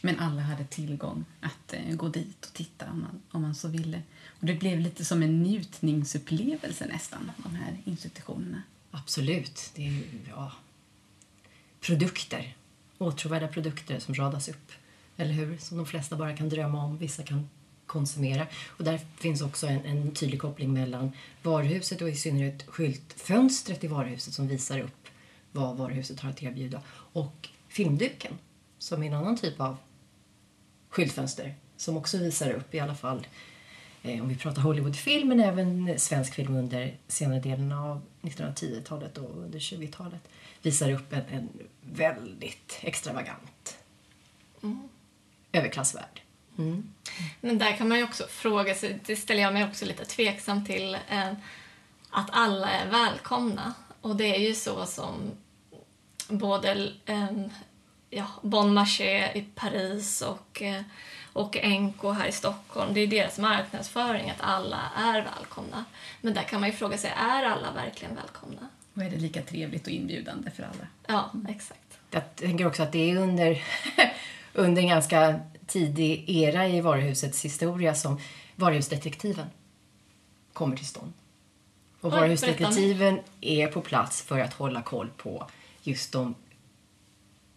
Men 0.06 0.20
alla 0.20 0.42
hade 0.42 0.66
tillgång 0.66 1.26
att 1.42 1.74
eh, 1.74 1.96
gå 1.96 2.08
dit 2.08 2.46
och 2.46 2.54
titta 2.54 2.92
om 2.92 3.02
man, 3.02 3.22
om 3.32 3.42
man 3.42 3.56
så 3.56 3.68
ville. 3.68 4.02
Och 4.40 4.46
det 4.46 4.54
blev 4.54 4.80
lite 4.80 5.06
som 5.06 5.24
en 5.24 5.44
njutningsupplevelse 5.44 6.86
nästan, 6.86 7.32
de 7.38 7.56
här 7.56 7.78
institutionerna. 7.86 8.64
Absolut. 8.92 9.72
Det 9.76 9.88
är 9.88 9.92
ju, 9.92 10.04
ja, 10.30 10.52
produkter. 11.82 12.56
Åtråvärda 12.98 13.48
produkter 13.48 14.00
som 14.00 14.16
radas 14.16 14.50
upp. 14.50 14.72
Eller 15.18 15.34
hur? 15.34 15.58
Som 15.58 15.78
de 15.78 15.86
flesta 15.86 16.16
bara 16.16 16.38
kan 16.38 16.50
drömma 16.50 16.84
om, 16.84 16.98
vissa 16.98 17.24
kan 17.24 17.50
konsumera. 17.86 18.48
Och 18.68 18.84
där 18.84 19.00
finns 19.18 19.42
också 19.42 19.68
en, 19.68 19.86
en 19.86 20.12
tydlig 20.12 20.42
koppling 20.42 20.74
mellan 20.74 21.12
varuhuset 21.44 22.02
och 22.02 22.10
i 22.10 22.16
synnerhet 22.16 22.66
skyltfönstret 22.68 23.84
i 23.84 23.88
varuhuset 23.88 24.34
som 24.34 24.48
visar 24.48 24.80
upp 24.80 25.03
vad 25.54 25.78
varuhuset 25.78 26.20
har 26.20 26.30
att 26.30 26.44
erbjuda 26.44 26.82
och 27.14 27.50
filmduken 27.68 28.38
som 28.78 29.04
är 29.04 29.08
en 29.08 29.14
annan 29.14 29.38
typ 29.38 29.60
av 29.60 29.78
skyltfönster 30.90 31.56
som 31.78 31.98
också 31.98 32.18
visar 32.18 32.52
upp 32.52 32.76
i 32.76 32.80
alla 32.80 32.96
fall 32.96 33.28
eh, 34.04 34.22
om 34.22 34.30
vi 34.30 34.36
pratar 34.36 34.62
Hollywoodfilm 34.62 35.28
men 35.28 35.40
även 35.40 36.00
svensk 36.00 36.34
film 36.34 36.56
under 36.56 36.98
senare 37.08 37.40
delen 37.40 37.72
av 37.72 38.02
1910-talet 38.22 39.18
och 39.18 39.38
under 39.38 39.60
20-talet 39.60 40.28
visar 40.62 40.92
upp 40.92 41.14
en, 41.14 41.24
en 41.32 41.50
väldigt 41.82 42.80
extravagant 42.82 43.78
överklassvärld. 45.54 46.22
Mm. 46.58 46.94
Men 47.42 47.58
där 47.58 47.78
kan 47.78 47.88
man 47.88 47.98
ju 47.98 48.04
också 48.04 48.24
fråga 48.30 48.76
sig, 48.76 49.00
det 49.06 49.16
ställer 49.16 49.42
jag 49.42 49.54
mig 49.54 49.64
också 49.66 49.86
lite 49.86 50.06
tveksam 50.06 50.66
till, 50.66 50.98
eh, 51.10 51.34
att 52.10 52.30
alla 52.32 52.70
är 52.70 52.90
välkomna. 52.90 53.74
Och 54.02 54.16
det 54.16 54.36
är 54.36 54.40
ju 54.40 54.56
så 54.56 54.86
som 54.86 55.32
både 56.28 56.92
eh, 57.06 57.28
ja, 58.10 58.26
Bon 58.42 58.74
Marché 58.74 59.32
i 59.34 59.46
Paris 59.56 60.22
och, 60.22 60.62
eh, 60.62 60.82
och 61.34 61.58
NK 61.64 62.04
här 62.04 62.28
i 62.28 62.32
Stockholm, 62.32 62.94
det 62.94 63.00
är 63.00 63.08
deras 63.08 63.40
marknadsföring 63.40 64.30
att 64.30 64.42
alla 64.42 64.82
är 64.98 65.22
välkomna. 65.22 65.86
Men 66.22 66.34
där 66.34 66.44
kan 66.44 66.60
man 66.60 66.70
ju 66.70 66.76
fråga 66.76 66.98
sig, 66.98 67.14
är 67.18 67.44
alla 67.44 67.72
verkligen 67.72 68.16
välkomna? 68.16 68.70
Och 68.94 69.02
är 69.04 69.10
det 69.10 69.18
lika 69.18 69.42
trevligt 69.42 69.88
och 69.88 69.94
inbjudande 69.94 70.52
för 70.52 70.64
alla? 70.64 70.88
Ja, 71.08 71.32
exakt. 71.50 71.80
Jag 72.12 72.36
tänker 72.36 72.68
också 72.68 72.84
att 72.84 72.92
det 72.92 73.12
är 73.12 73.18
under, 73.18 73.64
under 74.54 74.82
en 74.82 74.88
ganska 74.88 75.40
tidig 75.68 76.30
era 76.30 76.68
i 76.68 76.82
varuhusets 76.82 77.46
historia 77.46 77.96
som 77.96 78.20
varuhusdetektiven 78.56 79.48
kommer 80.54 80.78
till 80.78 80.88
stånd. 80.88 81.14
Och 82.02 82.14
Oj, 82.14 82.20
varuhusdetektiven 82.20 83.20
är 83.42 83.68
på 83.68 83.82
plats 83.82 84.22
för 84.22 84.40
att 84.40 84.54
hålla 84.54 84.82
koll 84.82 85.10
på 85.18 85.48
just 85.84 86.12
de 86.12 86.36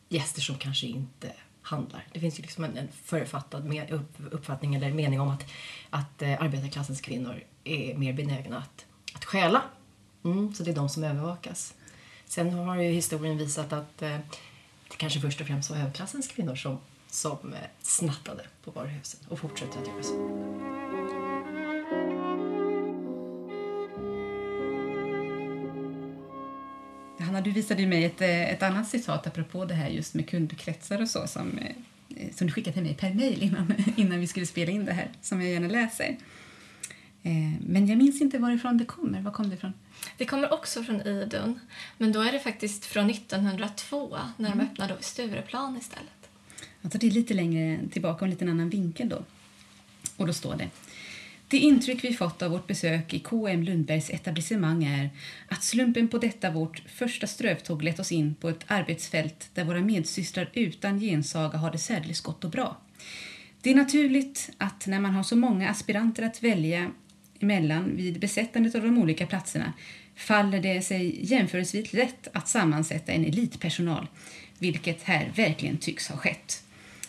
gäster 0.09 0.41
som 0.41 0.59
kanske 0.59 0.87
inte 0.87 1.33
handlar. 1.63 2.07
Det 2.13 2.21
finns 2.21 2.39
ju 2.39 2.43
liksom 2.43 2.65
en, 2.65 2.77
en 2.77 2.89
författad 2.93 3.91
uppfattning 4.31 4.75
eller 4.75 4.93
mening 4.93 5.21
om 5.21 5.29
att, 5.29 5.45
att 5.91 6.23
eh, 6.23 6.43
arbetarklassens 6.43 7.01
kvinnor 7.01 7.43
är 7.65 7.95
mer 7.95 8.13
benägna 8.13 8.59
att, 8.59 8.87
att 9.15 9.25
stjäla. 9.25 9.63
Mm, 10.25 10.55
så 10.55 10.63
det 10.63 10.71
är 10.71 10.75
de 10.75 10.89
som 10.89 11.05
övervakas. 11.05 11.75
Sen 12.27 12.53
har 12.53 12.77
ju 12.77 12.91
historien 12.91 13.39
visat 13.39 13.73
att 13.73 14.03
eh, 14.03 14.19
det 14.91 14.97
kanske 14.97 15.21
först 15.21 15.41
och 15.41 15.47
främst 15.47 15.71
var 15.71 15.77
överklassens 15.77 16.29
kvinnor 16.29 16.55
som 16.55 16.79
som 17.11 17.53
eh, 17.53 17.61
snattade 17.83 18.45
på 18.65 18.71
varuhusen 18.71 19.21
och 19.29 19.39
fortsätter 19.39 19.81
att 19.81 19.89
göra 19.89 20.03
så. 20.03 20.76
Du 27.47 27.53
visade 27.53 27.87
mig 27.87 28.05
ett, 28.05 28.21
eh, 28.21 28.53
ett 28.53 28.63
annat 28.63 28.89
citat 28.89 29.27
apropå 29.27 29.65
det 29.65 29.75
här 29.75 29.89
just 29.89 30.15
med 30.15 30.29
kundkretsar 30.29 31.03
och 31.03 31.09
så 31.09 31.27
som, 31.27 31.59
eh, 31.59 32.35
som 32.35 32.47
du 32.47 32.53
skickade 32.53 32.75
till 32.75 32.83
mig 32.83 32.95
per 32.95 33.15
mejl 33.15 33.43
innan, 33.43 33.75
innan 33.97 34.21
vi 34.21 34.27
skulle 34.27 34.47
spela 34.47 34.73
in 34.73 34.85
det 34.85 34.93
här, 34.93 35.09
som 35.23 35.43
jag 35.43 35.51
gärna 35.51 35.69
läser. 35.69 36.17
Eh, 37.23 37.33
men 37.61 37.87
jag 37.87 37.99
minns 37.99 38.21
inte 38.21 38.39
varifrån 38.39 38.79
det 38.79 38.85
kommer. 38.85 39.21
Var 39.21 39.31
kom 39.31 39.49
det 39.49 39.55
ifrån? 39.55 39.73
Det 40.17 40.25
kommer 40.25 40.53
också 40.53 40.83
från 40.83 41.01
Idun, 41.01 41.61
men 41.99 42.13
då 42.13 42.21
är 42.21 42.33
det 42.33 42.39
faktiskt 42.39 42.85
från 42.85 43.11
1902 43.11 44.19
när 44.37 44.51
de 44.51 44.61
öppnade 44.61 44.95
vid 44.95 45.05
Stureplan 45.05 45.77
istället. 45.77 46.31
Alltså 46.83 46.99
det 46.99 47.07
är 47.07 47.11
lite 47.11 47.35
längre 47.35 47.79
tillbaka 47.93 48.17
och 48.17 48.23
en 48.23 48.31
liten 48.31 48.49
annan 48.49 48.71
vinkel 48.71 49.09
då. 49.09 49.25
Och 50.17 50.27
då 50.27 50.33
står 50.33 50.57
det. 50.57 50.69
Det 51.49 51.59
intryck 51.59 52.05
vi 52.05 52.15
fått 52.15 52.43
av 52.43 52.51
vårt 52.51 52.67
besök 52.67 53.15
i 53.15 53.19
KM 53.19 53.63
Lundbergs 53.63 54.11
etablissemang 54.11 54.85
är 54.85 55.11
att 55.49 55.65
slumpen 55.65 56.09
på 56.09 56.19
detta 56.19 56.51
vårt 56.51 56.83
första 56.89 57.27
strövtåg 57.27 57.83
lett 57.83 58.01
oss 58.01 58.13
in 58.13 58.35
på 58.35 58.49
ett 58.49 58.65
arbetsfält 58.67 59.51
där 59.55 59.65
våra 59.65 59.81
medsystrar 59.81 60.51
utan 60.55 61.01
gensaga 61.01 61.59
har 61.59 61.71
det 61.71 61.79
särdeles 61.79 62.21
gott 62.21 62.45
och 62.45 62.51
bra. 62.51 62.77
Det 63.63 63.71
är 63.71 63.75
naturligt 63.75 64.51
att 64.59 64.87
när 64.87 65.01
man 65.01 65.15
har 65.15 65.23
så 65.23 65.37
många 65.37 65.71
aspiranter 65.71 66.23
att 66.23 66.43
välja 66.43 66.91
emellan 67.41 67.97
vid 67.97 68.21
besättandet 68.21 68.75
av 68.75 68.83
de 68.83 68.99
olika 68.99 69.27
platserna 69.27 69.73
faller 70.17 70.61
det 70.61 70.83
sig 70.83 71.33
jämförelsevis 71.33 71.93
lätt 71.93 72.29
att 72.33 72.49
sammansätta 72.49 73.13
en 73.13 73.25
elitpersonal, 73.25 74.07
vilket 74.59 75.03
här 75.03 75.33
verkligen 75.37 75.79
tycks 75.79 76.09
ha 76.09 76.17
skett. 76.17 76.66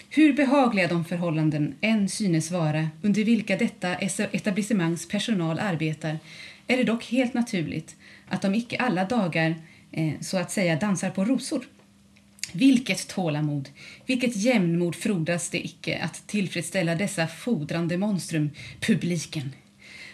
Hur 0.10 0.34
behagliga 0.34 0.88
de 0.88 1.06
förhållanden 1.06 1.76
än 1.82 2.10
synes 2.10 2.52
vara 2.52 2.90
under 3.02 3.24
vilka 3.24 3.58
detta 3.58 3.96
etablissemangs 3.96 5.08
personal 5.08 5.60
arbetar 5.60 6.20
är 6.68 6.78
det 6.78 6.84
dock 6.84 7.06
helt 7.06 7.34
naturligt 7.34 7.96
att 8.28 8.42
de 8.42 8.56
icke 8.56 8.78
alla 8.78 9.06
dagar 9.06 9.56
eh, 9.92 10.14
så 10.22 10.38
att 10.38 10.52
säga 10.52 10.76
dansar 10.76 11.10
på 11.10 11.26
rosor. 11.26 11.66
Vilket 12.54 13.08
tålamod, 13.08 13.70
vilket 14.06 14.36
jämnmod 14.36 14.96
frodas 14.96 15.50
det 15.50 15.66
icke 15.66 16.00
att 16.00 16.28
tillfredsställa 16.28 16.96
dessa 16.96 17.28
fodrande 17.28 17.98
monstrum, 17.98 18.50
publiken. 18.80 19.56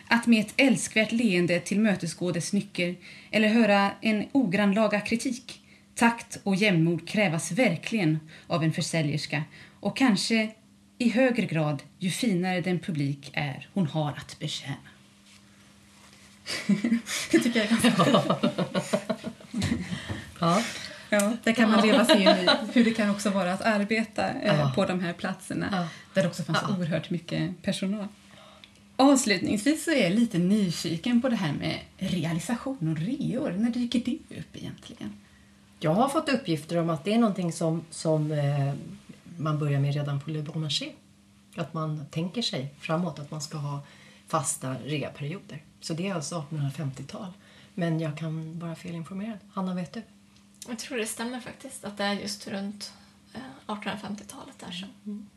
Att 0.07 0.27
med 0.27 0.39
ett 0.39 0.53
älskvärt 0.57 1.11
leende 1.11 1.59
tillmötesgå 1.59 2.31
dess 2.31 2.53
nycker 2.53 2.95
eller 3.31 3.47
höra 3.47 3.91
en 4.01 4.25
ogrannlaga 4.31 4.99
kritik. 4.99 5.62
Takt 5.95 6.39
och 6.43 6.55
jämnmod 6.55 7.07
krävas 7.07 7.51
verkligen 7.51 8.19
av 8.47 8.63
en 8.63 8.73
försäljerska 8.73 9.43
och 9.79 9.97
kanske 9.97 10.51
i 10.97 11.09
högre 11.09 11.45
grad 11.45 11.83
ju 11.99 12.09
finare 12.09 12.61
den 12.61 12.79
publik 12.79 13.31
är 13.33 13.67
hon 13.73 13.87
har 13.87 14.11
att 14.11 14.39
betjäna. 14.39 14.75
det 17.31 17.39
tycker 17.39 17.59
jag 17.59 17.65
är 17.65 17.69
ganska 17.69 17.93
ja. 20.39 20.63
Ja, 21.09 21.33
där 21.43 21.53
kan 21.53 21.71
man 21.71 21.87
leva 21.87 22.05
sig 22.05 22.21
in 22.21 22.27
i 22.27 22.47
hur 22.73 22.85
det 22.85 22.91
kan 22.91 23.09
också 23.09 23.29
vara 23.29 23.53
att 23.53 23.61
arbeta 23.61 24.29
eh, 24.29 24.59
ja. 24.59 24.71
på 24.75 24.85
de 24.85 24.99
här 24.99 25.13
platserna 25.13 25.69
ja. 25.71 25.87
där 26.13 26.21
det 26.21 26.27
också 26.27 26.43
fanns 26.43 26.59
ja. 26.67 26.77
oerhört 26.77 27.09
mycket 27.09 27.61
personal. 27.61 28.07
Avslutningsvis 28.95 29.83
så 29.83 29.91
är 29.91 30.03
jag 30.03 30.11
lite 30.11 30.37
nyfiken 30.37 31.21
på 31.21 31.29
det 31.29 31.35
här 31.35 31.53
med 31.53 31.79
realisation 31.97 32.91
och 32.91 32.97
reor. 32.97 33.51
När 33.51 33.69
dyker 33.69 34.01
det 34.05 34.37
upp 34.37 34.55
egentligen? 34.55 35.13
Jag 35.83 35.93
har 35.93 36.09
fått 36.09 36.29
uppgifter 36.29 36.77
om 36.77 36.89
att 36.89 37.03
det 37.03 37.13
är 37.13 37.17
någonting 37.17 37.51
som, 37.51 37.85
som 37.89 38.31
eh, 38.31 38.73
man 39.37 39.59
börjar 39.59 39.79
med 39.79 39.93
redan 39.93 40.19
på 40.19 40.29
Le 40.29 40.41
Bon 40.41 40.61
Marché. 40.61 40.91
Att 41.55 41.73
man 41.73 42.05
tänker 42.11 42.41
sig 42.41 42.73
framåt 42.79 43.19
att 43.19 43.31
man 43.31 43.41
ska 43.41 43.57
ha 43.57 43.81
fasta 44.27 44.75
reaperioder. 44.85 45.61
Så 45.81 45.93
det 45.93 46.07
är 46.07 46.13
alltså 46.13 46.45
1850-tal. 46.49 47.27
Men 47.73 47.99
jag 47.99 48.17
kan 48.17 48.59
vara 48.59 48.75
felinformerad. 48.75 49.37
Hanna, 49.53 49.73
vet 49.73 49.93
du? 49.93 50.01
Jag 50.67 50.79
tror 50.79 50.97
det 50.97 51.05
stämmer 51.05 51.39
faktiskt, 51.39 51.85
att 51.85 51.97
det 51.97 52.03
är 52.03 52.13
just 52.13 52.47
runt 52.47 52.93
1850-talet 53.67 54.61
eh, 54.61 54.67
där. 54.67 54.71
Så. 54.71 54.85
Mm. 55.05 55.27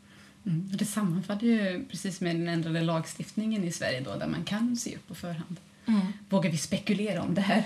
Mm. 0.45 0.69
Det 0.77 0.85
sammanfaller 0.85 1.43
ju 1.43 1.85
precis 1.85 2.21
med 2.21 2.35
den 2.35 2.47
ändrade 2.47 2.81
lagstiftningen 2.81 3.63
i 3.63 3.71
Sverige 3.71 4.01
då, 4.01 4.15
där 4.15 4.27
man 4.27 4.43
kan 4.43 4.75
se 4.75 4.95
upp 4.95 5.07
på 5.07 5.15
förhand. 5.15 5.59
Mm. 5.85 6.07
Vågar 6.29 6.51
vi 6.51 6.57
spekulera 6.57 7.21
om 7.21 7.33
det 7.33 7.41
här? 7.41 7.63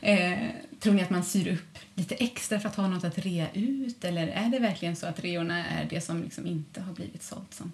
eh, 0.00 0.50
tror 0.82 0.94
ni 0.94 1.02
att 1.02 1.10
man 1.10 1.24
syr 1.24 1.52
upp 1.52 1.78
lite 1.94 2.14
extra 2.14 2.60
för 2.60 2.68
att 2.68 2.76
ha 2.76 2.88
något 2.88 3.04
att 3.04 3.18
rea 3.18 3.52
ut 3.52 4.04
eller 4.04 4.28
är 4.28 4.48
det 4.48 4.58
verkligen 4.58 4.96
så 4.96 5.06
att 5.06 5.20
reorna 5.20 5.66
är 5.66 5.86
det 5.90 6.00
som 6.00 6.22
liksom 6.22 6.46
inte 6.46 6.80
har 6.80 6.92
blivit 6.92 7.22
sålt 7.22 7.54
som 7.54 7.72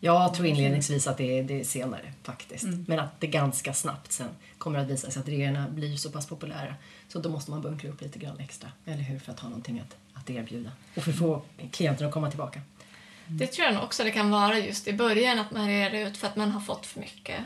jag 0.00 0.34
tror 0.34 0.46
inledningsvis 0.46 1.06
att 1.06 1.16
det 1.16 1.38
är, 1.38 1.42
det 1.42 1.60
är 1.60 1.64
senare 1.64 2.12
faktiskt. 2.22 2.64
Mm. 2.64 2.84
Men 2.88 2.98
att 2.98 3.20
det 3.20 3.26
ganska 3.26 3.74
snabbt 3.74 4.12
sen 4.12 4.28
kommer 4.58 4.78
att 4.78 4.88
visa 4.88 5.10
sig 5.10 5.20
att 5.20 5.28
reorna 5.28 5.68
blir 5.68 5.96
så 5.96 6.10
pass 6.10 6.26
populära 6.26 6.74
så 7.08 7.18
då 7.18 7.28
måste 7.28 7.50
man 7.50 7.62
bunkra 7.62 7.90
upp 7.90 8.00
lite 8.00 8.18
grann 8.18 8.38
extra, 8.38 8.72
eller 8.84 9.02
hur? 9.02 9.18
För 9.18 9.32
att 9.32 9.40
ha 9.40 9.48
någonting 9.48 9.80
att, 9.80 9.96
att 10.14 10.30
erbjuda 10.30 10.70
och 10.96 11.02
för 11.02 11.10
att 11.10 11.18
få 11.18 11.42
klienterna 11.72 12.08
att 12.08 12.14
komma 12.14 12.30
tillbaka. 12.30 12.60
Mm. 13.26 13.38
Det 13.38 13.46
tror 13.46 13.64
jag 13.64 13.74
nog 13.74 13.84
också 13.84 14.04
det 14.04 14.10
kan 14.10 14.30
vara 14.30 14.58
just 14.58 14.88
i 14.88 14.92
början 14.92 15.38
att 15.38 15.50
man 15.50 15.66
rear 15.68 15.90
ut 15.90 16.16
för 16.16 16.26
att 16.26 16.36
man 16.36 16.50
har 16.50 16.60
fått 16.60 16.86
för 16.86 17.00
mycket. 17.00 17.40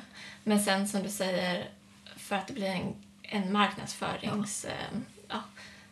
Men 0.44 0.60
sen 0.60 0.88
som 0.88 1.02
du 1.02 1.08
säger, 1.08 1.68
för 2.16 2.36
att 2.36 2.46
det 2.46 2.54
blir 2.54 2.66
en 2.66 2.94
en 3.32 3.52
marknadsförings... 3.52 4.66
Ja. 4.68 4.70
Eh, 4.70 5.00
ja, 5.28 5.42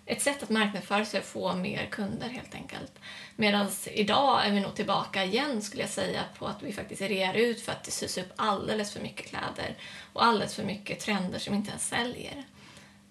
ett 0.06 0.22
sätt 0.22 0.42
att 0.42 0.50
marknadsföra 0.50 1.04
sig 1.04 1.20
och 1.20 1.26
få 1.26 1.54
mer 1.54 1.86
kunder 1.86 2.28
helt 2.28 2.54
enkelt. 2.54 2.92
Medan 3.36 3.68
idag 3.92 4.46
är 4.46 4.52
vi 4.52 4.60
nog 4.60 4.74
tillbaka 4.74 5.24
igen 5.24 5.62
skulle 5.62 5.82
jag 5.82 5.90
säga 5.90 6.24
på 6.38 6.46
att 6.46 6.62
vi 6.62 6.72
faktiskt 6.72 7.02
rear 7.02 7.34
ut 7.34 7.60
för 7.60 7.72
att 7.72 7.84
det 7.84 7.90
sys 7.90 8.18
upp 8.18 8.32
alldeles 8.36 8.92
för 8.92 9.00
mycket 9.00 9.26
kläder 9.26 9.76
och 10.12 10.24
alldeles 10.24 10.54
för 10.54 10.64
mycket 10.64 11.00
trender 11.00 11.38
som 11.38 11.54
inte 11.54 11.70
ens 11.70 11.88
säljer. 11.88 12.44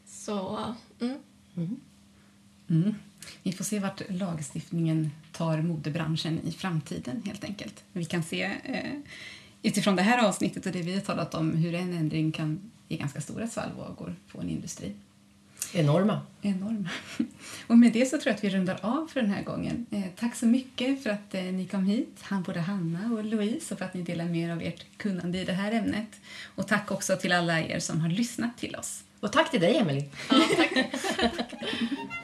Så, 0.06 0.66
mm. 1.02 1.18
Mm. 1.56 1.80
Mm. 2.70 2.96
Vi 3.44 3.52
får 3.52 3.64
se 3.64 3.80
vart 3.80 4.02
lagstiftningen 4.10 5.12
tar 5.32 5.62
modebranschen 5.62 6.40
i 6.48 6.52
framtiden 6.52 7.24
helt 7.26 7.44
enkelt. 7.44 7.84
Vi 7.92 8.06
kan 8.06 8.24
se 8.24 8.44
eh, 8.64 8.94
utifrån 9.62 9.96
det 9.96 10.02
här 10.02 10.28
avsnittet 10.28 10.66
och 10.66 10.72
det 10.72 10.82
vi 10.82 10.94
har 10.94 11.02
talat 11.02 11.34
om 11.34 11.56
hur 11.56 11.76
en 11.76 11.94
ändring 11.94 12.32
kan 12.32 12.72
ge 12.90 12.98
ganska 12.98 13.22
stora 13.22 13.48
svallvågor 13.48 14.16
på 14.32 14.42
en 14.42 14.50
industri. 14.50 14.94
Enorma. 15.74 16.22
Enorma. 16.42 16.90
Och 17.68 17.78
med 17.78 17.94
det 17.94 18.06
så 18.06 18.18
tror 18.18 18.28
jag 18.28 18.36
att 18.36 18.44
vi 18.44 18.50
rundar 18.50 18.80
av 18.82 19.08
för 19.08 19.22
den 19.22 19.30
här 19.30 19.44
gången. 19.44 19.86
Eh, 19.92 20.04
tack 20.20 20.36
så 20.36 20.46
mycket 20.46 21.04
för 21.04 21.10
att 21.10 21.36
eh, 21.36 21.42
ni 21.42 21.68
kom 21.68 21.86
hit, 21.86 22.24
både 22.46 22.60
Hanna 22.60 23.14
och 23.14 23.26
Louise, 23.26 23.74
och 23.74 23.78
för 23.78 23.86
att 23.86 23.94
ni 23.94 24.02
delar 24.02 24.26
med 24.26 24.50
er 24.50 24.52
av 24.52 24.62
ert 24.62 24.86
kunnande 24.98 25.40
i 25.40 25.46
det 25.46 25.54
här 25.54 25.72
ämnet. 25.72 26.20
Och 26.56 26.68
tack 26.68 26.92
också 26.92 27.16
till 27.16 27.32
alla 27.32 27.62
er 27.62 27.80
som 27.80 28.02
har 28.02 28.10
lyssnat 28.10 28.58
till 28.58 28.76
oss. 28.76 29.04
Och 29.20 29.32
tack 29.32 29.52
till 29.52 29.62
dig, 29.62 29.78
Emelie. 29.78 30.10
Ja, 30.30 30.42
tack. 30.58 30.72